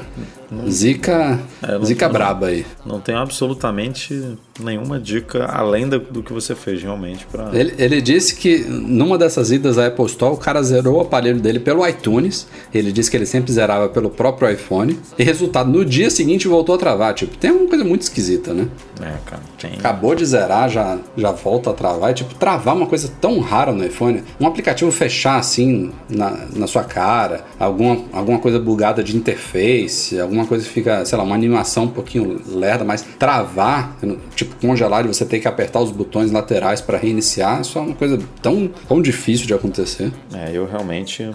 Zica, 0.69 1.39
É, 1.61 1.85
zica 1.85 2.05
não- 2.07 2.13
braba 2.13 2.47
aí. 2.47 2.65
Não 2.85 2.99
tenho 2.99 3.17
absolutamente 3.17 4.37
nenhuma 4.59 4.99
dica 4.99 5.45
além 5.45 5.87
da- 5.87 5.97
do 5.97 6.21
que 6.21 6.31
você 6.33 6.53
fez 6.55 6.81
realmente 6.81 7.25
pra. 7.31 7.49
Ele, 7.53 7.73
ele 7.77 8.01
disse 8.01 8.35
que 8.35 8.59
numa 8.59 9.17
dessas 9.17 9.51
idas 9.51 9.77
à 9.77 9.87
Apple 9.87 10.05
Store, 10.05 10.33
o 10.33 10.37
cara 10.37 10.61
zerou 10.63 10.97
o 10.97 11.01
aparelho 11.01 11.39
dele 11.39 11.59
pelo 11.59 11.87
iTunes. 11.87 12.47
Ele 12.73 12.91
disse 12.91 13.09
que 13.09 13.17
ele 13.17 13.25
sempre 13.25 13.51
zerava 13.51 13.89
pelo 13.89 14.09
próprio 14.09 14.49
iPhone. 14.51 14.99
E 15.17 15.23
resultado, 15.23 15.69
no 15.69 15.83
dia 15.85 16.09
seguinte 16.09 16.47
voltou 16.47 16.75
a 16.75 16.77
travar. 16.77 17.13
Tipo, 17.13 17.35
tem 17.37 17.51
uma 17.51 17.67
coisa 17.67 17.83
muito 17.83 18.01
esquisita, 18.03 18.53
né? 18.53 18.67
É, 19.01 19.13
cara, 19.25 19.41
tem. 19.59 19.73
Acabou 19.73 20.13
de 20.15 20.25
zerar, 20.25 20.69
já, 20.69 20.97
já 21.17 21.31
volta 21.31 21.69
a 21.71 21.73
travar. 21.73 22.11
E, 22.11 22.13
tipo, 22.15 22.35
travar 22.35 22.75
uma 22.75 22.87
coisa 22.87 23.11
tão 23.19 23.39
rara 23.39 23.71
no 23.71 23.83
iPhone. 23.85 24.23
Um 24.39 24.47
aplicativo 24.47 24.91
fechar 24.91 25.37
assim 25.37 25.91
na, 26.09 26.45
na 26.55 26.67
sua 26.67 26.83
cara, 26.83 27.43
alguma, 27.59 27.97
alguma 28.11 28.39
coisa 28.39 28.59
bugada 28.59 29.03
de 29.03 29.15
interface, 29.17 30.19
alguma 30.19 30.42
coisa 30.45 30.63
que 30.65 30.69
fica, 30.69 31.05
sei 31.05 31.17
lá, 31.17 31.23
uma 31.23 31.35
animação 31.35 31.85
um 31.85 31.89
pouquinho 31.89 32.41
lerda, 32.47 32.83
mas 32.83 33.01
travar, 33.17 33.97
tipo, 34.35 34.55
congelar 34.55 35.05
e 35.05 35.07
você 35.07 35.25
ter 35.25 35.39
que 35.39 35.47
apertar 35.47 35.79
os 35.79 35.91
botões 35.91 36.31
laterais 36.31 36.81
para 36.81 36.97
reiniciar, 36.97 37.61
isso 37.61 37.77
é 37.77 37.81
uma 37.81 37.95
coisa 37.95 38.19
tão, 38.41 38.69
tão 38.87 39.01
difícil 39.01 39.47
de 39.47 39.53
acontecer. 39.53 40.11
É, 40.33 40.51
eu 40.53 40.65
realmente. 40.65 41.29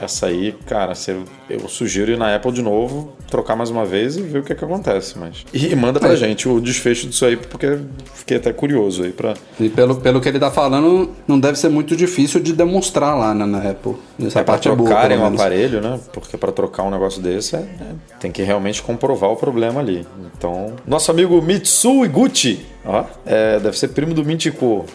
Essa 0.00 0.26
aí, 0.26 0.54
cara, 0.66 0.94
se- 0.94 1.16
eu 1.48 1.68
sugiro 1.68 2.10
ir 2.10 2.18
na 2.18 2.34
Apple 2.34 2.52
de 2.52 2.62
novo, 2.62 3.12
trocar 3.30 3.54
mais 3.56 3.70
uma 3.70 3.84
vez 3.84 4.16
e 4.16 4.22
ver 4.22 4.40
o 4.40 4.42
que, 4.42 4.52
é 4.52 4.56
que 4.56 4.64
acontece. 4.64 5.18
Mas... 5.18 5.44
E 5.52 5.74
manda 5.76 6.00
pra 6.00 6.12
É. 6.12 6.16
gente 6.16 6.48
o 6.48 6.60
desfecho 6.60 7.06
disso 7.08 7.24
aí, 7.24 7.36
porque 7.36 7.78
fiquei 8.14 8.36
até 8.38 8.52
curioso 8.52 9.02
aí 9.04 9.12
pra. 9.12 9.34
E 9.60 9.68
pelo, 9.68 9.96
pelo 9.96 10.20
que 10.20 10.28
ele 10.28 10.38
tá 10.38 10.50
falando, 10.50 11.10
não 11.28 11.38
deve 11.38 11.58
ser 11.58 11.68
muito 11.68 11.94
difícil 11.96 12.40
de 12.40 12.52
demonstrar 12.52 13.16
lá 13.16 13.32
né, 13.34 13.44
na 13.46 13.58
Apple. 13.70 13.94
Essa 14.18 14.40
É 14.40 14.42
pra 14.42 14.54
parte 14.54 14.68
é 14.68 14.74
boa, 14.74 14.88
trocarem 14.88 15.18
um 15.18 15.26
aparelho, 15.26 15.80
né? 15.80 15.98
Porque 16.12 16.36
pra 16.36 16.50
trocar 16.52 16.82
um 16.82 16.90
negócio 16.90 17.22
desse, 17.22 17.54
é- 17.56 17.60
é- 17.60 17.94
tem 18.20 18.30
que 18.32 18.42
realmente 18.42 18.82
comprovar 18.82 19.30
o 19.30 19.36
problema 19.36 19.80
ali. 19.80 20.06
Então, 20.36 20.74
nosso 20.86 21.10
amigo 21.10 21.40
Mitsu 21.40 22.04
Iguchi, 22.04 22.64
ó, 22.84 23.04
é, 23.24 23.58
deve 23.58 23.78
ser 23.78 23.88
primo 23.88 24.14
do 24.14 24.24
Mintico. 24.24 24.86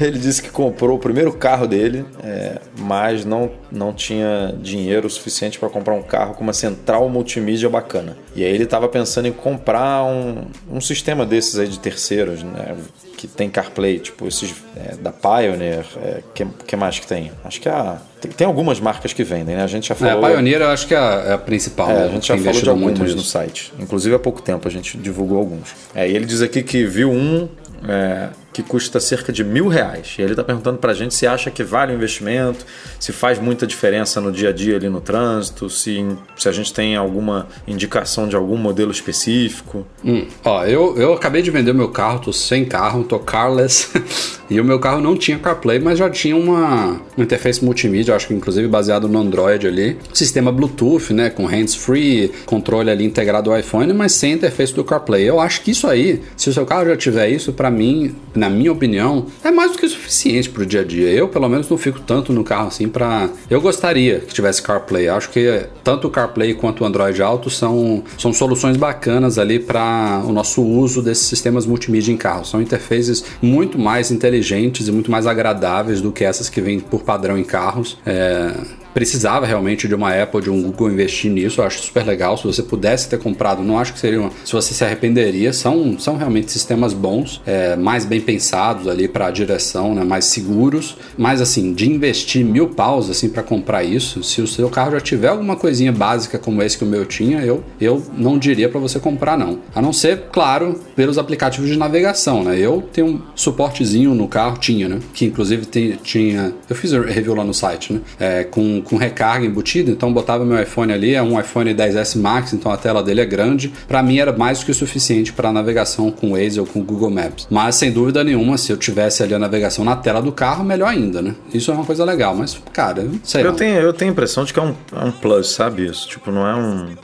Ele 0.00 0.18
disse 0.18 0.42
que 0.42 0.50
comprou 0.50 0.96
o 0.96 0.98
primeiro 0.98 1.32
carro 1.32 1.66
dele, 1.66 2.04
é, 2.22 2.60
mas 2.78 3.24
não, 3.24 3.50
não 3.70 3.92
tinha 3.92 4.54
dinheiro 4.60 5.08
suficiente 5.08 5.58
para 5.58 5.68
comprar 5.68 5.94
um 5.94 6.02
carro 6.02 6.34
com 6.34 6.42
uma 6.42 6.52
central 6.52 7.08
multimídia 7.08 7.68
bacana. 7.68 8.16
E 8.34 8.44
aí 8.44 8.52
ele 8.52 8.64
estava 8.64 8.88
pensando 8.88 9.26
em 9.26 9.32
comprar 9.32 10.04
um, 10.04 10.46
um 10.70 10.80
sistema 10.80 11.24
desses 11.24 11.58
aí 11.58 11.68
de 11.68 11.78
terceiros, 11.78 12.42
né? 12.42 12.76
Que 13.16 13.26
tem 13.26 13.48
CarPlay, 13.48 13.98
tipo 13.98 14.26
esses 14.28 14.54
é, 14.76 14.94
da 14.96 15.10
Pioneer. 15.10 15.86
É, 16.02 16.22
que, 16.34 16.44
que 16.66 16.76
mais 16.76 16.98
que 16.98 17.06
tem? 17.06 17.32
Acho 17.44 17.60
que 17.60 17.68
é 17.68 17.72
a, 17.72 17.96
tem, 18.20 18.30
tem 18.30 18.46
algumas 18.46 18.78
marcas 18.78 19.12
que 19.12 19.24
vendem, 19.24 19.56
né? 19.56 19.62
A 19.62 19.66
gente 19.66 19.88
já 19.88 19.94
É, 19.94 19.98
falou. 19.98 20.24
a 20.24 20.28
Pioneer 20.30 20.60
eu 20.60 20.68
acho 20.68 20.86
que 20.86 20.94
é 20.94 20.98
a, 20.98 21.24
é 21.28 21.32
a 21.32 21.38
principal. 21.38 21.88
É, 21.90 21.94
né, 21.94 22.04
a 22.04 22.08
gente 22.08 22.26
já 22.28 22.36
falou 22.36 22.60
de 22.62 22.68
algumas 22.68 23.14
no 23.14 23.22
site. 23.22 23.72
Inclusive 23.78 24.14
há 24.14 24.18
pouco 24.18 24.42
tempo 24.42 24.68
a 24.68 24.70
gente 24.70 24.98
divulgou 24.98 25.38
alguns. 25.38 25.70
É, 25.94 26.08
e 26.08 26.14
ele 26.14 26.26
diz 26.26 26.42
aqui 26.42 26.62
que 26.62 26.84
viu 26.84 27.10
um 27.10 27.48
é, 27.88 28.28
que 28.56 28.62
custa 28.62 28.98
cerca 28.98 29.30
de 29.30 29.44
mil 29.44 29.68
reais. 29.68 30.14
E 30.18 30.22
ele 30.22 30.32
está 30.32 30.42
perguntando 30.42 30.78
pra 30.78 30.94
gente 30.94 31.14
se 31.14 31.26
acha 31.26 31.50
que 31.50 31.62
vale 31.62 31.92
o 31.92 31.96
investimento, 31.96 32.64
se 32.98 33.12
faz 33.12 33.38
muita 33.38 33.66
diferença 33.66 34.18
no 34.18 34.32
dia 34.32 34.48
a 34.48 34.52
dia 34.52 34.76
ali 34.76 34.88
no 34.88 34.98
trânsito, 34.98 35.68
se, 35.68 36.02
se 36.34 36.48
a 36.48 36.52
gente 36.52 36.72
tem 36.72 36.96
alguma 36.96 37.48
indicação 37.68 38.26
de 38.26 38.34
algum 38.34 38.56
modelo 38.56 38.90
específico. 38.90 39.86
Hum, 40.02 40.26
ó, 40.42 40.64
eu, 40.64 40.96
eu 40.96 41.12
acabei 41.12 41.42
de 41.42 41.50
vender 41.50 41.74
meu 41.74 41.90
carro, 41.90 42.18
tô 42.18 42.32
sem 42.32 42.64
carro, 42.64 43.04
tô 43.04 43.18
carless. 43.18 43.90
e 44.48 44.58
o 44.58 44.64
meu 44.64 44.78
carro 44.78 45.02
não 45.02 45.14
tinha 45.14 45.38
CarPlay, 45.38 45.78
mas 45.78 45.98
já 45.98 46.08
tinha 46.08 46.34
uma, 46.34 46.98
interface 47.18 47.62
multimídia, 47.62 48.16
acho 48.16 48.28
que 48.28 48.34
inclusive 48.34 48.66
baseado 48.68 49.06
no 49.06 49.18
Android 49.18 49.66
ali. 49.66 49.98
Sistema 50.14 50.50
Bluetooth, 50.50 51.12
né? 51.12 51.28
Com 51.28 51.44
hands-free, 51.44 52.32
controle 52.46 52.90
ali 52.90 53.04
integrado 53.04 53.52
ao 53.52 53.58
iPhone, 53.58 53.92
mas 53.92 54.12
sem 54.12 54.32
interface 54.32 54.72
do 54.72 54.82
CarPlay. 54.82 55.24
Eu 55.24 55.40
acho 55.40 55.60
que 55.60 55.72
isso 55.72 55.86
aí, 55.86 56.22
se 56.38 56.48
o 56.48 56.54
seu 56.54 56.64
carro 56.64 56.86
já 56.86 56.96
tiver 56.96 57.28
isso, 57.28 57.52
pra 57.52 57.70
mim, 57.70 58.14
na 58.48 58.50
minha 58.50 58.72
opinião, 58.72 59.26
é 59.42 59.50
mais 59.50 59.72
do 59.72 59.78
que 59.78 59.88
suficiente 59.88 60.48
pro 60.48 60.64
dia 60.64 60.80
a 60.80 60.84
dia. 60.84 61.10
Eu, 61.10 61.28
pelo 61.28 61.48
menos, 61.48 61.68
não 61.68 61.76
fico 61.76 62.00
tanto 62.00 62.32
no 62.32 62.44
carro 62.44 62.68
assim 62.68 62.88
pra. 62.88 63.28
Eu 63.50 63.60
gostaria 63.60 64.20
que 64.20 64.32
tivesse 64.32 64.62
CarPlay. 64.62 65.08
Acho 65.08 65.30
que 65.30 65.66
tanto 65.82 66.06
o 66.06 66.10
CarPlay 66.10 66.54
quanto 66.54 66.84
o 66.84 66.86
Android 66.86 67.20
Auto 67.20 67.50
são, 67.50 68.04
são 68.16 68.32
soluções 68.32 68.76
bacanas 68.76 69.38
ali 69.38 69.58
para 69.58 70.22
o 70.24 70.32
nosso 70.32 70.62
uso 70.62 71.02
desses 71.02 71.26
sistemas 71.26 71.66
multimídia 71.66 72.12
em 72.12 72.16
carro. 72.16 72.44
São 72.44 72.62
interfaces 72.62 73.24
muito 73.42 73.78
mais 73.78 74.10
inteligentes 74.10 74.88
e 74.88 74.92
muito 74.92 75.10
mais 75.10 75.26
agradáveis 75.26 76.00
do 76.00 76.12
que 76.12 76.24
essas 76.24 76.48
que 76.48 76.60
vêm 76.60 76.78
por 76.78 77.02
padrão 77.02 77.36
em 77.36 77.44
carros. 77.44 77.98
É, 78.06 78.52
precisava 78.96 79.44
realmente 79.44 79.86
de 79.86 79.94
uma 79.94 80.10
Apple, 80.10 80.40
de 80.40 80.48
um 80.48 80.62
Google 80.62 80.90
investir 80.90 81.30
nisso. 81.30 81.60
Eu 81.60 81.66
acho 81.66 81.82
super 81.82 82.02
legal. 82.02 82.38
Se 82.38 82.44
você 82.44 82.62
pudesse 82.62 83.10
ter 83.10 83.18
comprado, 83.18 83.62
não 83.62 83.78
acho 83.78 83.92
que 83.92 83.98
seria 83.98 84.18
uma. 84.22 84.30
Se 84.42 84.54
você 84.54 84.72
se 84.72 84.82
arrependeria, 84.82 85.52
são, 85.52 85.98
são 85.98 86.16
realmente 86.16 86.50
sistemas 86.50 86.94
bons, 86.94 87.42
é, 87.44 87.76
mais 87.76 88.06
bem 88.06 88.22
pensados 88.22 88.88
ali 88.88 89.06
para 89.06 89.26
a 89.26 89.30
direção, 89.30 89.94
né, 89.94 90.02
mais 90.02 90.24
seguros. 90.24 90.96
Mas 91.18 91.42
assim, 91.42 91.74
de 91.74 91.90
investir 91.90 92.42
mil 92.42 92.68
paus 92.68 93.10
assim 93.10 93.28
para 93.28 93.42
comprar 93.42 93.84
isso, 93.84 94.22
se 94.22 94.40
o 94.40 94.46
seu 94.46 94.70
carro 94.70 94.92
já 94.92 95.00
tiver 95.00 95.28
alguma 95.28 95.56
coisinha 95.56 95.92
básica 95.92 96.38
como 96.38 96.62
esse 96.62 96.78
que 96.78 96.84
o 96.84 96.86
meu 96.86 97.04
tinha, 97.04 97.40
eu, 97.40 97.62
eu 97.78 98.02
não 98.16 98.38
diria 98.38 98.66
para 98.66 98.80
você 98.80 98.98
comprar 98.98 99.36
não. 99.36 99.58
A 99.74 99.82
não 99.82 99.92
ser, 99.92 100.22
claro, 100.32 100.80
pelos 100.94 101.18
aplicativos 101.18 101.68
de 101.68 101.76
navegação, 101.76 102.42
né? 102.42 102.58
Eu 102.58 102.82
tenho 102.94 103.08
um 103.08 103.20
suportezinho 103.34 104.14
no 104.14 104.26
carro, 104.26 104.56
tinha, 104.56 104.88
né? 104.88 105.00
Que 105.12 105.26
inclusive 105.26 105.66
tem- 105.66 105.96
tinha. 106.02 106.54
Eu 106.66 106.74
fiz 106.74 106.92
review 106.92 107.34
lá 107.34 107.44
no 107.44 107.52
site, 107.52 107.92
né? 107.92 108.00
É, 108.18 108.44
com, 108.44 108.80
com 108.86 108.96
recarga 108.96 109.44
embutido, 109.44 109.90
então 109.90 110.12
botava 110.12 110.44
meu 110.44 110.60
iPhone 110.60 110.92
ali, 110.92 111.14
é 111.14 111.22
um 111.22 111.38
iPhone 111.38 111.74
10S 111.74 112.18
Max, 112.18 112.52
então 112.52 112.72
a 112.72 112.76
tela 112.76 113.02
dele 113.02 113.20
é 113.20 113.26
grande. 113.26 113.72
Para 113.86 114.02
mim 114.02 114.18
era 114.18 114.32
mais 114.32 114.60
do 114.60 114.64
que 114.64 114.70
o 114.70 114.74
suficiente 114.74 115.32
para 115.32 115.52
navegação 115.52 116.10
com 116.10 116.32
Waze 116.32 116.58
ou 116.58 116.66
com 116.66 116.82
Google 116.82 117.10
Maps. 117.10 117.46
Mas 117.50 117.76
sem 117.76 117.92
dúvida 117.92 118.22
nenhuma, 118.24 118.56
se 118.56 118.72
eu 118.72 118.76
tivesse 118.76 119.22
ali 119.22 119.34
a 119.34 119.38
navegação 119.38 119.84
na 119.84 119.96
tela 119.96 120.22
do 120.22 120.32
carro, 120.32 120.64
melhor 120.64 120.88
ainda, 120.88 121.20
né? 121.20 121.34
Isso 121.52 121.70
é 121.70 121.74
uma 121.74 121.84
coisa 121.84 122.04
legal, 122.04 122.34
mas 122.34 122.58
cara, 122.72 123.02
eu 123.02 123.12
sei. 123.22 123.44
Eu 123.44 123.52
tenho, 123.52 123.78
eu 123.80 123.92
tenho 123.92 124.10
a 124.10 124.12
impressão 124.12 124.44
de 124.44 124.52
que 124.52 124.58
é 124.58 124.62
um, 124.62 124.74
é 124.94 125.04
um 125.04 125.12
plus, 125.12 125.50
sabe 125.50 125.86
isso? 125.86 126.08
Tipo, 126.08 126.30
não 126.30 126.46
é 126.46 126.54
um. 126.54 126.94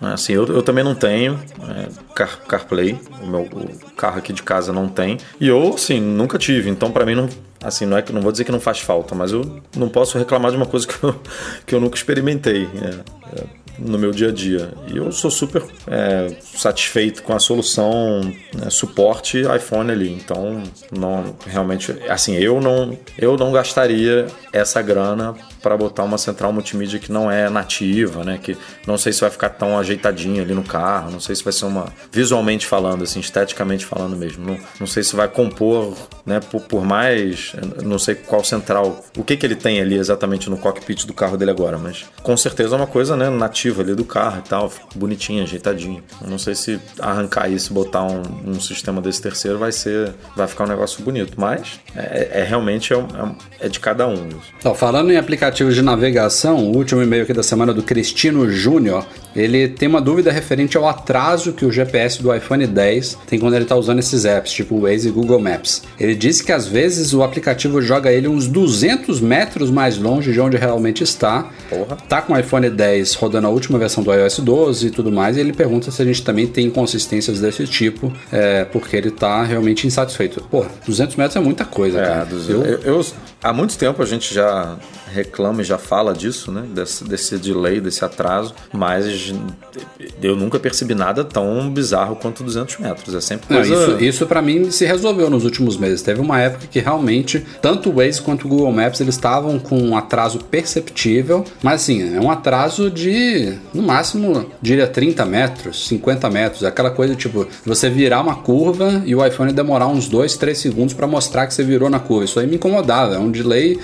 Não 0.00 0.10
é 0.10 0.14
Assim, 0.14 0.32
eu, 0.32 0.46
eu 0.46 0.62
também 0.62 0.84
não 0.84 0.94
tenho 0.94 1.38
é, 1.68 1.88
Car, 2.14 2.40
CarPlay, 2.46 2.98
o 3.22 3.26
meu 3.26 3.42
o 3.42 3.90
carro 3.96 4.18
aqui 4.18 4.32
de 4.32 4.42
casa 4.42 4.72
não 4.72 4.88
tem. 4.88 5.18
E 5.40 5.48
eu, 5.48 5.74
assim, 5.74 6.00
nunca 6.00 6.38
tive. 6.38 6.68
Então, 6.68 6.90
pra 6.90 7.04
mim, 7.04 7.14
não, 7.14 7.28
assim, 7.62 7.86
não 7.86 7.96
é 7.96 8.04
não 8.12 8.20
vou 8.20 8.32
dizer 8.32 8.44
que 8.44 8.52
não 8.52 8.60
faz 8.60 8.80
falta, 8.80 9.14
mas 9.14 9.32
eu 9.32 9.60
não 9.76 9.88
posso 9.88 10.18
reclamar 10.18 10.50
de 10.50 10.56
uma 10.56 10.66
coisa 10.66 10.86
que 10.88 11.02
eu, 11.02 11.20
que 11.66 11.74
eu 11.74 11.80
nunca 11.80 11.96
experimentei 11.96 12.68
é, 12.82 13.38
é, 13.38 13.44
no 13.78 13.98
meu 13.98 14.10
dia 14.10 14.28
a 14.28 14.32
dia. 14.32 14.72
E 14.86 14.96
eu 14.96 15.10
sou 15.12 15.30
super 15.30 15.62
é, 15.86 16.34
satisfeito 16.40 17.22
com 17.22 17.34
a 17.34 17.38
solução 17.38 18.20
né, 18.54 18.70
suporte 18.70 19.42
iPhone 19.42 19.90
ali. 19.90 20.12
Então, 20.12 20.62
não 20.90 21.36
realmente, 21.46 21.92
assim, 22.08 22.34
eu 22.34 22.60
não, 22.60 22.98
eu 23.18 23.36
não 23.36 23.50
gastaria 23.52 24.26
essa 24.52 24.80
grana 24.82 25.34
para 25.62 25.76
botar 25.76 26.02
uma 26.04 26.18
central 26.18 26.52
multimídia 26.52 26.98
que 26.98 27.10
não 27.12 27.30
é 27.30 27.48
nativa, 27.48 28.24
né? 28.24 28.38
Que 28.42 28.56
não 28.86 28.96
sei 28.98 29.12
se 29.12 29.20
vai 29.20 29.30
ficar 29.30 29.50
tão 29.50 29.78
ajeitadinha 29.78 30.42
ali 30.42 30.54
no 30.54 30.62
carro, 30.62 31.10
não 31.10 31.20
sei 31.20 31.34
se 31.34 31.42
vai 31.44 31.52
ser 31.52 31.64
uma 31.66 31.86
visualmente 32.12 32.66
falando, 32.66 33.02
assim, 33.04 33.20
esteticamente 33.20 33.84
falando 33.84 34.16
mesmo. 34.16 34.44
Não, 34.46 34.58
não 34.80 34.86
sei 34.86 35.02
se 35.02 35.14
vai 35.16 35.28
compor, 35.28 35.94
né? 36.24 36.40
Por, 36.40 36.62
por 36.62 36.84
mais, 36.84 37.54
não 37.84 37.98
sei 37.98 38.14
qual 38.14 38.42
central, 38.44 39.04
o 39.16 39.22
que 39.24 39.36
que 39.36 39.44
ele 39.46 39.56
tem 39.56 39.80
ali 39.80 39.96
exatamente 39.96 40.48
no 40.50 40.56
cockpit 40.56 41.04
do 41.06 41.12
carro 41.14 41.36
dele 41.36 41.50
agora, 41.50 41.78
mas 41.78 42.04
com 42.22 42.36
certeza 42.36 42.74
é 42.74 42.78
uma 42.78 42.86
coisa, 42.86 43.16
né? 43.16 43.28
Nativa 43.30 43.82
ali 43.82 43.94
do 43.94 44.04
carro 44.04 44.42
e 44.44 44.48
tal, 44.48 44.72
bonitinha, 44.94 45.42
ajeitadinha. 45.42 46.02
Não 46.26 46.38
sei 46.38 46.54
se 46.54 46.80
arrancar 47.00 47.48
isso, 47.48 47.72
botar 47.72 48.02
um, 48.02 48.22
um 48.46 48.60
sistema 48.60 49.00
desse 49.00 49.20
terceiro 49.22 49.58
vai 49.58 49.72
ser, 49.72 50.14
vai 50.36 50.46
ficar 50.46 50.64
um 50.64 50.68
negócio 50.68 51.02
bonito, 51.02 51.34
mas 51.36 51.80
é, 51.94 52.40
é 52.40 52.44
realmente 52.44 52.92
é, 52.92 52.96
um- 52.96 53.08
é 53.16 53.22
um- 53.22 53.36
é 53.60 53.68
de 53.68 53.80
cada 53.80 54.06
um. 54.06 54.28
Ó, 54.64 54.74
falando 54.74 55.10
em 55.10 55.16
aplicativos 55.56 55.74
de 55.74 55.82
navegação, 55.82 56.58
o 56.58 56.76
último 56.76 57.02
e-mail 57.02 57.22
aqui 57.22 57.32
da 57.32 57.42
semana 57.42 57.72
do 57.72 57.82
Cristino 57.82 58.50
Júnior, 58.50 59.06
ele 59.36 59.68
tem 59.68 59.88
uma 59.88 60.00
dúvida 60.00 60.32
referente 60.32 60.76
ao 60.76 60.88
atraso 60.88 61.52
que 61.52 61.64
o 61.64 61.70
GPS 61.70 62.22
do 62.22 62.34
iPhone 62.34 62.66
10 62.66 63.18
tem 63.26 63.38
quando 63.38 63.54
ele 63.54 63.64
está 63.64 63.76
usando 63.76 63.98
esses 63.98 64.24
apps, 64.24 64.50
tipo 64.52 64.80
Waze 64.80 65.08
e 65.08 65.10
Google 65.12 65.38
Maps. 65.38 65.82
Ele 66.00 66.14
disse 66.14 66.42
que 66.42 66.50
às 66.52 66.66
vezes 66.66 67.12
o 67.12 67.22
aplicativo 67.22 67.80
joga 67.82 68.10
ele 68.10 68.26
uns 68.28 68.48
200 68.48 69.20
metros 69.20 69.70
mais 69.70 69.98
longe 69.98 70.32
de 70.32 70.40
onde 70.40 70.56
realmente 70.56 71.04
está. 71.04 71.50
Porra. 71.68 71.96
Tá 72.08 72.22
com 72.22 72.32
o 72.32 72.38
iPhone 72.38 72.68
10 72.70 73.14
rodando 73.14 73.46
a 73.46 73.50
última 73.50 73.78
versão 73.78 74.02
do 74.02 74.12
iOS 74.12 74.38
12 74.40 74.86
e 74.86 74.90
tudo 74.90 75.12
mais, 75.12 75.36
e 75.36 75.40
ele 75.40 75.52
pergunta 75.52 75.90
se 75.90 76.00
a 76.00 76.04
gente 76.04 76.22
também 76.22 76.46
tem 76.46 76.66
inconsistências 76.66 77.40
desse 77.40 77.66
tipo, 77.66 78.12
é, 78.32 78.64
porque 78.64 78.96
ele 78.96 79.10
tá 79.10 79.42
realmente 79.44 79.86
insatisfeito. 79.86 80.42
Pô, 80.50 80.64
200 80.86 81.16
metros 81.16 81.36
é 81.36 81.40
muita 81.40 81.64
coisa, 81.64 82.00
É, 82.00 82.06
cara. 82.06 82.24
dos- 82.24 82.48
Eu- 82.48 82.64
eu, 82.64 82.80
eu- 82.80 83.06
há 83.42 83.52
muito 83.52 83.76
tempo 83.76 84.02
a 84.02 84.06
gente 84.06 84.32
já 84.34 84.76
reclama 85.12 85.60
e 85.62 85.64
já 85.64 85.78
fala 85.78 86.12
disso, 86.14 86.50
né? 86.50 86.64
Desse, 86.74 87.04
desse 87.04 87.36
delay, 87.38 87.80
desse 87.80 88.04
atraso, 88.04 88.54
mas 88.72 89.06
Mas 89.32 90.12
eu 90.22 90.36
nunca 90.36 90.58
percebi 90.58 90.94
nada 90.94 91.24
tão 91.24 91.70
bizarro 91.70 92.16
quanto 92.16 92.42
200 92.42 92.78
metros. 92.78 93.14
É 93.14 93.20
sempre 93.20 93.46
Não, 93.48 93.62
coisa... 93.62 93.74
isso, 93.74 94.04
isso 94.04 94.26
para 94.26 94.42
mim 94.42 94.70
se 94.70 94.84
resolveu 94.84 95.28
nos 95.30 95.44
últimos 95.44 95.76
meses. 95.76 96.02
Teve 96.02 96.20
uma 96.20 96.40
época 96.40 96.66
que 96.70 96.80
realmente 96.80 97.44
tanto 97.60 97.90
o 97.90 97.94
Waze 97.94 98.20
quanto 98.20 98.46
o 98.46 98.48
Google 98.48 98.72
Maps 98.72 99.00
eles 99.00 99.14
estavam 99.14 99.58
com 99.58 99.78
um 99.78 99.96
atraso 99.96 100.38
perceptível, 100.38 101.44
mas 101.62 101.82
assim, 101.82 102.16
é 102.16 102.20
um 102.20 102.30
atraso 102.30 102.90
de 102.90 103.54
no 103.72 103.82
máximo, 103.82 104.46
diria 104.60 104.86
30 104.86 105.24
metros, 105.24 105.86
50 105.88 106.30
metros, 106.30 106.64
aquela 106.64 106.90
coisa 106.90 107.14
tipo, 107.14 107.46
você 107.64 107.88
virar 107.88 108.20
uma 108.20 108.36
curva 108.36 109.02
e 109.04 109.14
o 109.14 109.24
iPhone 109.24 109.52
demorar 109.52 109.86
uns 109.88 110.08
2, 110.08 110.36
3 110.36 110.56
segundos 110.56 110.94
para 110.94 111.06
mostrar 111.06 111.46
que 111.46 111.54
você 111.54 111.62
virou 111.62 111.90
na 111.90 111.98
curva. 111.98 112.24
Isso 112.24 112.40
aí 112.40 112.46
me 112.46 112.56
incomodava, 112.56 113.14
é 113.14 113.18
um 113.18 113.30
delay 113.30 113.78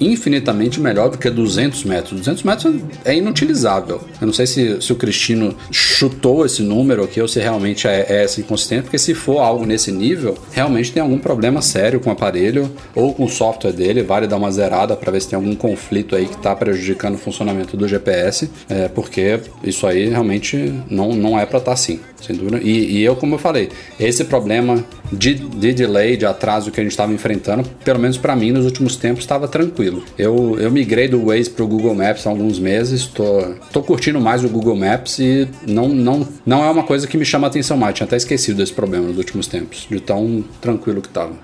infinitamente 0.00 0.80
melhor 0.80 1.10
do 1.10 1.18
que 1.18 1.28
200 1.30 1.84
metros. 1.84 2.20
200 2.20 2.42
metros 2.42 2.74
é 3.04 3.14
inutilizável. 3.14 4.00
Eu 4.20 4.26
não 4.26 4.34
sei 4.34 4.46
se, 4.46 4.80
se 4.86 4.92
o 4.92 4.96
Cristino 4.96 5.54
chutou 5.70 6.46
esse 6.46 6.62
número 6.62 7.04
aqui 7.04 7.20
ou 7.20 7.28
se 7.28 7.40
realmente 7.40 7.86
é, 7.86 8.06
é 8.08 8.24
essa 8.24 8.40
inconsistente, 8.40 8.82
porque 8.82 8.98
se 8.98 9.14
for 9.14 9.38
algo 9.38 9.66
nesse 9.66 9.92
nível, 9.92 10.36
realmente 10.52 10.92
tem 10.92 11.02
algum 11.02 11.18
problema 11.18 11.60
sério 11.60 12.00
com 12.00 12.10
o 12.10 12.12
aparelho 12.12 12.70
ou 12.94 13.12
com 13.12 13.24
o 13.24 13.28
software 13.28 13.72
dele. 13.72 14.02
Vale 14.02 14.26
dar 14.26 14.36
uma 14.36 14.50
zerada 14.50 14.96
para 14.96 15.10
ver 15.10 15.20
se 15.20 15.28
tem 15.28 15.36
algum 15.36 15.54
conflito 15.54 16.14
aí 16.14 16.26
que 16.26 16.36
está 16.36 16.54
prejudicando 16.54 17.14
o 17.14 17.18
funcionamento 17.18 17.76
do 17.76 17.86
GPS, 17.86 18.50
é, 18.68 18.88
porque 18.88 19.40
isso 19.62 19.86
aí 19.86 20.08
realmente 20.08 20.72
não, 20.88 21.14
não 21.14 21.38
é 21.38 21.44
para 21.44 21.58
estar 21.58 21.72
assim, 21.72 22.00
sem 22.20 22.36
dúvida. 22.36 22.58
E, 22.62 22.98
e 22.98 23.04
eu, 23.04 23.16
como 23.16 23.34
eu 23.34 23.38
falei, 23.38 23.68
esse 23.98 24.24
problema 24.24 24.84
de, 25.12 25.34
de 25.34 25.72
delay, 25.72 26.16
de 26.16 26.26
atraso 26.26 26.70
que 26.70 26.80
a 26.80 26.82
gente 26.82 26.92
estava 26.92 27.12
enfrentando, 27.12 27.64
pelo 27.84 27.98
menos 27.98 28.16
para 28.16 28.34
mim 28.34 28.52
nos 28.52 28.64
últimos 28.64 28.96
tempos 28.96 29.20
estava 29.20 29.48
tranquilo. 29.48 30.02
Eu, 30.18 30.56
eu 30.58 30.70
migrei 30.70 31.08
do 31.08 31.26
Waze 31.26 31.50
para 31.50 31.64
o 31.64 31.68
Google 31.68 31.94
Maps 31.94 32.26
há 32.26 32.30
alguns 32.30 32.58
meses, 32.58 33.06
tô, 33.06 33.54
tô 33.72 33.82
curtindo 33.82 34.20
mais 34.20 34.44
o 34.44 34.48
Google 34.48 34.75
Maps 34.76 35.18
e 35.18 35.48
não, 35.66 35.88
não, 35.88 36.28
não 36.44 36.64
é 36.64 36.70
uma 36.70 36.82
coisa 36.82 37.06
que 37.06 37.16
me 37.16 37.24
chama 37.24 37.46
a 37.46 37.50
atenção 37.50 37.76
mais. 37.76 37.94
Tinha 37.94 38.06
até 38.06 38.16
esquecido 38.16 38.58
desse 38.58 38.72
problema 38.72 39.06
nos 39.06 39.16
últimos 39.18 39.46
tempos, 39.46 39.86
de 39.90 40.00
tão 40.00 40.44
tranquilo 40.60 41.00
que 41.00 41.08
estava. 41.08 41.34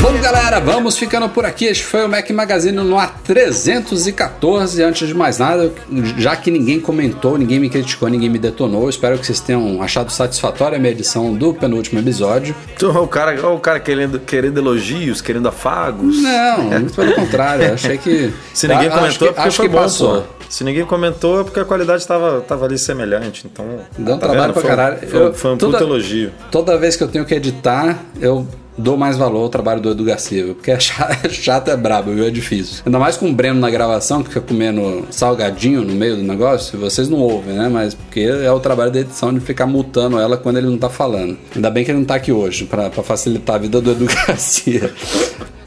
Bom, 0.00 0.20
galera, 0.20 0.60
vamos 0.60 0.96
ficando 0.96 1.28
por 1.28 1.44
aqui. 1.44 1.64
Este 1.64 1.82
foi 1.84 2.04
o 2.04 2.08
Mac 2.08 2.30
Magazine 2.30 2.76
no 2.76 2.94
A314. 2.96 4.80
Antes 4.86 5.08
de 5.08 5.14
mais 5.14 5.38
nada, 5.38 5.72
já 6.16 6.36
que 6.36 6.48
ninguém 6.50 6.78
comentou, 6.78 7.36
ninguém 7.36 7.58
me 7.58 7.68
criticou, 7.68 8.08
ninguém 8.08 8.28
me 8.28 8.38
detonou, 8.38 8.88
espero 8.88 9.18
que 9.18 9.26
vocês 9.26 9.40
tenham 9.40 9.82
achado 9.82 10.12
satisfatória 10.12 10.76
a 10.76 10.80
minha 10.80 10.92
edição 10.92 11.34
do 11.34 11.52
penúltimo 11.52 11.98
episódio. 11.98 12.54
Então, 12.76 13.02
o 13.02 13.08
cara, 13.08 13.48
o 13.50 13.58
cara 13.58 13.80
querendo, 13.80 14.20
querendo 14.20 14.58
elogios, 14.58 15.20
querendo 15.20 15.48
afagos. 15.48 16.22
Não, 16.22 16.62
muito 16.64 16.94
pelo 16.94 17.12
contrário. 17.14 17.74
Achei 17.74 17.98
que. 17.98 18.32
Se 18.54 18.68
ninguém 18.68 18.86
a- 18.86 18.90
comentou, 18.90 19.08
acho 19.08 19.18
que, 19.18 19.24
é 19.24 19.32
porque 19.32 19.48
acho 19.48 19.56
foi 19.56 19.66
que 19.68 19.72
bom, 19.74 19.78
passou. 19.82 20.22
pô. 20.22 20.44
Se 20.48 20.62
ninguém 20.62 20.84
comentou, 20.84 21.40
é 21.40 21.44
porque 21.44 21.58
a 21.58 21.64
qualidade 21.64 22.00
estava 22.02 22.40
tava 22.42 22.64
ali 22.66 22.78
semelhante. 22.78 23.44
Então, 23.50 23.66
Deu 23.98 24.14
um 24.14 24.18
tá 24.18 24.28
trabalho 24.28 24.52
vendo? 24.52 24.62
pra 24.62 24.76
caralho. 24.76 24.98
Foi, 25.08 25.20
Eu- 25.20 25.34
foi 25.34 25.50
um 25.52 25.56
toda- 25.56 25.78
puta 25.78 25.84
elogio. 25.90 26.30
Toda 26.52 26.78
vez 26.78 26.94
que 26.94 27.02
eu 27.02 27.08
tenho 27.08 27.24
que 27.24 27.34
editar, 27.34 27.98
eu 28.20 28.46
dou 28.76 28.96
mais 28.96 29.16
valor 29.16 29.42
ao 29.42 29.48
trabalho 29.48 29.80
do 29.80 29.90
Edu 29.90 30.04
Garcia, 30.04 30.44
viu? 30.44 30.54
porque 30.54 30.70
é 30.70 30.78
chato, 30.80 31.26
é 31.26 31.28
chato, 31.28 31.70
é 31.70 31.76
brabo, 31.76 32.12
viu? 32.12 32.24
É 32.24 32.30
difícil. 32.30 32.82
Ainda 32.84 32.98
mais 32.98 33.16
com 33.16 33.28
o 33.28 33.32
Breno 33.32 33.60
na 33.60 33.70
gravação, 33.70 34.22
que 34.22 34.28
fica 34.28 34.40
comendo 34.40 35.06
salgadinho 35.10 35.82
no 35.82 35.94
meio 35.94 36.16
do 36.16 36.22
negócio, 36.22 36.78
vocês 36.78 37.08
não 37.08 37.18
ouvem, 37.18 37.54
né? 37.54 37.68
Mas 37.68 37.94
porque 37.94 38.20
é 38.20 38.50
o 38.50 38.60
trabalho 38.60 38.90
da 38.90 39.00
edição 39.00 39.32
de 39.32 39.40
ficar 39.40 39.66
mutando 39.66 40.18
ela 40.18 40.36
quando 40.36 40.58
ele 40.58 40.68
não 40.68 40.78
tá 40.78 40.88
falando. 40.88 41.36
Ainda 41.54 41.70
bem 41.70 41.84
que 41.84 41.90
ele 41.90 41.98
não 41.98 42.04
tá 42.04 42.16
aqui 42.16 42.32
hoje, 42.32 42.64
pra 42.64 42.90
facilitar 42.90 43.56
a 43.56 43.58
vida 43.58 43.80
do 43.80 43.92
Edu 43.92 44.06
Garcia. 44.26 44.92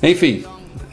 Enfim, 0.02 0.44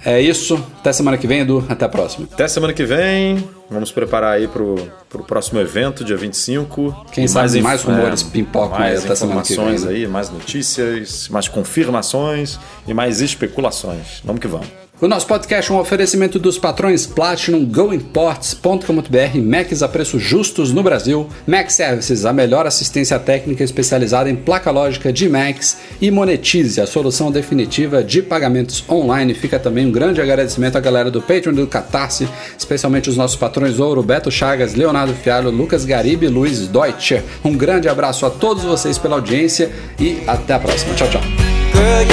é 0.05 0.20
isso. 0.20 0.55
Até 0.80 0.92
semana 0.92 1.16
que 1.16 1.26
vem, 1.26 1.40
Edu. 1.40 1.64
Até 1.68 1.84
a 1.84 1.88
próxima. 1.88 2.28
Até 2.32 2.46
semana 2.48 2.72
que 2.72 2.84
vem. 2.84 3.42
Vamos 3.70 3.90
preparar 3.90 4.34
aí 4.34 4.46
pro, 4.46 4.74
pro 5.09 5.24
próximo 5.24 5.59
evento, 5.61 6.05
dia 6.05 6.16
25. 6.16 7.07
Quem 7.11 7.24
E 7.24 7.28
sabe 7.28 7.61
mais 7.62 7.80
inf- 7.80 7.88
rumores 7.88 8.22
pipocam 8.22 8.74
aí 8.76 8.90
mais 8.92 9.05
até 9.05 9.14
semana 9.14 9.42
que 9.42 9.52
informações 9.52 9.82
vem, 9.84 9.92
né? 9.92 9.98
aí, 10.00 10.07
mais 10.07 10.30
notícias, 10.30 11.28
mais 11.30 11.48
confirmações 11.48 12.59
e 12.86 12.92
mais 12.94 13.20
especulações. 13.20 14.20
Vamos 14.24 14.40
que 14.40 14.46
vamos. 14.48 14.84
O 15.01 15.09
nosso 15.09 15.26
podcast 15.26 15.72
é 15.72 15.74
um 15.74 15.80
oferecimento 15.80 16.38
dos 16.38 16.57
patrões 16.57 17.05
Platinum, 17.05 17.64
GoImports.com.br, 17.64 19.38
Macs 19.42 19.82
a 19.82 19.88
preços 19.88 20.22
justos 20.22 20.72
no 20.72 20.84
Brasil, 20.84 21.28
Mac 21.45 21.68
Services, 21.68 22.24
a 22.24 22.32
melhor 22.32 22.64
assistência 22.64 23.18
técnica 23.18 23.64
especializada 23.64 24.30
em 24.30 24.36
placa 24.36 24.70
lógica 24.70 25.12
de 25.12 25.28
Macs 25.28 25.78
e 26.01 26.12
Monetize, 26.12 26.80
a 26.80 26.86
solução 26.86 27.32
definitiva 27.32 28.05
de 28.05 28.22
pagamentos 28.22 28.84
online. 28.88 29.34
Fica 29.34 29.59
também 29.59 29.84
um 29.84 29.90
grande 29.90 30.20
agradecimento 30.20 30.78
à 30.78 30.80
galera 30.80 31.11
do 31.11 31.20
Patreon 31.20 31.55
do 31.55 31.66
Catarse, 31.66 32.28
especialmente 32.57 33.11
os 33.11 33.16
nossos 33.16 33.36
patrões 33.36 33.80
Ouro, 33.80 34.01
Beto 34.01 34.30
Chagas, 34.30 34.76
Leonardo 34.76 35.12
Fialho, 35.12 35.51
Lucas 35.51 35.84
Garibe 35.84 36.26
e 36.26 36.28
Luiz 36.28 36.68
Deutscher. 36.68 37.24
Um 37.45 37.57
grande 37.57 37.88
abraço 37.88 38.24
a 38.24 38.30
todos 38.30 38.62
vocês 38.62 38.97
pela 38.97 39.16
audiência 39.16 39.72
e 39.99 40.22
até 40.24 40.55
a 40.55 40.61
próxima. 40.61 40.95
Tchau, 40.95 41.11
tchau. 41.11 41.22
Girl, 41.74 42.05